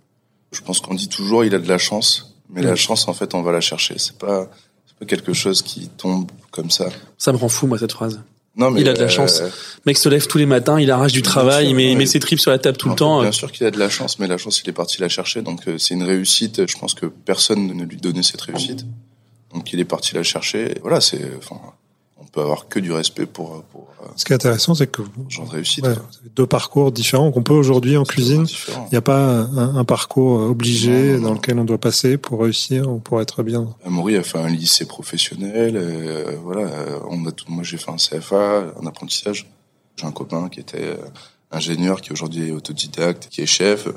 Je 0.52 0.60
pense 0.62 0.80
qu'on 0.80 0.94
dit 0.94 1.08
toujours, 1.08 1.44
il 1.44 1.54
a 1.54 1.58
de 1.58 1.68
la 1.68 1.78
chance. 1.78 2.34
Mais 2.52 2.62
la 2.62 2.74
chance, 2.74 3.06
en 3.06 3.14
fait, 3.14 3.34
on 3.34 3.42
va 3.42 3.52
la 3.52 3.60
chercher. 3.60 3.94
C'est 3.98 4.18
pas, 4.18 4.50
c'est 4.86 4.96
pas 4.98 5.06
quelque 5.06 5.32
chose 5.32 5.62
qui 5.62 5.88
tombe 5.88 6.28
comme 6.50 6.70
ça. 6.70 6.88
Ça 7.16 7.32
me 7.32 7.36
rend 7.38 7.48
fou, 7.48 7.68
moi, 7.68 7.78
cette 7.78 7.92
phrase. 7.92 8.20
Non, 8.56 8.70
mais 8.70 8.80
Il 8.80 8.88
a 8.88 8.92
de 8.92 8.98
la 8.98 9.04
euh, 9.04 9.08
chance. 9.08 9.42
Mec 9.86 9.96
se 9.96 10.08
lève 10.08 10.26
tous 10.26 10.38
les 10.38 10.46
matins, 10.46 10.80
il 10.80 10.90
arrache 10.90 11.12
du 11.12 11.22
Bien 11.22 11.30
travail, 11.30 11.64
sûr, 11.66 11.70
il 11.70 11.76
met, 11.76 11.92
il 11.92 11.96
met 11.96 12.06
ses 12.06 12.18
tripes 12.18 12.40
sur 12.40 12.50
la 12.50 12.58
table 12.58 12.76
tout 12.76 12.88
le 12.88 12.96
temps. 12.96 13.22
Bien 13.22 13.32
sûr 13.32 13.50
qu'il 13.52 13.66
a 13.66 13.70
de 13.70 13.78
la 13.78 13.88
chance, 13.88 14.18
mais 14.18 14.26
la 14.26 14.38
chance, 14.38 14.60
il 14.64 14.68
est 14.68 14.72
parti 14.72 15.00
la 15.00 15.08
chercher. 15.08 15.42
Donc, 15.42 15.68
euh, 15.68 15.78
c'est 15.78 15.94
une 15.94 16.02
réussite. 16.02 16.66
Je 16.66 16.78
pense 16.78 16.94
que 16.94 17.06
personne 17.06 17.66
ne 17.68 17.84
lui 17.84 17.96
donnait 17.96 18.22
cette 18.22 18.40
réussite. 18.40 18.84
Donc, 19.54 19.72
il 19.72 19.80
est 19.80 19.84
parti 19.84 20.14
la 20.14 20.22
chercher. 20.22 20.72
Et 20.72 20.78
voilà, 20.80 21.00
c'est, 21.00 21.20
enfin, 21.38 21.60
peut 22.32 22.40
avoir 22.40 22.68
que 22.68 22.78
du 22.78 22.92
respect 22.92 23.26
pour, 23.26 23.62
pour 23.64 23.88
euh, 24.02 24.06
Ce 24.16 24.24
qui 24.24 24.32
est 24.32 24.36
intéressant, 24.36 24.74
c'est 24.74 24.86
que 24.86 25.02
ce 25.28 25.34
genre 25.34 25.46
de 25.46 25.50
réussite. 25.52 25.84
ouais, 25.86 25.94
quoi. 25.94 26.02
vous 26.10 26.18
avez 26.18 26.30
deux 26.36 26.46
parcours 26.46 26.92
différents 26.92 27.30
qu'on 27.32 27.42
peut 27.42 27.54
aujourd'hui 27.54 27.96
en 27.96 28.04
cuisine. 28.04 28.46
Il 28.68 28.88
n'y 28.92 28.98
a 28.98 29.02
pas 29.02 29.18
un, 29.42 29.76
un 29.76 29.84
parcours 29.84 30.40
obligé 30.50 30.90
Non, 30.92 31.12
non, 31.12 31.18
non. 31.18 31.28
dans 31.28 31.34
lequel 31.34 31.58
on 31.58 31.64
doit 31.64 31.78
passer 31.78 32.16
pour 32.18 32.42
réussir 32.42 32.88
ou 32.90 32.98
pour 32.98 33.20
être 33.20 33.42
bien. 33.42 33.68
Amaury 33.84 34.16
a 34.16 34.22
fait 34.22 34.38
un 34.38 34.48
lycée 34.48 34.86
professionnel. 34.86 35.76
euh, 35.76 36.36
voilà, 36.44 36.62
euh, 36.68 36.98
on 37.10 37.26
a 37.26 37.32
tout, 37.32 37.46
moi 37.48 37.62
j'ai 37.64 37.76
fait 37.78 37.90
un 37.90 37.96
CFA, 37.96 38.74
un 38.80 38.86
apprentissage. 38.86 39.46
J'ai 39.96 40.06
un 40.06 40.12
copain 40.12 40.48
qui 40.48 40.60
était 40.60 40.78
euh, 40.82 40.96
ingénieur, 41.50 42.00
qui 42.00 42.12
aujourd'hui 42.12 42.48
est 42.48 42.52
autodidacte, 42.52 43.28
qui 43.30 43.42
est 43.42 43.46
chef. 43.46 43.88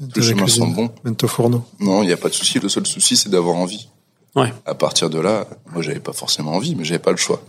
De 0.00 0.20
Les 0.20 0.26
chemins 0.26 0.46
sont 0.48 0.66
bons. 0.68 0.90
Mento 1.04 1.28
Fourneau. 1.28 1.62
Non, 1.78 2.02
il 2.02 2.06
n'y 2.06 2.12
a 2.12 2.16
pas 2.16 2.28
de 2.28 2.34
souci. 2.34 2.58
Le 2.58 2.68
seul 2.68 2.84
souci, 2.86 3.16
c'est 3.16 3.28
d'avoir 3.28 3.54
envie. 3.56 3.88
Ouais. 4.34 4.52
À 4.66 4.74
partir 4.74 5.08
de 5.10 5.20
là, 5.20 5.46
moi 5.72 5.80
j'avais 5.82 6.00
pas 6.00 6.12
forcément 6.12 6.54
envie, 6.54 6.74
mais 6.74 6.82
j'avais 6.84 6.98
pas 6.98 7.12
le 7.12 7.16
choix. 7.16 7.40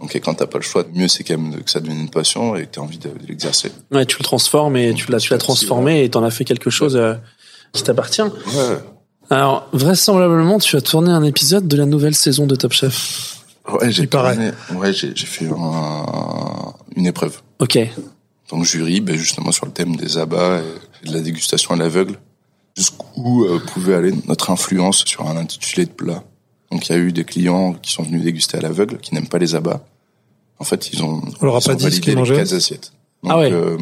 Donc 0.00 0.16
et 0.16 0.20
quand 0.20 0.34
t'as 0.34 0.46
pas 0.46 0.58
le 0.58 0.64
choix, 0.64 0.84
mieux 0.94 1.08
c'est 1.08 1.24
quand 1.24 1.36
même 1.38 1.62
que 1.62 1.70
ça 1.70 1.80
devienne 1.80 2.00
une 2.00 2.10
passion 2.10 2.56
et 2.56 2.62
que 2.66 2.70
t'aies 2.72 2.78
envie 2.80 2.98
de, 2.98 3.08
de 3.10 3.26
l'exercer. 3.28 3.70
Ouais, 3.92 4.06
tu 4.06 4.16
le 4.18 4.24
transformes 4.24 4.76
et 4.76 4.94
tu 4.94 5.10
l'as, 5.10 5.18
tu 5.18 5.32
l'as 5.32 5.38
transformé 5.38 6.02
et 6.04 6.10
t'en 6.10 6.24
as 6.24 6.30
fait 6.30 6.44
quelque 6.44 6.70
chose 6.70 6.96
euh, 6.96 7.14
qui 7.72 7.82
t'appartient. 7.82 8.22
Ouais. 8.22 8.78
Alors, 9.28 9.68
vraisemblablement, 9.72 10.58
tu 10.58 10.74
as 10.76 10.80
tourné 10.80 11.10
un 11.10 11.22
épisode 11.22 11.68
de 11.68 11.76
la 11.76 11.84
nouvelle 11.86 12.14
saison 12.16 12.46
de 12.46 12.56
Top 12.56 12.72
Chef. 12.72 13.36
Ouais, 13.70 13.92
j'ai 13.92 14.06
tourné- 14.08 14.50
Ouais, 14.74 14.92
j'ai 14.92 15.12
j'ai 15.14 15.26
fait 15.26 15.46
un- 15.46 16.72
une 16.96 17.06
épreuve. 17.06 17.40
Ok. 17.60 17.78
Donc 18.50 18.64
jury, 18.64 19.00
ben 19.00 19.14
justement 19.16 19.52
sur 19.52 19.66
le 19.66 19.70
thème 19.72 19.94
des 19.94 20.18
abats 20.18 20.60
et 21.04 21.08
de 21.08 21.14
la 21.14 21.20
dégustation 21.20 21.74
à 21.74 21.76
l'aveugle, 21.76 22.16
jusqu'où 22.76 23.44
euh, 23.44 23.60
pouvait 23.60 23.94
aller 23.94 24.12
notre 24.26 24.50
influence 24.50 25.04
sur 25.04 25.28
un 25.28 25.36
intitulé 25.36 25.84
de 25.86 25.90
plat. 25.92 26.24
Donc 26.70 26.88
il 26.88 26.92
y 26.92 26.94
a 26.94 26.98
eu 26.98 27.12
des 27.12 27.24
clients 27.24 27.72
qui 27.74 27.90
sont 27.92 28.02
venus 28.02 28.22
déguster 28.22 28.58
à 28.58 28.60
l'aveugle, 28.60 28.98
qui 28.98 29.14
n'aiment 29.14 29.28
pas 29.28 29.38
les 29.38 29.54
abats. 29.54 29.80
En 30.58 30.64
fait, 30.64 30.92
ils 30.92 31.02
ont, 31.02 31.22
On 31.40 31.44
leur 31.46 31.56
a 31.56 31.58
ils 31.60 31.64
pas 31.66 31.72
ont 31.72 31.76
dit 31.76 31.90
ce 31.90 32.00
qu'ils 32.00 32.10
les 32.12 32.16
mangeaient 32.16 32.36
quatre 32.36 32.52
assiettes. 32.54 32.92
Donc, 33.22 33.32
Ah 33.34 33.38
ouais. 33.38 33.50
euh, 33.52 33.76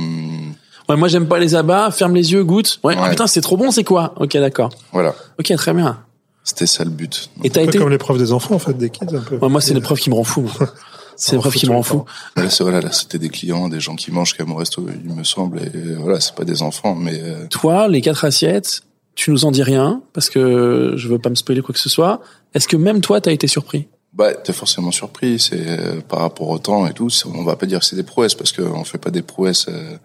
Ouais, 0.89 0.97
moi 0.97 1.09
j'aime 1.09 1.29
pas 1.29 1.39
les 1.39 1.55
abats, 1.55 1.91
ferme 1.91 2.15
les 2.15 2.33
yeux, 2.33 2.45
goûte. 2.45 2.81
Ouais, 2.83 2.95
ah 2.99 3.11
putain, 3.11 3.27
c'est 3.27 3.43
trop 3.43 3.57
bon, 3.59 3.71
c'est 3.71 3.85
quoi? 3.85 4.15
Ok, 4.17 4.33
d'accord. 4.39 4.71
voilà, 4.93 5.15
Ok, 5.39 5.55
très 5.57 5.75
bien. 5.75 5.99
c'était 6.45 6.67
ça 6.67 6.83
le 6.85 6.91
but. 6.91 7.29
Donc, 7.37 7.45
Et 7.45 7.51
t'as 7.51 7.63
été... 7.63 7.79
comme 7.79 7.91
l'épreuve 7.91 8.17
des 8.19 8.33
enfants, 8.33 8.55
en 8.55 8.59
fait, 8.59 8.73
des 8.73 8.89
kids, 8.89 9.05
un 9.15 9.21
peu. 9.21 9.37
Ouais, 9.37 9.49
moi, 9.51 9.61
c'est 9.61 9.75
l'épreuve 9.75 9.99
qui 9.99 10.09
me 10.09 10.15
rend 10.15 10.25
fou. 10.25 10.51
C'est 11.21 11.33
l'épreuve 11.35 11.55
qui 11.55 11.67
me 11.67 11.73
rend 11.73 11.83
fou. 11.83 12.05
là, 12.37 12.49
c'est 12.49 12.63
voilà, 12.63 12.81
là, 12.81 12.93
c'était 12.93 13.19
des 13.19 13.29
clients, 13.29 13.69
des 13.69 13.81
gens 13.81 13.97
qui 13.97 14.13
mangent 14.13 14.35
comme 14.35 14.53
au 14.53 14.55
resto, 14.55 14.87
il 15.05 15.13
me 15.13 15.25
semble. 15.25 15.59
Et 15.59 15.95
voilà, 15.99 16.21
c'est 16.21 16.33
pas 16.37 16.45
des 16.45 16.63
enfants, 16.63 16.95
mais 16.95 17.19
euh, 17.21 17.49
Toi, 17.51 17.89
les 17.89 18.01
quatre 18.01 18.25
assiettes, 18.25 18.83
tu 19.19 19.33
nous 19.33 19.45
en 19.45 19.51
dis 19.51 19.65
rien 19.65 20.01
parce 20.13 20.31
que 20.31 20.93
je 20.95 21.09
veux 21.09 21.19
pas 21.19 21.29
me 21.29 21.35
spoiler 21.35 21.61
quoi 21.61 21.73
que 21.73 21.81
ce 21.81 21.89
soit. 21.89 22.23
Est-ce 22.55 22.69
que 22.69 22.77
même 22.77 23.01
toi, 23.01 23.21
t'as 23.21 23.33
été 23.33 23.49
surpris? 23.49 23.89
Bah, 24.13 24.33
t'es 24.33 24.53
forcément 24.53 24.93
surpris. 24.93 25.41
C'est 25.41 25.67
euh, 25.67 26.01
par 26.01 26.21
rapport 26.21 26.49
au 26.49 26.59
temps 26.61 26.87
et 26.87 26.93
tout. 26.93 27.09
On 27.35 27.43
va 27.43 27.57
pas 27.57 27.67
dire 27.67 27.81
que 27.81 27.85
c'est 27.85 27.97
des 27.97 28.05
prouesses 28.05 28.37
parce 28.37 28.53
qu'on 28.53 28.85
fait 28.85 28.99
pas 28.99 29.11
des 29.11 29.23
prouesses 29.23 29.67
euh, 29.69 29.97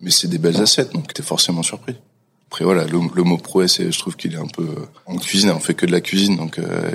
mais 0.00 0.10
c'est 0.10 0.26
des 0.26 0.38
belles 0.38 0.60
assiettes, 0.60 0.94
donc 0.94 1.12
t'es 1.12 1.22
forcément 1.22 1.62
surpris. 1.62 1.96
Après 2.50 2.64
voilà, 2.64 2.84
le, 2.84 2.98
le 3.14 3.22
mot 3.22 3.36
prouesse, 3.36 3.82
je 3.82 3.98
trouve 3.98 4.16
qu'il 4.16 4.32
est 4.32 4.38
un 4.38 4.48
peu 4.48 4.66
en 5.04 5.18
cuisine, 5.18 5.50
on 5.50 5.60
fait 5.60 5.74
que 5.74 5.84
de 5.84 5.92
la 5.92 6.00
cuisine, 6.00 6.38
donc 6.38 6.58
euh, 6.58 6.90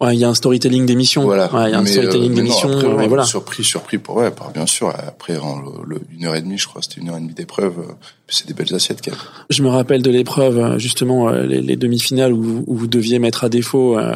Ouais, 0.00 0.14
il 0.14 0.20
y 0.20 0.24
a 0.24 0.28
un 0.28 0.34
storytelling 0.34 0.86
d'émission. 0.86 1.24
voilà. 1.24 1.52
Ouais, 1.52 1.70
il 1.70 1.72
y 1.72 1.74
a 1.74 1.78
un 1.78 1.82
Mais, 1.82 1.90
storytelling 1.90 2.30
euh, 2.30 2.34
d'émission. 2.36 2.68
ouais, 2.68 3.08
voilà. 3.08 3.24
Surpris, 3.24 3.64
surpris 3.64 3.98
pour 3.98 4.14
ouais, 4.18 4.30
par 4.30 4.52
bien 4.52 4.64
sûr. 4.64 4.90
Après 4.90 5.36
en 5.38 5.58
le, 5.60 5.70
le- 5.96 6.00
une 6.16 6.24
heure 6.24 6.36
et 6.36 6.40
demie, 6.40 6.56
je 6.56 6.68
crois, 6.68 6.82
c'était 6.82 7.00
une 7.00 7.08
heure 7.08 7.16
et 7.16 7.20
demie 7.20 7.34
d'épreuve. 7.34 7.74
euh, 7.80 7.92
C'est 8.28 8.46
des 8.46 8.54
belles 8.54 8.72
assiettes 8.72 9.00
quand 9.04 9.10
même. 9.10 9.18
Je 9.50 9.60
me 9.64 9.68
rappelle 9.68 10.00
de 10.02 10.10
l'épreuve, 10.10 10.58
euh, 10.58 10.78
justement, 10.78 11.28
euh, 11.30 11.42
les, 11.42 11.60
les 11.62 11.74
demi-finales 11.74 12.32
où, 12.32 12.40
vous- 12.42 12.64
où 12.68 12.76
vous 12.76 12.86
deviez 12.86 13.18
mettre 13.18 13.42
à 13.42 13.48
défaut 13.48 13.98
euh, 13.98 14.14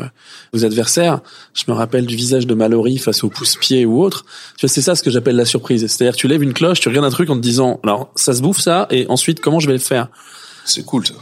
vos 0.52 0.64
adversaires. 0.64 1.18
Je 1.52 1.64
me 1.66 1.72
rappelle 1.72 2.06
du 2.06 2.14
visage 2.14 2.46
de 2.46 2.54
Mallory 2.54 2.98
face 2.98 3.24
au 3.24 3.28
pouce-pied 3.28 3.84
ou 3.84 4.00
autre. 4.04 4.24
C'est 4.64 4.82
ça 4.82 4.94
ce 4.94 5.02
que 5.02 5.10
j'appelle 5.10 5.34
la 5.34 5.46
surprise. 5.46 5.84
C'est-à-dire, 5.88 6.14
tu 6.14 6.28
lèves 6.28 6.44
une 6.44 6.52
cloche, 6.54 6.78
tu 6.78 6.90
regardes 6.90 7.06
un 7.06 7.10
truc 7.10 7.28
en 7.28 7.34
te 7.34 7.40
disant, 7.40 7.80
alors, 7.82 8.12
ça 8.14 8.34
se 8.34 8.40
bouffe 8.40 8.60
ça, 8.60 8.86
et 8.90 9.06
ensuite, 9.08 9.40
comment 9.40 9.58
je 9.58 9.66
vais 9.66 9.72
le 9.72 9.80
faire? 9.80 10.06
C'est 10.64 10.84
cool 10.84 11.04
ça. 11.08 11.14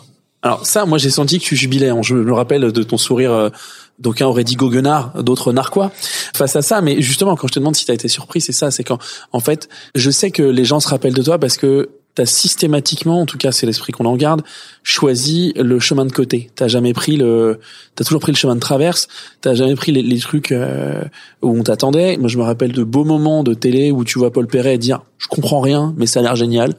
Alors 0.43 0.65
ça, 0.67 0.87
moi, 0.87 0.99
j'ai 0.99 1.11
senti 1.11 1.39
que 1.39 1.45
tu 1.45 1.57
jubilais. 1.57 1.91
Je 2.03 2.15
me 2.15 2.33
rappelle 2.33 2.73
de 2.73 2.83
ton 2.83 2.97
sourire. 2.99 3.33
euh, 3.33 3.51
D'aucuns 3.99 4.27
auraient 4.27 4.45
dit 4.45 4.57
goguenard, 4.57 5.23
d'autres 5.23 5.53
narquois 5.53 5.93
face 6.35 6.57
à 6.57 6.63
ça. 6.63 6.81
Mais 6.81 7.03
justement, 7.03 7.37
quand 7.37 7.49
je 7.49 7.53
te 7.53 7.59
demande 7.59 7.77
si 7.77 7.85
tu 7.85 7.91
as 7.91 7.95
été 7.95 8.09
surpris, 8.09 8.41
c'est 8.41 8.53
ça. 8.53 8.71
C'est 8.71 8.83
quand, 8.83 8.99
en 9.33 9.41
fait, 9.41 9.69
je 9.95 10.11
sais 10.11 10.31
que 10.31 10.43
les 10.43 10.65
gens 10.65 10.81
se 10.81 10.89
rappellent 10.89 11.13
de 11.13 11.23
toi 11.23 11.39
parce 11.39 11.59
que 11.59 11.91
t'as 12.15 12.25
systématiquement, 12.25 13.21
en 13.21 13.27
tout 13.27 13.37
cas, 13.37 13.53
c'est 13.53 13.67
l'esprit 13.67 13.93
qu'on 13.93 14.07
en 14.07 14.17
garde, 14.17 14.41
choisi 14.83 15.53
le 15.55 15.79
chemin 15.79 16.07
de 16.07 16.13
côté. 16.13 16.51
T'as 16.55 16.67
jamais 16.67 16.95
pris 16.95 17.19
le, 17.19 17.61
t'as 17.95 18.05
toujours 18.05 18.23
pris 18.23 18.33
le 18.33 18.39
chemin 18.39 18.55
de 18.55 18.61
traverse. 18.61 19.07
T'as 19.43 19.53
jamais 19.55 19.75
pris 19.75 19.93
les, 19.93 20.03
les 20.03 20.19
trucs 20.19 20.51
euh, 20.51 21.05
où 21.43 21.59
on 21.59 21.63
t'attendait. 21.63 22.17
Moi, 22.17 22.29
je 22.29 22.39
me 22.39 22.43
rappelle 22.43 22.73
de 22.73 22.85
beaux 22.85 23.05
moments 23.05 23.43
de 23.43 23.53
télé 23.53 23.91
où 23.91 24.05
tu 24.05 24.19
vois 24.19 24.33
Paul 24.33 24.47
Perret 24.47 24.79
dire, 24.79 25.03
je 25.19 25.29
comprends 25.29 25.61
rien, 25.61 25.95
mais 25.99 26.07
ça 26.07 26.21
a 26.21 26.23
l'air 26.23 26.37
génial. 26.37 26.75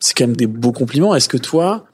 C'est 0.00 0.16
quand 0.16 0.24
même 0.26 0.36
des 0.36 0.46
beaux 0.46 0.72
compliments. 0.72 1.14
Est-ce 1.14 1.28
que 1.28 1.36
toi, 1.36 1.84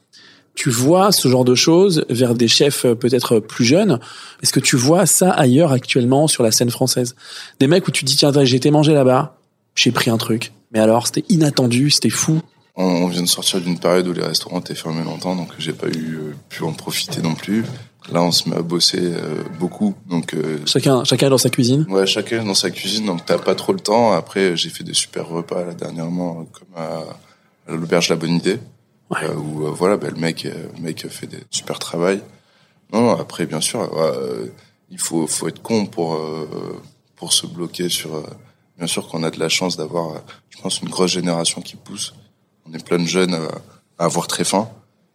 tu 0.55 0.69
vois 0.69 1.11
ce 1.11 1.27
genre 1.27 1.45
de 1.45 1.55
choses 1.55 2.05
vers 2.09 2.35
des 2.35 2.47
chefs 2.47 2.85
euh, 2.85 2.95
peut-être 2.95 3.39
plus 3.39 3.65
jeunes 3.65 3.99
Est-ce 4.41 4.53
que 4.53 4.59
tu 4.59 4.75
vois 4.75 5.05
ça 5.05 5.31
ailleurs 5.31 5.71
actuellement 5.71 6.27
sur 6.27 6.43
la 6.43 6.51
scène 6.51 6.69
française? 6.69 7.15
Des 7.59 7.67
mecs 7.67 7.87
où 7.87 7.91
tu 7.91 8.03
te 8.03 8.09
dis 8.09 8.15
tiens 8.15 8.31
j'ai 8.43 8.57
été 8.57 8.71
manger 8.71 8.93
là-bas, 8.93 9.37
j'ai 9.75 9.91
pris 9.91 10.09
un 10.09 10.17
truc, 10.17 10.53
mais 10.71 10.79
alors 10.79 11.07
c'était 11.07 11.25
inattendu, 11.29 11.89
c'était 11.89 12.09
fou. 12.09 12.41
On, 12.75 13.07
vient 13.07 13.21
de 13.21 13.27
sortir 13.27 13.61
d'une 13.61 13.77
période 13.77 14.07
où 14.07 14.13
les 14.13 14.23
restaurants 14.23 14.59
étaient 14.59 14.73
fermés 14.73 15.03
longtemps, 15.03 15.35
donc 15.35 15.49
j'ai 15.59 15.73
pas 15.73 15.87
eu 15.87 16.15
euh, 16.15 16.33
pu 16.49 16.63
en 16.63 16.73
profiter 16.73 17.21
non 17.21 17.35
plus. 17.35 17.63
Là, 18.11 18.23
on 18.23 18.31
se 18.31 18.49
met 18.49 18.55
à 18.55 18.63
bosser 18.63 18.99
euh, 18.99 19.43
beaucoup, 19.59 19.93
donc 20.09 20.33
euh, 20.33 20.57
Chacun 20.65 21.03
chacun 21.03 21.27
est 21.27 21.29
dans 21.29 21.37
sa 21.37 21.51
cuisine. 21.51 21.85
ouais, 21.87 22.07
chacun 22.07 22.43
dans 22.43 22.55
sa 22.55 22.71
cuisine, 22.71 23.05
donc 23.05 23.25
t'as 23.25 23.37
pas 23.37 23.53
trop 23.53 23.73
le 23.73 23.79
temps. 23.79 24.11
Après, 24.13 24.57
j'ai 24.57 24.69
fait 24.69 24.83
des 24.83 24.95
super 24.95 25.27
repas 25.27 25.63
là 25.63 25.73
dernièrement, 25.75 26.47
comme 26.51 26.67
à, 26.75 27.03
à 27.71 27.75
l'auberge 27.75 28.09
La 28.09 28.15
Bonne 28.15 28.37
Idée, 28.37 28.57
Ouais. 29.13 29.29
euh, 29.29 29.35
où 29.35 29.67
euh, 29.67 29.71
voilà, 29.71 29.97
bah, 29.97 30.09
le 30.09 30.19
mec, 30.19 30.45
euh, 30.45 30.67
le 30.75 30.81
mec 30.81 31.07
fait 31.07 31.27
des 31.27 31.43
super 31.49 31.79
travail. 31.79 32.21
Non, 32.91 33.15
après, 33.15 33.45
bien 33.45 33.61
sûr, 33.61 33.81
euh, 33.97 34.47
il 34.89 34.99
faut, 34.99 35.27
faut 35.27 35.47
être 35.47 35.61
con 35.61 35.85
pour 35.85 36.19
pour 37.15 37.33
se 37.33 37.47
bloquer 37.47 37.89
sur. 37.89 38.23
bien 38.77 38.87
sûr 38.87 39.07
qu'on 39.07 39.23
a 39.23 39.31
de 39.31 39.39
la 39.39 39.49
chance 39.49 39.77
d'avoir, 39.77 40.21
je 40.49 40.61
pense, 40.61 40.81
une 40.81 40.89
grosse 40.89 41.11
génération 41.11 41.61
qui 41.61 41.75
pousse. 41.75 42.13
On 42.67 42.73
est 42.73 42.85
plein 42.85 42.99
de 42.99 43.05
jeunes 43.05 43.33
à 43.97 44.05
avoir 44.05 44.27
très 44.27 44.43
faim. 44.43 44.69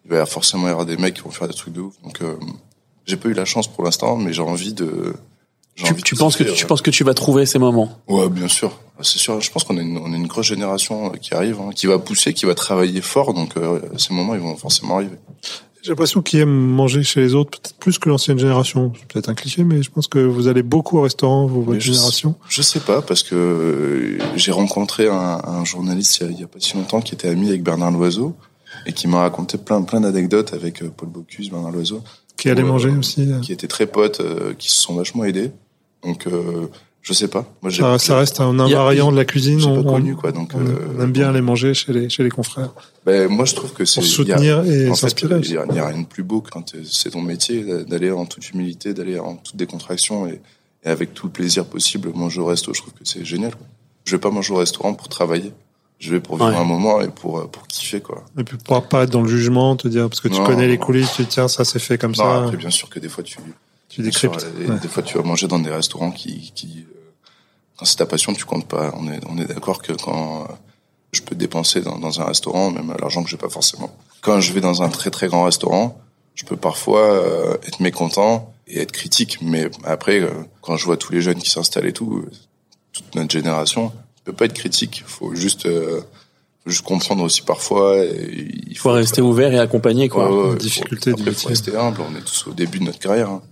Il 0.05 0.11
va 0.11 0.27
forcément 0.27 0.67
y 0.67 0.71
avoir 0.71 0.87
des 0.87 0.97
mecs 0.97 1.15
qui 1.15 1.21
vont 1.23 1.31
faire 1.31 1.47
des 1.49 1.55
trucs 1.55 1.75
de 1.75 1.81
ouf. 1.83 1.95
Donc, 2.03 2.21
j'ai 3.07 3.17
pas 3.17 3.29
eu 3.29 3.33
la 3.35 3.45
chance 3.45 3.69
pour 3.69 3.85
l'instant, 3.85 4.17
mais 4.17 4.33
j'ai 4.33 4.43
envie 4.43 4.73
de. 4.73 5.15
Tu, 5.85 5.95
tu 6.03 6.15
penses 6.17 6.37
que 6.37 6.43
tu 6.45 6.67
penses 6.67 6.83
que 6.83 6.91
tu 6.91 7.05
vas 7.05 7.15
trouver 7.15 7.47
ces 7.47 7.59
moments? 7.59 7.99
Ouais, 8.09 8.29
bien 8.29 8.49
sûr. 8.49 8.73
C'est 9.01 9.19
sûr. 9.19 9.41
Je 9.41 9.51
pense 9.51 9.63
qu'on 9.63 9.77
a 9.79 9.81
une, 9.81 9.97
on 9.99 10.13
a 10.13 10.17
une 10.17 10.27
grosse 10.27 10.47
génération 10.47 11.13
euh, 11.13 11.17
qui 11.17 11.33
arrive, 11.35 11.59
hein, 11.61 11.71
qui 11.75 11.87
va 11.87 11.99
pousser, 12.01 12.35
qui 12.35 12.47
va 12.47 12.55
travailler 12.57 13.01
fort. 13.01 13.33
Donc, 13.33 13.57
euh, 13.57 13.79
ces 13.97 14.13
moments, 14.13 14.35
ils 14.35 14.41
vont 14.41 14.57
forcément 14.57 14.97
arriver. 14.97 15.17
J'ai 15.83 15.91
l'impression 15.91 16.21
qu'ils 16.21 16.41
aiment 16.41 16.51
manger 16.51 17.05
chez 17.05 17.21
les 17.21 17.35
autres, 17.35 17.51
peut-être 17.53 17.77
plus 17.79 17.99
que 18.01 18.09
l'ancienne 18.09 18.39
génération. 18.41 18.93
C'est 18.99 19.07
peut-être 19.07 19.29
un 19.29 19.35
cliché, 19.35 19.63
mais 19.63 19.85
je 19.85 19.91
pense 19.91 20.09
que 20.09 20.19
vous 20.19 20.49
allez 20.49 20.65
beaucoup 20.65 20.99
au 20.99 21.03
restaurant, 21.03 21.47
vous, 21.47 21.63
votre 21.63 21.79
je- 21.79 21.93
génération. 21.93 22.35
Je 22.49 22.61
sais 22.63 22.81
pas 22.81 23.01
parce 23.01 23.23
que 23.23 23.37
euh, 23.37 24.19
j'ai 24.35 24.51
rencontré 24.51 25.07
un, 25.09 25.41
un 25.45 25.65
journaliste 25.65 26.25
il 26.29 26.41
y, 26.41 26.43
a, 26.43 26.49
pas 26.49 26.59
si 26.59 26.77
longtemps 26.77 27.01
qui 27.01 27.15
était 27.15 27.29
ami 27.29 27.49
avec 27.49 27.63
Bernard 27.63 27.93
Loiseau 27.93 28.35
et 28.87 28.93
qui 28.93 29.07
m'a 29.07 29.21
raconté 29.21 29.57
plein 29.59 29.83
plein 29.83 30.01
d'anecdotes 30.01 30.53
avec 30.53 30.83
euh, 30.83 30.91
Paul 30.95 31.09
Bocuse, 31.09 31.51
Bernard 31.51 31.71
Loiseau, 31.71 32.03
Qui 32.37 32.51
allait 32.51 32.65
manger 32.65 32.91
aussi. 32.91 33.29
qui 33.43 33.53
étaient 33.53 33.69
très 33.69 33.87
potes, 33.87 34.19
euh, 34.21 34.55
qui 34.59 34.69
se 34.71 34.77
sont 34.79 34.95
vachement 34.97 35.23
aidés. 35.25 35.53
Donc, 36.05 36.27
euh, 36.27 36.67
je 37.03 37.13
sais 37.13 37.29
pas. 37.29 37.45
Moi, 37.63 37.71
j'ai 37.71 37.83
Ça, 37.83 37.99
ça 37.99 38.17
reste 38.19 38.41
un 38.41 38.59
invariant 38.59 39.11
de 39.11 39.17
la 39.17 39.25
cuisine. 39.25 39.63
on, 39.65 39.83
pas 39.83 39.91
on- 39.91 39.95
connu 39.95 40.15
quoi. 40.17 40.33
Donc, 40.33 40.53
on- 40.55 40.61
euh, 40.61 40.95
on 40.99 41.03
aime 41.03 41.13
bien 41.13 41.29
aller 41.31 41.41
manger 41.41 41.75
chez 41.75 41.93
les, 41.93 42.09
chez 42.09 42.23
les 42.23 42.31
confrères. 42.31 42.71
ben, 43.07 43.29
moi, 43.29 43.45
je 43.45 43.55
trouve 43.55 43.73
que 43.73 43.85
c'est 43.85 44.01
Pour 44.01 44.05
il 44.23 44.29
y 44.29 44.33
a- 44.33 44.37
soutenir 44.37 44.65
et 44.65 44.95
s'inspirer. 44.95 45.41
il 45.43 45.51
y, 45.53 45.57
a 45.57 45.87
rien 45.87 46.01
de 46.03 46.07
plus 46.07 46.23
beau 46.23 46.41
que 46.41 46.51
quand 46.51 46.75
euh, 46.75 46.83
c'est 46.85 47.11
ton 47.11 47.23
métier 47.23 47.65
d'aller 47.85 48.11
en 48.11 48.27
toute 48.27 48.49
humilité, 48.51 48.95
d'aller 48.95 49.19
en 49.19 49.37
toute 49.37 49.57
décontraction 49.57 50.27
et, 50.27 50.41
et 50.85 50.89
avec 50.89 51.15
tout 51.15 51.27
le 51.27 51.33
plaisir 51.33 51.65
possible 51.65 52.11
manger 52.15 52.41
au 52.41 52.47
resto. 52.47 52.73
Je 52.75 52.81
trouve 52.83 52.93
que 52.95 53.01
c'est 53.05 53.25
génial. 53.25 53.55
Quoi. 53.57 53.67
Je 54.05 54.13
vais 54.13 54.21
pas 54.21 54.31
manger 54.31 54.53
au 54.53 54.57
restaurant 54.57 54.95
pour 54.95 55.09
travailler. 55.09 55.53
Je 55.99 56.13
vais 56.13 56.21
pour 56.21 56.37
vivre 56.37 56.51
Ouais. 56.51 56.57
un 56.57 56.63
moment 56.65 57.01
et 57.01 57.09
pour 57.09 57.41
euh, 57.41 57.47
pour 57.51 57.67
kiffer 57.67 58.01
quoi. 58.01 58.25
Et 58.39 58.45
puis 58.45 58.57
pouvoir 58.57 58.85
pas 58.89 59.03
être 59.03 59.11
dans 59.11 59.23
le 59.23 59.29
jugement, 59.29 59.75
te 59.75 59.89
dire, 59.89 60.09
parce 60.09 60.21
que 60.21 60.29
tu 60.29 60.39
Non. 60.39 60.45
connais 60.47 60.69
les 60.69 60.79
coulisses, 60.79 61.13
tu 61.17 61.23
dis, 61.23 61.29
tiens, 61.29 61.49
ça 61.49 61.65
c'est 61.65 61.81
fait 61.81 61.99
comme 61.99 62.13
Non, 62.13 62.17
ça. 62.23 62.45
après, 62.45 62.57
bien 62.57 62.71
sûr 62.71 62.89
que 62.89 63.01
des 63.01 63.09
fois 63.09 63.25
tu 63.25 63.37
Tu 63.99 64.03
bien 64.03 64.11
sûr, 64.13 64.31
décryptes. 64.33 64.69
Ouais. 64.69 64.79
Des 64.81 64.89
fois 64.89 65.03
tu 65.03 65.17
vas 65.19 65.25
manger 65.25 65.49
dans 65.49 65.59
des 65.59 65.71
restaurants 65.71 66.11
qui 66.11 66.53
qui 66.55 66.87
euh, 66.89 66.95
quand 67.77 67.85
c'est 67.85 67.97
ta 67.97 68.07
passion 68.07 68.33
tu 68.33 68.45
comptes 68.45 68.67
pas. 68.69 68.93
On 68.97 69.11
est 69.11 69.21
on 69.29 69.37
est 69.39 69.47
d'accord 69.47 69.83
que 69.83 69.93
quand 69.93 70.43
euh, 70.43 70.53
je 71.13 71.21
peux 71.23 71.35
dépenser 71.35 71.81
dans, 71.81 71.99
dans 71.99 72.21
un 72.21 72.25
restaurant 72.25 72.71
même 72.71 72.95
l'argent 73.01 73.23
que 73.25 73.31
j'ai 73.31 73.37
pas 73.37 73.49
forcément. 73.49 73.91
Quand 74.21 74.41
je 74.41 74.53
vais 74.53 74.61
dans 74.61 74.83
un 74.83 74.89
très 74.89 75.11
très 75.11 75.29
grand 75.29 75.45
restaurant, 75.45 76.01
je 76.35 76.45
peux 76.45 76.57
parfois 76.57 77.01
euh, 77.01 77.55
être 77.67 77.81
mécontent 77.81 78.53
et 78.67 78.81
être 78.81 78.93
critique. 78.93 79.39
Mais 79.41 79.71
après, 79.85 80.21
euh, 80.21 80.31
quand 80.61 80.77
je 80.77 80.85
vois 80.85 80.97
tous 80.97 81.13
les 81.13 81.21
jeunes 81.23 81.39
qui 81.39 81.49
s'installent 81.51 81.87
et 81.87 81.93
tout, 81.93 82.25
toute 82.93 83.15
notre 83.15 83.31
génération, 83.33 83.91
tu 84.17 84.23
peux 84.25 84.33
pas 84.33 84.45
être 84.45 84.53
critique. 84.55 85.03
Faut 85.07 85.35
juste, 85.35 85.67
euh, 85.67 86.01
faut 86.65 86.71
juste 86.71 86.85
comprendre 86.85 87.23
aussi 87.25 87.43
parfois. 87.43 87.97
Et 88.05 88.51
il 88.69 88.77
faut 88.77 88.91
rester 88.93 89.23
ouvert 89.23 89.53
et 89.53 89.59
accompagner 89.59 90.09
quoi. 90.09 90.31
Ouais, 90.31 90.37
ouais, 90.37 90.45
la 90.47 90.53
faut- 90.53 90.59
difficulté 90.59 91.13
du 91.15 91.25
faut 91.33 91.49
rester 91.49 91.75
humble. 91.77 92.03
On 92.09 92.15
est 92.17 92.21
tous 92.25 92.47
au 92.49 92.53
début 92.53 92.79
de 92.81 92.85
notre 92.85 92.99
carrière. 92.99 93.31
hein. 93.31 93.43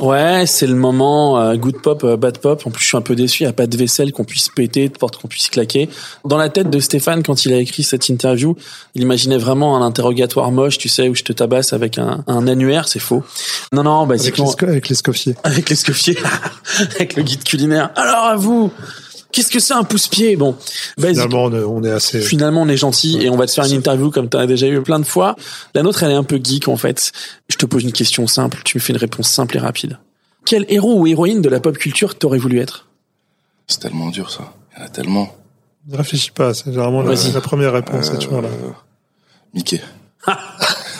Ouais, 0.00 0.44
c'est 0.46 0.66
le 0.66 0.74
moment 0.74 1.40
euh, 1.40 1.54
good 1.56 1.80
pop, 1.80 2.04
euh, 2.04 2.16
bad 2.16 2.36
pop. 2.38 2.66
En 2.66 2.70
plus, 2.70 2.82
je 2.82 2.88
suis 2.88 2.96
un 2.96 3.00
peu 3.00 3.14
déçu. 3.14 3.44
Il 3.44 3.46
n'y 3.46 3.50
a 3.50 3.54
pas 3.54 3.66
de 3.66 3.76
vaisselle 3.76 4.12
qu'on 4.12 4.24
puisse 4.24 4.50
péter, 4.50 4.88
de 4.90 4.98
porte 4.98 5.16
qu'on 5.16 5.28
puisse 5.28 5.48
claquer. 5.48 5.88
Dans 6.26 6.36
la 6.36 6.50
tête 6.50 6.68
de 6.68 6.78
Stéphane, 6.78 7.22
quand 7.22 7.46
il 7.46 7.54
a 7.54 7.58
écrit 7.58 7.84
cette 7.84 8.10
interview, 8.10 8.54
il 8.94 9.02
imaginait 9.02 9.38
vraiment 9.38 9.78
un 9.78 9.86
interrogatoire 9.86 10.50
moche, 10.50 10.76
tu 10.76 10.90
sais, 10.90 11.08
où 11.08 11.14
je 11.14 11.22
te 11.22 11.32
tabasse 11.32 11.72
avec 11.72 11.96
un, 11.96 12.22
un 12.26 12.46
annuaire. 12.48 12.86
C'est 12.86 12.98
faux. 12.98 13.22
Non, 13.72 13.84
non, 13.84 14.06
basiquement, 14.06 14.52
avec 14.60 14.90
les 14.90 14.94
scoffiers. 14.94 15.36
avec 15.44 15.70
l'escoffier, 15.70 16.18
avec 16.96 17.16
le 17.16 17.22
guide 17.22 17.44
culinaire. 17.44 17.90
Alors 17.96 18.24
à 18.24 18.36
vous, 18.36 18.72
qu'est-ce 19.34 19.50
que 19.50 19.58
c'est 19.60 19.74
un 19.74 19.82
pouce-pied 19.84 20.36
Bon, 20.36 20.56
Finalement, 20.98 21.44
on 21.44 21.82
est, 21.82 21.90
assez. 21.90 22.20
Finalement, 22.20 22.62
on 22.62 22.68
est 22.68 22.76
gentil 22.76 23.18
et 23.20 23.28
on 23.28 23.36
va 23.36 23.46
te 23.46 23.52
faire 23.52 23.64
une 23.64 23.72
interview 23.72 24.10
comme 24.10 24.28
tu 24.30 24.36
as 24.36 24.46
déjà 24.46 24.66
eu 24.68 24.80
plein 24.82 24.98
de 25.00 25.04
fois. 25.04 25.34
La 25.74 25.82
nôtre, 25.82 26.02
elle 26.04 26.12
est 26.12 26.14
un 26.16 26.24
peu 26.24 26.40
geek 26.42 26.68
en 26.68 26.76
fait. 26.76 27.12
Je 27.48 27.56
te 27.56 27.66
pose 27.66 27.82
une 27.82 27.92
question 27.92 28.26
simple, 28.26 28.60
tu 28.64 28.76
me 28.78 28.80
fais 28.80 28.92
une 28.92 28.98
réponse 28.98 29.28
simple 29.28 29.56
et 29.56 29.60
rapide. 29.60 29.98
Quel 30.46 30.64
héros 30.68 31.00
ou 31.00 31.06
héroïne 31.06 31.42
de 31.42 31.48
la 31.48 31.58
pop 31.60 31.76
culture 31.76 32.16
t'aurais 32.16 32.38
voulu 32.38 32.60
être? 32.60 32.86
C'est 33.66 33.80
tellement 33.80 34.08
dur 34.10 34.30
ça. 34.30 34.52
Il 34.76 34.80
y 34.80 34.82
en 34.82 34.86
a 34.86 34.88
tellement. 34.88 35.34
Ne 35.88 35.96
réfléchis 35.96 36.30
pas, 36.30 36.54
c'est 36.54 36.66
généralement 36.66 37.02
la, 37.02 37.14
Vas-y. 37.14 37.32
la 37.32 37.40
première 37.40 37.72
réponse, 37.72 38.06
c'est 38.06 38.14
Euh, 38.14 38.18
toujours 38.18 38.42
là. 38.42 38.48
Mickey. 39.52 39.80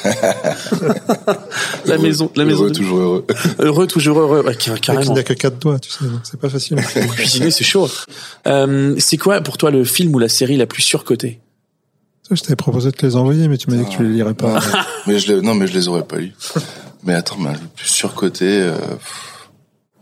La 1.86 1.94
Heureux- 1.94 2.02
maison, 2.02 2.30
la 2.36 2.44
maison. 2.44 2.60
heureux, 2.64 2.70
de- 2.70 2.74
toujours 2.76 2.98
heureux. 2.98 3.26
Heureux, 3.58 3.86
toujours 3.86 4.18
heureux. 4.20 4.42
Ouais, 4.44 4.54
car- 4.56 4.74
Mec, 4.74 4.82
il 4.82 4.86
carrément. 4.86 5.14
n'a 5.14 5.22
que 5.22 5.32
quatre 5.32 5.58
doigts, 5.58 5.78
tu 5.78 5.90
sais, 5.90 5.98
c'est 6.22 6.38
pas 6.40 6.48
facile. 6.48 6.76
Cuisiner, 7.16 7.50
c'est 7.50 7.64
chaud. 7.64 7.88
Euh, 8.46 8.94
c'est 8.98 9.16
quoi 9.16 9.40
pour 9.40 9.56
toi 9.58 9.70
le 9.70 9.84
film 9.84 10.14
ou 10.14 10.18
la 10.18 10.28
série 10.28 10.56
la 10.56 10.66
plus 10.66 10.82
surcotée? 10.82 11.40
Je 12.30 12.40
t'avais 12.40 12.56
proposé 12.56 12.90
de 12.90 12.96
te 12.96 13.04
les 13.04 13.16
envoyer, 13.16 13.48
mais 13.48 13.58
tu 13.58 13.70
m'as 13.70 13.76
dit 13.76 13.84
que 13.84 13.90
tu 13.96 14.02
les 14.02 14.08
lirais 14.14 14.34
pas. 14.34 14.54
Non, 14.54 14.60
mais 15.06 15.18
je 15.18 15.32
les, 15.32 15.42
non, 15.42 15.54
mais 15.54 15.66
je 15.66 15.74
les 15.74 15.88
aurais 15.88 16.04
pas 16.04 16.16
lus. 16.16 16.32
Mais 17.02 17.12
attends, 17.14 17.36
mais 17.38 17.52
le 17.52 17.58
plus 17.76 17.86
surcoté. 17.88 18.46
euh. 18.62 18.76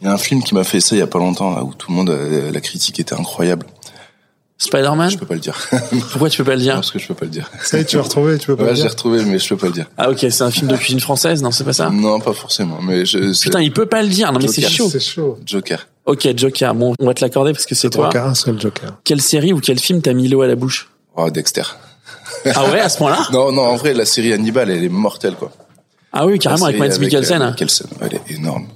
Il 0.01 0.07
y 0.07 0.09
a 0.09 0.13
un 0.15 0.19
film 0.19 0.43
qui 0.43 0.55
m'a 0.55 0.65
fait 0.65 0.81
ça 0.81 0.95
il 0.97 0.99
y 0.99 1.03
a 1.03 1.07
pas 1.07 1.19
longtemps 1.21 1.55
là, 1.55 1.63
où 1.65 1.75
tout 1.75 1.91
le 1.91 1.97
monde 1.97 2.11
euh, 2.11 2.51
la 2.51 2.61
critique 2.61 2.99
était 3.01 3.15
incroyable. 3.15 3.67
Spider-Man 4.59 5.11
Je 5.11 5.19
peux 5.19 5.27
pas 5.27 5.35
le 5.35 5.41
dire 5.41 5.59
Pourquoi 6.13 6.31
tu 6.31 6.39
peux 6.39 6.45
pas 6.45 6.55
le 6.55 6.61
dire 6.63 6.75
parce 6.75 6.91
que 6.93 6.99
je 6.99 7.07
peux 7.09 7.15
pas 7.15 7.25
le 7.25 7.31
dire. 7.33 7.51
Ça 7.63 7.79
y 7.79 7.81
est, 7.81 7.85
tu 7.85 7.97
l'as 7.97 8.03
retrouvé, 8.03 8.39
tu 8.39 8.47
peux 8.47 8.57
pas 8.57 8.63
Ouais, 8.65 8.69
le 8.71 8.75
j'ai 8.77 8.83
dire. 8.83 8.91
retrouvé, 8.93 9.25
mais 9.25 9.39
je 9.39 9.49
peux 9.49 9.57
pas 9.57 9.67
le 9.67 9.73
dire. 9.73 9.87
Ah 9.99 10.11
ok, 10.11 10.19
c'est 10.31 10.43
un 10.43 10.51
film 10.51 10.69
de 10.69 10.77
cuisine 10.77 11.01
française, 11.01 11.43
non 11.43 11.51
c'est 11.51 11.65
pas 11.65 11.73
ça 11.73 11.91
Non, 11.91 12.21
pas 12.21 12.33
forcément. 12.33 12.79
Mais 12.81 13.05
je. 13.05 13.39
Putain, 13.41 13.61
il 13.61 13.73
peut 13.73 13.87
pas 13.87 14.03
le 14.03 14.09
dire. 14.09 14.31
Non 14.33 14.39
mais 14.41 14.49
c'est 14.49 14.63
Joker, 14.63 14.77
chaud. 14.77 14.89
C'est 14.91 15.01
chaud. 15.01 15.39
Joker. 15.45 15.89
Ok, 16.07 16.29
Joker. 16.37 16.75
Bon, 16.75 16.95
on 17.01 17.07
va 17.07 17.15
te 17.15 17.21
l'accorder 17.25 17.53
parce 17.53 17.67
que 17.67 17.75
c'est 17.75 17.91
toi. 17.91 18.05
Donc, 18.07 18.17
un 18.17 18.35
seul 18.35 18.61
Joker. 18.61 18.99
Quelle 19.05 19.21
série 19.21 19.53
ou 19.53 19.61
quel 19.61 19.79
film 19.81 20.01
t'a 20.01 20.13
mis 20.13 20.29
l'eau 20.29 20.43
à 20.43 20.47
la 20.47 20.55
bouche 20.55 20.89
Oh, 21.17 21.29
Dexter. 21.31 21.63
Ah 22.55 22.71
ouais, 22.71 22.81
à 22.81 22.89
ce 22.89 22.99
point-là 22.99 23.27
Non, 23.33 23.53
non, 23.53 23.63
en 23.63 23.77
vrai, 23.77 23.95
la 23.95 24.05
série 24.07 24.33
Hannibal, 24.33 24.71
elle 24.71 24.83
est 24.85 24.89
mortelle, 24.89 25.35
quoi. 25.35 25.53
Ah 26.13 26.27
oui, 26.27 26.39
carrément 26.39 26.67
avec 26.67 26.79
Mads 26.79 26.99
Mikkelsen. 26.99 27.41
euh, 27.43 27.45
hein. 27.47 27.51
Mikkelsen, 27.51 27.87
elle 28.01 28.15
est 28.15 28.31
énorme. 28.37 28.67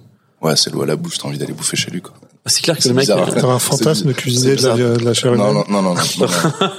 Ouais, 0.43 0.55
c'est 0.57 0.71
l'eau 0.73 0.83
à 0.83 0.87
la 0.87 0.97
bouche, 0.97 1.19
t'as 1.19 1.29
envie 1.29 1.39
d'aller 1.39 1.53
bouffer 1.53 1.77
chez 1.77 1.91
lui, 1.91 2.01
quoi. 2.03 2.13
C'est 2.47 2.63
clair 2.63 2.77
que 2.77 2.83
C'est 2.83 2.89
le 2.91 2.95
mec. 2.95 3.09
euh, 3.11 3.17
T'as 3.35 3.47
un 3.47 3.59
fantasme 3.59 4.13
cuisiner 4.15 4.57
de 4.57 4.63
la, 4.67 4.75
de 4.77 5.05
la 5.05 5.15
chair 5.15 5.33
Non, 5.35 5.51
humaine 5.51 5.65
non, 5.69 5.83
non, 5.83 5.95
non, 5.95 5.95
non, 5.95 6.29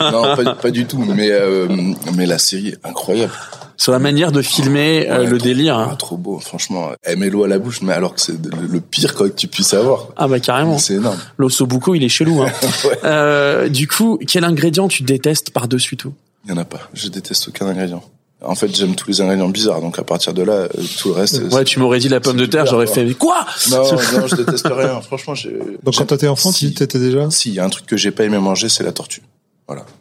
non, 0.01 0.11
non, 0.11 0.35
pas, 0.35 0.55
pas 0.55 0.71
du 0.71 0.85
tout. 0.85 0.97
Mais 0.99 1.29
euh, 1.31 1.67
mais 2.15 2.25
la 2.25 2.37
série 2.37 2.69
est 2.69 2.77
incroyable. 2.85 3.31
sur 3.75 3.91
la 3.91 3.99
manière 3.99 4.31
de 4.31 4.41
filmer 4.41 5.09
euh, 5.09 5.19
Ouais, 5.19 5.25
le 5.27 5.37
trop- 5.37 5.47
délire. 5.47 5.77
ah, 5.77 5.95
trop 5.97 6.17
beau, 6.17 6.39
franchement. 6.39 6.89
Elle 7.03 7.17
met 7.19 7.29
l'eau 7.29 7.43
à 7.43 7.47
la 7.47 7.59
bouche, 7.59 7.81
mais 7.81 7.93
alors 7.93 8.15
que 8.15 8.21
c'est 8.21 8.31
le, 8.33 8.67
le 8.67 8.79
pire 8.81 9.13
quoi 9.15 9.29
que 9.29 9.35
tu 9.35 9.47
puisses 9.47 9.73
avoir. 9.73 10.07
Ah 10.15 10.27
bah 10.27 10.39
carrément. 10.39 10.77
C'est 10.77 10.95
énorme. 10.95 11.17
L'ossobuco, 11.37 11.95
il 11.95 12.03
est 12.03 12.09
chelou. 12.09 12.41
Hein. 12.43 12.51
Ouais. 12.85 12.97
Euh, 13.03 13.69
du 13.69 13.87
coup, 13.87 14.19
quel 14.27 14.43
ingrédient 14.45 14.87
tu 14.87 15.03
détestes 15.03 15.49
par-dessus 15.51 15.97
tout? 15.97 16.13
Il 16.45 16.51
y 16.51 16.53
en 16.53 16.57
a 16.57 16.65
pas. 16.65 16.79
Je 16.93 17.09
déteste 17.09 17.49
aucun 17.49 17.65
ingrédient. 17.67 18.03
En 18.41 18.53
fait, 18.53 18.73
j'aime 18.75 18.93
tous 18.95 19.07
les 19.07 19.21
ingrédients 19.21 19.49
bizarres, 19.49 19.81
donc 19.81 19.97
à 19.97 20.03
partir 20.03 20.33
de 20.33 20.43
là, 20.43 20.53
euh, 20.53 20.67
tout 20.99 21.09
le 21.09 21.15
reste. 21.15 21.41
Ouais, 21.51 21.63
tu 21.63 21.79
m'aurais 21.79 21.97
dit 21.97 22.07
la 22.07 22.19
pomme 22.19 22.37
de 22.37 22.45
terre, 22.45 22.67
j'aurais 22.67 22.85
fait 22.85 23.03
mais 23.03 23.15
quoi 23.15 23.45
Non, 23.71 23.77
non, 24.13 24.27
je 24.27 24.35
déteste 24.35 24.67
rien. 24.69 25.01
Franchement, 25.01 25.33
j'ai. 25.33 25.57
Donc 25.83 25.95
quand 25.95 26.05
t'étais 26.05 26.27
enfant, 26.27 26.51
si, 26.51 26.69
tu 26.69 26.75
t'étais 26.75 26.99
déjà 26.99 27.31
Si, 27.31 27.49
il 27.49 27.55
y 27.55 27.59
a 27.59 27.65
un 27.65 27.69
truc 27.69 27.87
que 27.87 27.97
j'ai 27.97 28.11
pas 28.11 28.23
aimé 28.25 28.37
manger, 28.37 28.69
c'est 28.69 28.83
la 28.83 28.91
tortue. 28.91 29.21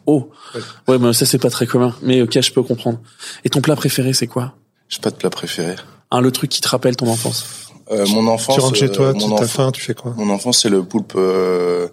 Oh, 0.05 0.29
ouais, 0.87 0.97
mais 0.97 1.11
ça 1.13 1.25
c'est 1.25 1.39
pas 1.39 1.49
très 1.49 1.65
commun. 1.67 1.93
Mais 2.01 2.21
ok, 2.21 2.39
je 2.39 2.51
peux 2.53 2.63
comprendre. 2.63 2.99
Et 3.43 3.49
ton 3.49 3.59
plat 3.59 3.75
préféré, 3.75 4.13
c'est 4.13 4.27
quoi? 4.27 4.53
J'ai 4.87 4.99
pas 4.99 5.09
de 5.09 5.15
plat 5.15 5.29
préféré. 5.29 5.75
hein, 6.11 6.21
Le 6.21 6.31
truc 6.31 6.49
qui 6.49 6.61
te 6.61 6.69
rappelle 6.69 6.95
ton 6.95 7.07
enfance. 7.09 7.45
Euh, 7.91 8.05
mon 8.07 8.27
enfance. 8.27 8.55
Tu 8.55 8.61
rentres 8.61 8.77
chez 8.77 8.85
euh, 8.85 8.89
toi, 8.93 9.13
mon 9.13 9.35
tu 9.35 9.35
t'as 9.41 9.47
faim, 9.47 9.71
tu 9.71 9.81
fais 9.81 9.93
quoi? 9.93 10.13
Mon 10.15 10.29
enfance, 10.29 10.61
c'est 10.61 10.69
le 10.69 10.83
poulpe. 10.83 11.13
Euh... 11.15 11.87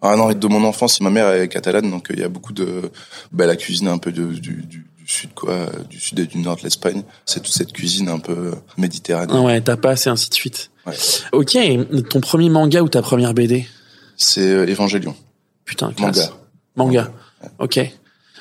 Ah 0.00 0.16
non, 0.16 0.32
de 0.32 0.46
mon 0.46 0.64
enfance, 0.64 1.00
ma 1.00 1.10
mère 1.10 1.30
est 1.32 1.48
catalane, 1.48 1.90
donc 1.90 2.10
euh, 2.10 2.14
il 2.14 2.20
y 2.20 2.24
a 2.24 2.28
beaucoup 2.28 2.52
de. 2.52 2.90
Bah, 3.32 3.46
la 3.46 3.56
cuisine 3.56 3.88
un 3.88 3.98
peu 3.98 4.12
de, 4.12 4.24
du, 4.26 4.62
du, 4.62 4.86
du 4.97 4.97
sud, 5.08 5.30
quoi, 5.34 5.66
du 5.88 5.98
sud 5.98 6.18
et 6.18 6.26
du 6.26 6.38
nord 6.38 6.56
de 6.56 6.62
l'Espagne. 6.62 7.02
C'est 7.24 7.42
toute 7.42 7.54
cette 7.54 7.72
cuisine 7.72 8.08
un 8.08 8.18
peu 8.18 8.52
méditerranéenne. 8.76 9.44
ouais, 9.44 9.60
tapas 9.60 10.04
et 10.06 10.08
ainsi 10.08 10.28
de 10.28 10.34
suite. 10.34 10.70
Ouais. 10.86 10.94
Ok, 11.32 11.56
ton 12.08 12.20
premier 12.20 12.50
manga 12.50 12.82
ou 12.82 12.88
ta 12.88 13.02
première 13.02 13.34
BD 13.34 13.66
C'est 14.16 14.48
euh, 14.48 14.66
Évangélion. 14.66 15.14
Putain, 15.64 15.92
classe. 15.92 16.32
Manga. 16.76 17.10
Manga. 17.10 17.12
Ok. 17.58 17.80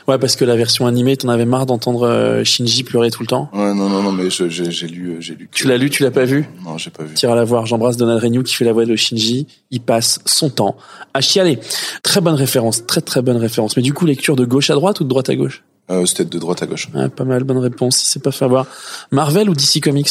Ouais, 0.08 0.18
parce 0.18 0.38
que 0.38 0.46
la 0.46 0.56
version 0.56 0.88
animée, 0.88 1.18
t'en 1.18 1.28
avais 1.28 1.46
marre 1.46 1.66
d'entendre 1.66 2.08
euh, 2.08 2.44
Shinji 2.46 2.84
pleurer 2.84 3.12
tout 3.12 3.22
le 3.22 3.28
temps. 3.28 3.50
Ouais, 3.52 3.74
non, 3.74 3.90
non, 3.90 4.02
non, 4.02 4.14
mais 4.14 4.30
j'ai 4.30 4.88
lu, 4.88 5.10
euh, 5.10 5.18
j'ai 5.20 5.36
lu. 5.36 5.50
Tu 5.52 5.68
l'as 5.68 5.76
lu, 5.76 5.90
tu 5.90 6.04
l'as 6.04 6.12
pas 6.12 6.24
vu? 6.24 6.48
Non, 6.64 6.78
j'ai 6.78 6.92
pas 6.92 7.04
vu. 7.04 7.14
Tire 7.14 7.32
à 7.32 7.36
la 7.36 7.44
voir. 7.44 7.66
J'embrasse 7.66 7.98
Donald 7.98 8.24
Renew 8.24 8.42
qui 8.44 8.54
fait 8.54 8.64
la 8.64 8.72
voix 8.72 8.86
de 8.86 8.96
Shinji. 8.96 9.48
Il 9.70 9.82
passe 9.82 10.20
son 10.26 10.50
temps 10.50 10.78
à 11.14 11.20
chialer. 11.20 11.60
Très 12.04 12.22
bonne 12.22 12.36
référence, 12.36 12.86
très 12.86 13.02
très 13.02 13.22
bonne 13.22 13.36
référence. 13.36 13.76
Mais 13.76 13.84
du 13.84 13.94
coup, 13.94 14.06
lecture 14.06 14.38
de 14.38 14.46
gauche 14.46 14.70
à 14.70 14.76
droite 14.76 15.02
ou 15.02 15.04
de 15.04 15.10
droite 15.10 15.30
à 15.30 15.36
gauche? 15.36 15.64
Euh, 15.90 16.06
C'était 16.06 16.26
de 16.26 16.38
droite 16.40 16.62
à 16.64 16.68
gauche. 16.68 16.90
Pas 17.16 17.24
mal, 17.24 17.44
bonne 17.44 17.58
réponse. 17.60 17.98
C'est 17.98 18.22
pas 18.22 18.32
fait 18.32 18.46
avoir. 18.46 18.66
Marvel 19.12 19.50
ou 19.50 19.54
DC 19.54 19.82
Comics? 19.82 20.10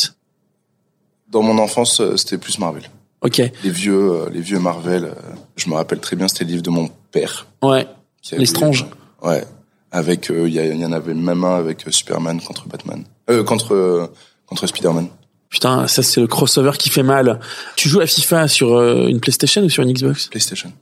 Dans 1.31 1.43
mon 1.43 1.59
enfance, 1.59 2.01
euh, 2.01 2.16
c'était 2.16 2.39
plus 2.39 2.59
Marvel. 2.59 2.85
Ok. 3.20 3.39
Les 3.64 3.70
vieux, 3.70 3.95
euh, 4.12 4.31
les 4.33 4.41
vieux 4.41 4.59
Marvel. 4.61 5.05
euh, 5.05 5.12
je 5.57 5.68
me 5.68 5.74
rappelle 5.74 5.99
très 6.01 6.16
bien, 6.16 6.29
c'était 6.29 6.45
le 6.45 6.51
livre 6.51 6.62
de 6.62 6.70
mon 6.70 6.89
père. 7.11 7.47
Ouais. 7.62 7.87
qui 8.22 8.35
avait- 8.35 8.41
L'Estrange. 8.43 8.87
Ouais. 9.22 9.45
Avec, 9.93 10.31
euh, 10.31 10.49
il 10.49 10.55
y, 10.55 10.59
a- 10.59 10.66
il 10.66 10.81
y 10.81 10.85
en 10.85 10.93
avait 10.93 11.14
même 11.14 11.45
un 11.45 11.57
avec 11.57 11.87
euh, 11.87 11.91
Superman 11.91 12.41
contre 12.41 12.66
Batman. 12.68 13.05
Euh, 13.31 13.45
contre, 13.45 13.74
euh, 13.74 14.07
contre 14.47 14.66
Spider-Man. 14.66 15.09
Putain, 15.49 15.87
ça 15.87 16.03
c'est 16.03 16.20
le 16.20 16.27
crossover 16.27 16.72
qui 16.79 16.89
fait 16.91 17.03
mal. 17.05 17.39
Tu 17.77 17.89
joues 17.89 18.01
à 18.01 18.07
FIFA 18.07 18.49
sur 18.49 18.74
euh, 18.74 19.07
une 19.07 19.20
PlayStation 19.20 19.62
ou 19.62 19.68
sur 19.70 19.83
une 19.85 19.93
Xbox? 19.93 20.27
PlayStation. 20.29 20.72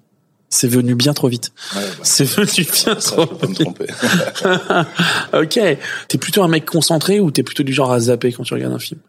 C'est 0.57 0.69
venu 0.69 0.95
bien 0.95 1.15
trop 1.15 1.27
vite. 1.29 1.51
Ouais, 1.75 1.81
bah, 1.83 2.05
C'est 2.05 2.25
venu 2.25 2.65
bien 2.71 3.01
ça, 3.01 3.17
trop 3.17 3.27
me 3.43 3.47
vite. 3.49 3.61
tromper. 3.61 3.87
ok. 5.33 5.79
T'es 6.09 6.19
plutôt 6.19 6.43
un 6.43 6.49
mec 6.49 6.65
concentré 6.65 7.19
ou 7.21 7.31
t'es 7.31 7.43
plutôt 7.43 7.63
du 7.65 7.73
genre 7.73 7.91
à 7.93 7.99
zapper 8.01 8.33
quand 8.33 8.45
tu 8.45 8.55
regardes 8.55 8.73
un 8.75 8.79
film? 8.79 9.01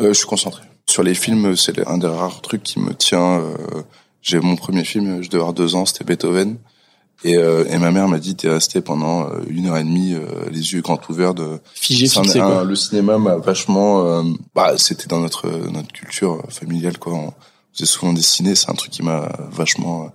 Euh, 0.00 0.08
je 0.08 0.14
suis 0.18 0.26
concentré. 0.26 0.62
Sur 0.88 1.02
les 1.02 1.14
films, 1.14 1.56
c'est 1.56 1.86
un 1.86 1.98
des 1.98 2.06
rares 2.08 2.40
trucs 2.42 2.62
qui 2.64 2.80
me 2.80 2.92
tient. 2.94 3.40
euh, 3.40 3.54
j'ai 4.22 4.40
mon 4.40 4.56
premier 4.56 4.82
film, 4.84 5.22
je 5.22 5.28
devais 5.28 5.38
avoir 5.40 5.52
deux 5.52 5.74
ans, 5.76 5.86
c'était 5.86 6.04
Beethoven. 6.04 6.56
Et, 7.22 7.36
euh, 7.36 7.64
et 7.68 7.76
ma 7.78 7.90
mère 7.90 8.08
m'a 8.08 8.18
dit, 8.18 8.34
t'es 8.34 8.48
resté 8.48 8.80
pendant 8.80 9.28
euh, 9.28 9.40
une 9.48 9.66
heure 9.68 9.76
et 9.76 9.84
demie, 9.84 10.14
euh, 10.14 10.24
les 10.50 10.72
yeux 10.72 10.80
grands 10.80 10.98
ouverts 11.10 11.34
de. 11.34 11.60
Figé, 11.74 12.08
fixé, 12.08 12.38
quoi. 12.40 12.60
un- 12.62 12.64
le 12.64 12.74
cinéma 12.74 13.18
m'a 13.18 13.36
vachement. 13.36 14.06
euh, 14.06 14.22
bah, 14.54 14.72
c'était 14.78 15.06
dans 15.06 15.20
notre 15.20 15.48
notre 15.70 15.92
culture 15.92 16.42
familiale, 16.48 16.98
quoi. 16.98 17.12
On 17.12 17.32
faisait 17.74 17.86
souvent 17.86 18.12
des 18.14 18.22
ciné, 18.22 18.54
c'est 18.54 18.70
un 18.70 18.74
truc 18.74 18.90
qui 18.90 19.02
m'a 19.02 19.28
vachement. 19.52 20.10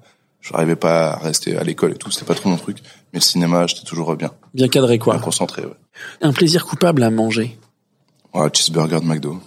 Euh, 0.46 0.48
je 0.48 0.54
n'arrivais 0.54 0.76
pas 0.76 1.12
à 1.14 1.18
rester 1.18 1.58
à 1.58 1.64
l'école 1.64 1.92
et 1.94 1.96
tout, 1.96 2.12
c'était 2.12 2.26
pas 2.26 2.36
trop 2.36 2.50
mon 2.50 2.58
truc. 2.58 2.78
Mais 3.14 3.20
le 3.20 3.24
cinéma, 3.24 3.66
j'étais 3.68 3.84
toujours 3.86 4.16
bien, 4.16 4.32
Bien 4.54 4.68
cadré, 4.68 5.00
quoi. 5.00 5.14
bien 5.16 5.24
concentré. 5.24 5.64
Ouais. 5.64 5.74
Un 6.22 6.34
plaisir 6.34 6.66
coupable 6.66 7.04
à 7.04 7.10
manger. 7.10 7.58
Ouais, 8.34 8.48
cheeseburger 8.54 9.00
de 9.02 9.06
McDo. 9.06 9.40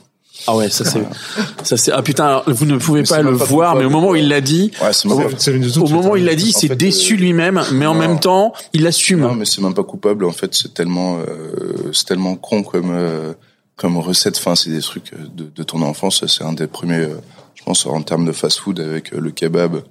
Ah 0.47 0.57
ouais, 0.57 0.71
ça 0.71 0.85
c'est, 0.85 1.03
ça 1.65 1.77
c'est, 1.77 1.91
ah 1.93 2.01
putain, 2.01 2.25
alors, 2.27 2.45
vous 2.47 2.65
ne 2.65 2.79
pouvez 2.79 3.01
Mais 3.03 3.09
pas 3.09 3.23
le 3.23 3.37
pas 3.37 3.45
voir, 3.45 3.75
mais 3.77 3.85
au 3.85 3.91
moment 3.91 4.11
où 4.11 4.17
il 4.17 4.29
l'a 4.29 4.41
dit, 4.41 4.71
Ouais, 4.81 4.93
c'est 4.93 5.07
Au- 5.09 5.87
moment 5.89 6.11
où 6.13 6.17
il 6.17 6.25
l'a 6.25 6.37
dit, 6.37 6.47
il 6.51 6.53
s'est 6.53 6.69
fait, 6.69 6.77
déçu 6.77 7.15
euh, 7.15 7.17
lui-même, 7.19 7.61
mais 7.73 7.87
en 7.87 7.95
non. 7.95 8.01
même 8.01 8.21
temps, 8.21 8.53
il 8.73 8.87
assume. 8.87 9.21
Non, 9.21 9.35
mais 9.35 9.45
c'est 9.45 9.61
même 9.61 9.75
pas 9.75 9.83
coupable. 9.83 10.25
En 10.25 10.31
fait, 10.33 10.55
c'est 10.55 10.73
tellement, 10.75 11.19
euh, 11.19 11.91
c'est 11.93 12.07
tellement 12.07 12.37
con 12.37 12.63
comme 12.63 12.91
euh, 12.93 13.33
comme 13.77 13.97
recette. 13.99 14.37
Enfin, 14.39 14.55
c'est 14.55 14.71
des 14.71 14.81
trucs 14.81 15.13
euh, 15.13 15.17
de, 15.35 15.51
de 15.55 15.63
ton 15.65 15.83
enfance. 15.83 16.25
C'est 16.27 16.45
un 16.45 16.53
des 16.53 16.69
premiers, 16.69 16.99
euh, 17.01 17.17
je 17.57 17.65
pense, 17.65 17.85
en 17.87 18.01
termes 18.03 18.25
de 18.25 18.33
fast-food 18.33 18.79
avec 18.79 19.13
euh, 19.13 19.19
le 19.21 19.33
kebab, 19.33 19.83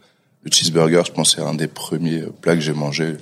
le 0.47 0.51
cheeseburger. 0.55 1.03
Je 1.05 1.11
pense 1.11 1.35
c'est 1.35 1.41
un 1.41 1.53
des 1.53 1.67
premiers 1.67 2.21
euh, 2.21 2.33
plats 2.41 2.55
que 2.55 2.61
j'ai 2.61 2.73
mangé 2.73 3.03
euh, 3.03 3.17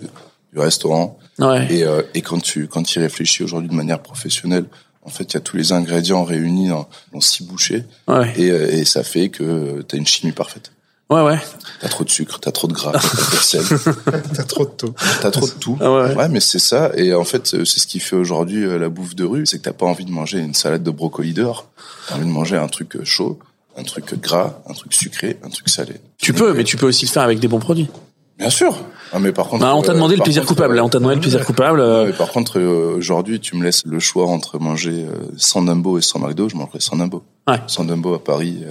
du 0.53 0.59
restaurant. 0.59 1.17
Ouais. 1.39 1.67
Et, 1.69 1.83
euh, 1.83 2.01
et 2.13 2.21
quand 2.21 2.39
tu 2.41 2.67
quand 2.67 2.83
tu 2.83 2.99
y 2.99 3.01
réfléchis 3.01 3.43
aujourd'hui 3.43 3.69
de 3.69 3.75
manière 3.75 4.01
professionnelle, 4.01 4.65
en 5.03 5.09
fait, 5.09 5.25
il 5.25 5.33
y 5.35 5.37
a 5.37 5.41
tous 5.41 5.57
les 5.57 5.71
ingrédients 5.71 6.23
réunis 6.23 6.69
dans, 6.69 6.87
dans 7.13 7.21
six 7.21 7.43
bouchées 7.43 7.83
Ouais. 8.07 8.33
et, 8.37 8.49
euh, 8.51 8.71
et 8.71 8.85
ça 8.85 9.03
fait 9.03 9.29
que 9.29 9.83
tu 9.87 9.95
as 9.95 9.99
une 9.99 10.07
chimie 10.07 10.31
parfaite. 10.31 10.71
Ouais, 11.11 11.21
ouais. 11.21 11.37
T'as 11.81 11.89
trop 11.89 12.03
de 12.03 12.09
sucre, 12.09 12.39
t'as 12.39 12.51
trop 12.51 12.67
de 12.67 12.73
gras, 12.73 12.91
t'as 12.93 12.99
trop 12.99 13.35
de 13.37 13.41
sel. 13.41 13.63
T'as 14.33 14.43
trop 14.43 14.65
de 14.65 14.71
taux. 14.71 14.95
T'as 15.21 15.29
trop 15.29 15.45
de 15.45 15.51
tout. 15.51 15.77
Ah 15.79 15.91
ouais. 16.15 16.29
mais 16.29 16.39
c'est 16.39 16.57
ça. 16.57 16.91
Et 16.95 17.13
en 17.13 17.23
fait, 17.23 17.45
c'est 17.45 17.63
ce 17.79 17.85
qui 17.85 17.99
fait 17.99 18.15
aujourd'hui 18.15 18.63
euh, 18.65 18.79
la 18.79 18.89
bouffe 18.89 19.13
de 19.13 19.23
rue, 19.23 19.45
c'est 19.45 19.59
que 19.59 19.63
t'as 19.65 19.73
pas 19.73 19.85
envie 19.85 20.05
de 20.05 20.09
manger 20.11 20.39
une 20.39 20.55
salade 20.55 20.81
de 20.81 20.89
brocoli 20.89 21.33
dehors. 21.33 21.69
T'as 22.07 22.15
envie 22.15 22.25
de 22.25 22.31
manger 22.31 22.57
un 22.57 22.67
truc 22.67 22.95
euh, 22.95 23.05
chaud, 23.05 23.37
un 23.77 23.83
truc 23.83 24.19
gras, 24.21 24.59
un 24.67 24.73
truc 24.73 24.93
sucré, 24.93 25.37
un 25.43 25.49
truc 25.49 25.69
salé. 25.69 25.93
Tu 26.17 26.33
peux, 26.33 26.53
mais 26.53 26.63
tu 26.63 26.77
peux 26.77 26.87
aussi 26.87 27.05
le 27.05 27.11
faire 27.11 27.23
avec 27.23 27.39
des 27.39 27.47
bons 27.47 27.59
produits. 27.59 27.89
Bien 28.37 28.49
sûr. 28.49 28.75
Ah, 29.13 29.19
mais 29.19 29.31
par 29.31 29.47
contre. 29.47 29.61
Bah, 29.63 29.75
on 29.75 29.81
t'a 29.81 29.91
euh, 29.91 29.95
demandé 29.95 30.15
le 30.15 30.23
plaisir 30.23 30.45
coupable. 30.45 30.79
on 30.79 30.89
t'a 30.89 30.99
demandé 30.99 31.15
le 31.15 31.21
plaisir 31.21 31.45
coupable. 31.45 31.79
euh, 31.79 32.11
par 32.11 32.29
contre, 32.29 32.59
euh, 32.59 32.95
aujourd'hui, 32.97 33.39
tu 33.39 33.55
me 33.55 33.63
laisses 33.63 33.85
le 33.85 33.99
choix 33.99 34.27
entre 34.27 34.59
manger 34.59 35.05
euh, 35.09 35.27
sans 35.37 35.61
Dumbo 35.61 35.97
et 35.97 36.01
sans 36.01 36.19
McDo, 36.19 36.49
je 36.49 36.55
mangerai 36.55 36.79
sans 36.81 36.97
Dumbo. 36.97 37.23
Ouais. 37.47 37.61
Sans 37.67 37.85
Dumbo 37.85 38.13
à 38.13 38.23
Paris, 38.23 38.63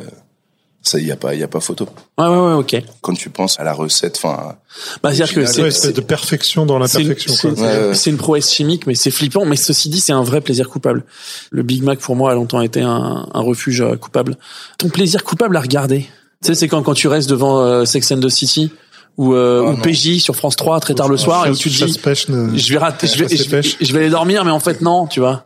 ça 0.87 0.99
y 1.01 1.11
a 1.11 1.17
pas, 1.17 1.35
y 1.35 1.43
a 1.43 1.49
pas 1.49 1.61
photo. 1.61 1.89
Ouais, 2.19 2.27
ouais, 2.27 2.37
ouais, 2.37 2.53
ok. 2.53 2.77
Quand 3.01 3.15
tu 3.15 3.31
penses 3.31 3.59
à 3.59 3.65
la 3.65 3.73
recette, 3.73 4.17
enfin, 4.23 4.57
Bah, 5.03 5.15
c'est-à-dire 5.15 5.33
que 5.35 5.47
c'est, 5.47 5.63
Ouais, 5.63 5.69
espèce 5.69 5.95
de 5.95 6.01
perfection 6.03 6.67
dans 6.67 6.85
c'est, 6.87 6.99
l'imperfection. 7.03 7.35
c'est-. 7.57 7.61
Ouais, 7.63 8.11
une 8.11 8.17
prouesse 8.19 8.53
chimique, 8.53 8.87
mais 8.87 8.95
c'est 8.95 9.11
flippant. 9.11 9.45
Mais 9.47 9.57
ceci 9.57 9.89
dit, 9.89 10.01
c'est 10.01 10.13
un 10.13 10.23
vrai 10.23 10.41
plaisir 10.43 10.69
coupable. 10.69 11.05
Le 11.51 11.63
Big 11.63 11.83
Mac, 11.83 11.99
pour 12.01 12.17
moi, 12.17 12.33
a 12.33 12.35
longtemps 12.35 12.61
été 12.61 12.83
un, 12.83 13.27
un 13.33 13.41
refuge 13.41 13.81
euh, 13.81 13.97
coupable. 13.97 14.37
Ton 14.79 14.91
plaisir 14.91 15.25
coupable 15.25 15.57
à 15.57 15.61
regarder. 15.61 16.01
Tu 16.43 16.49
sais, 16.49 16.55
c'est 16.55 16.69
quand, 16.69 16.83
quand 16.83 16.95
tu 16.95 17.09
restes 17.09 17.31
devant 17.31 17.61
euh, 17.61 17.85
Sex 17.87 18.13
and 18.13 18.21
the 18.21 18.29
City 18.29 18.71
ou, 19.17 19.33
euh, 19.33 19.65
Ah, 19.67 19.71
ou. 19.73 19.77
PJ 19.81 20.19
sur 20.21 20.37
France 20.37 20.57
3 20.57 20.81
très 20.81 20.93
tard 20.95 21.09
le 21.09 21.17
soir 21.17 21.47
et 21.47 21.51
où 21.51 21.57
tu 21.57 21.71
te 21.71 21.75
dis, 21.75 21.79
Chasse-pêche 21.81 22.29
ne- 22.29 22.57
je 22.59 22.73
vais 22.73 22.79
rater, 22.79 23.07
je 23.07 23.17
vais, 23.25 23.33
et 23.33 23.37
je, 23.39 23.45
vais- 23.45 23.63
pêche. 23.63 23.77
je 23.81 23.93
vais 23.93 24.01
aller 24.01 24.11
dormir, 24.11 24.45
mais 24.45 24.51
en 24.51 24.61
fait, 24.61 24.83
non, 24.83 25.07
tu 25.07 25.21
vois. 25.21 25.45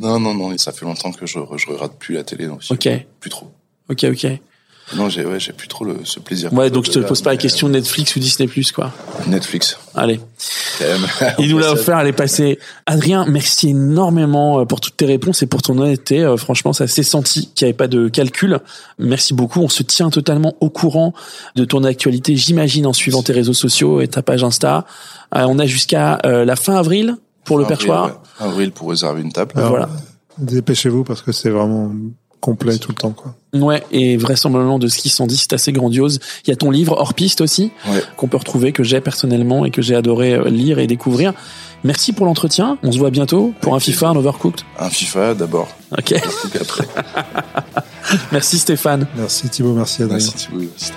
non, 0.00 0.18
non, 0.18 0.32
non, 0.32 0.56
ça 0.56 0.72
fait 0.72 0.86
longtemps 0.86 1.12
que 1.12 1.26
je, 1.26 1.38
je 1.56 1.66
regarde 1.66 1.92
plus 1.98 2.14
la 2.14 2.22
télé, 2.24 2.46
donc 2.46 2.62
Ok. 2.70 2.88
plus 3.20 3.28
trop. 3.28 3.48
Ok, 3.90 4.04
ok. 4.04 4.26
Non, 4.96 5.08
j'ai 5.08 5.24
ouais, 5.24 5.38
j'ai 5.38 5.52
plus 5.52 5.68
trop 5.68 5.84
le, 5.84 5.98
ce 6.04 6.18
plaisir. 6.18 6.52
Ouais, 6.52 6.68
donc 6.70 6.84
je 6.86 6.90
te 6.90 6.98
pose 6.98 7.22
pas 7.22 7.30
la 7.30 7.36
question 7.36 7.68
Netflix 7.68 8.16
ou 8.16 8.18
Disney+, 8.20 8.48
quoi. 8.74 8.92
euh, 9.20 9.30
Netflix. 9.30 9.78
Allez. 9.94 10.20
Il 11.38 11.50
nous 11.50 11.58
l'a 11.60 11.72
offert, 11.72 11.98
elle 12.00 12.08
est 12.08 12.12
passée. 12.12 12.58
Adrien, 12.86 13.24
merci 13.28 13.68
énormément 13.68 14.60
euh, 14.60 14.64
pour 14.64 14.80
toutes 14.80 14.96
tes 14.96 15.06
réponses 15.06 15.42
et 15.42 15.46
pour 15.46 15.62
ton 15.62 15.78
honnêteté. 15.78 16.20
Euh, 16.24 16.36
Franchement, 16.36 16.72
ça 16.72 16.86
s'est 16.88 17.02
senti 17.02 17.50
qu'il 17.54 17.66
n'y 17.66 17.70
avait 17.70 17.76
pas 17.76 17.86
de 17.88 18.08
calcul. 18.08 18.58
Merci 18.98 19.34
beaucoup. 19.34 19.60
On 19.60 19.68
se 19.68 19.82
tient 19.82 20.10
totalement 20.10 20.54
au 20.60 20.70
courant 20.70 21.12
de 21.56 21.64
ton 21.64 21.84
actualité, 21.84 22.34
j'imagine, 22.36 22.86
en 22.86 22.92
suivant 22.92 23.22
tes 23.22 23.32
réseaux 23.32 23.52
sociaux 23.54 24.00
et 24.00 24.08
ta 24.08 24.22
page 24.22 24.42
Insta. 24.42 24.86
Euh, 25.36 25.44
on 25.48 25.58
a 25.58 25.66
jusqu'à 25.66 26.18
euh, 26.24 26.44
la 26.44 26.56
fin 26.56 26.74
avril 26.76 27.16
pour 27.44 27.58
le 27.58 27.64
Avril, 27.64 27.76
perchoir. 27.78 28.06
ouais. 28.06 28.12
Avril 28.46 28.72
pour 28.72 28.90
réserver 28.90 29.22
une 29.22 29.32
table. 29.32 29.52
Alors, 29.56 29.70
Voilà. 29.70 29.88
Dépêchez-vous 30.38 31.04
parce 31.04 31.22
que 31.22 31.32
c'est 31.32 31.50
vraiment 31.50 31.92
complet 32.40 32.78
tout 32.78 32.90
le 32.90 32.96
temps, 32.96 33.10
quoi. 33.12 33.34
Ouais, 33.52 33.82
et 33.90 34.16
vraisemblablement 34.16 34.78
de 34.78 34.86
ce 34.86 34.98
qu'ils 34.98 35.10
s'en 35.10 35.26
dit, 35.26 35.36
c'est 35.36 35.52
assez 35.52 35.72
grandiose. 35.72 36.20
Il 36.46 36.50
y 36.50 36.52
a 36.52 36.56
ton 36.56 36.70
livre 36.70 36.94
hors 36.96 37.14
piste 37.14 37.40
aussi, 37.40 37.72
Ouais. 37.88 38.02
qu'on 38.16 38.28
peut 38.28 38.36
retrouver, 38.36 38.70
que 38.72 38.84
j'ai 38.84 39.00
personnellement 39.00 39.64
et 39.64 39.70
que 39.70 39.82
j'ai 39.82 39.96
adoré 39.96 40.34
euh, 40.34 40.48
lire 40.48 40.78
et 40.78 40.86
découvrir. 40.86 41.32
Merci 41.82 42.12
pour 42.12 42.26
l'entretien. 42.26 42.78
On 42.82 42.92
se 42.92 42.98
voit 42.98 43.10
bientôt 43.10 43.52
pour 43.60 43.74
un 43.74 43.80
FIFA, 43.80 44.08
un 44.10 44.16
Overcooked. 44.16 44.60
Un 44.78 44.90
FIFA 44.90 45.34
d'abord. 45.34 45.68
Ok. 45.98 46.14
Qu'après. 46.52 46.84
Merci 48.32 48.58
Stéphane. 48.58 49.06
Merci 49.16 49.48
Thibaut, 49.48 49.72
merci 49.72 50.02
Adrien. 50.02 50.18
Merci 50.18 50.34
Thibaut, 50.48 50.60
Steph. 50.76 50.94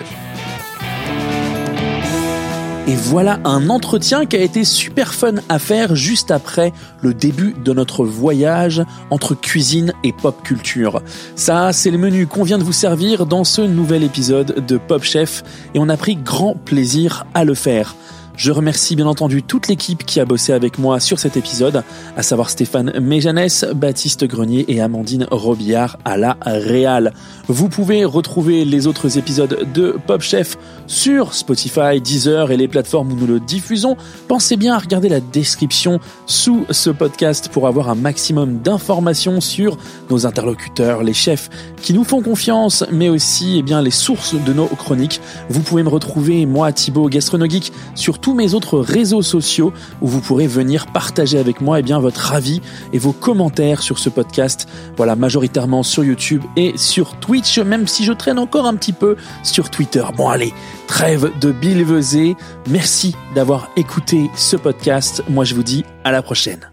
Et 2.85 2.95
voilà 2.95 3.39
un 3.45 3.69
entretien 3.69 4.25
qui 4.25 4.35
a 4.35 4.41
été 4.41 4.65
super 4.65 5.13
fun 5.13 5.35
à 5.47 5.57
faire 5.57 5.95
juste 5.95 6.31
après 6.31 6.73
le 7.01 7.13
début 7.13 7.55
de 7.63 7.71
notre 7.71 8.03
voyage 8.03 8.83
entre 9.09 9.35
cuisine 9.35 9.93
et 10.03 10.11
pop 10.11 10.43
culture. 10.43 11.01
Ça, 11.37 11.71
c'est 11.71 11.91
le 11.91 11.97
menu 11.97 12.27
qu'on 12.27 12.43
vient 12.43 12.57
de 12.57 12.63
vous 12.63 12.73
servir 12.73 13.25
dans 13.25 13.45
ce 13.45 13.61
nouvel 13.61 14.03
épisode 14.03 14.65
de 14.67 14.77
Pop 14.77 15.03
Chef 15.03 15.43
et 15.73 15.79
on 15.79 15.87
a 15.87 15.95
pris 15.95 16.17
grand 16.17 16.55
plaisir 16.55 17.25
à 17.33 17.45
le 17.45 17.53
faire. 17.53 17.95
Je 18.35 18.51
remercie 18.51 18.95
bien 18.95 19.05
entendu 19.05 19.43
toute 19.43 19.67
l'équipe 19.67 20.03
qui 20.05 20.19
a 20.19 20.25
bossé 20.25 20.53
avec 20.53 20.79
moi 20.79 20.99
sur 20.99 21.19
cet 21.19 21.37
épisode, 21.37 21.83
à 22.17 22.23
savoir 22.23 22.49
Stéphane 22.49 22.99
Méjanès, 22.99 23.63
Baptiste 23.75 24.25
Grenier 24.25 24.65
et 24.67 24.81
Amandine 24.81 25.27
Robillard 25.29 25.99
à 26.03 26.17
la 26.17 26.37
Réal. 26.43 27.13
Vous 27.47 27.69
pouvez 27.69 28.05
retrouver 28.05 28.65
les 28.65 28.87
autres 28.87 29.19
épisodes 29.19 29.67
de 29.73 29.97
Pop 30.07 30.21
Chef 30.21 30.57
sur 30.87 31.35
Spotify, 31.35 32.01
Deezer 32.01 32.51
et 32.51 32.57
les 32.57 32.67
plateformes 32.67 33.11
où 33.11 33.15
nous 33.15 33.27
le 33.27 33.39
diffusons. 33.39 33.97
Pensez 34.27 34.57
bien 34.57 34.73
à 34.73 34.79
regarder 34.79 35.09
la 35.09 35.19
description 35.19 35.99
sous 36.25 36.65
ce 36.71 36.89
podcast 36.89 37.49
pour 37.49 37.67
avoir 37.67 37.89
un 37.89 37.95
maximum 37.95 38.59
d'informations 38.59 39.41
sur 39.41 39.77
nos 40.09 40.25
interlocuteurs, 40.25 41.03
les 41.03 41.13
chefs 41.13 41.49
qui 41.81 41.93
nous 41.93 42.03
font 42.03 42.21
confiance, 42.21 42.83
mais 42.91 43.09
aussi 43.09 43.57
eh 43.59 43.61
bien, 43.61 43.81
les 43.81 43.91
sources 43.91 44.33
de 44.33 44.53
nos 44.53 44.65
chroniques. 44.65 45.21
Vous 45.49 45.61
pouvez 45.61 45.83
me 45.83 45.89
retrouver, 45.89 46.45
moi, 46.45 46.71
Thibaut 46.71 47.09
Gastronogeek, 47.09 47.71
sur 47.93 48.19
tous 48.23 48.33
mes 48.33 48.53
autres 48.53 48.79
réseaux 48.79 49.21
sociaux 49.21 49.73
où 50.01 50.07
vous 50.07 50.21
pourrez 50.21 50.47
venir 50.47 50.87
partager 50.87 51.37
avec 51.37 51.59
moi 51.59 51.79
eh 51.79 51.83
bien, 51.83 51.99
votre 51.99 52.33
avis 52.33 52.61
et 52.93 52.97
vos 52.97 53.11
commentaires 53.11 53.83
sur 53.83 53.99
ce 53.99 54.09
podcast. 54.09 54.67
Voilà, 54.95 55.15
majoritairement 55.15 55.83
sur 55.83 56.05
YouTube 56.05 56.41
et 56.55 56.73
sur 56.77 57.19
Twitch, 57.19 57.59
même 57.59 57.85
si 57.85 58.05
je 58.05 58.13
traîne 58.13 58.39
encore 58.39 58.65
un 58.65 58.75
petit 58.75 58.93
peu 58.93 59.17
sur 59.43 59.69
Twitter. 59.69 60.03
Bon, 60.15 60.29
allez, 60.29 60.53
trêve 60.87 61.31
de 61.41 61.51
bilvesé. 61.51 62.37
Merci 62.69 63.13
d'avoir 63.35 63.69
écouté 63.75 64.31
ce 64.35 64.55
podcast. 64.55 65.21
Moi, 65.29 65.43
je 65.43 65.53
vous 65.53 65.63
dis 65.63 65.83
à 66.05 66.11
la 66.11 66.21
prochaine. 66.21 66.72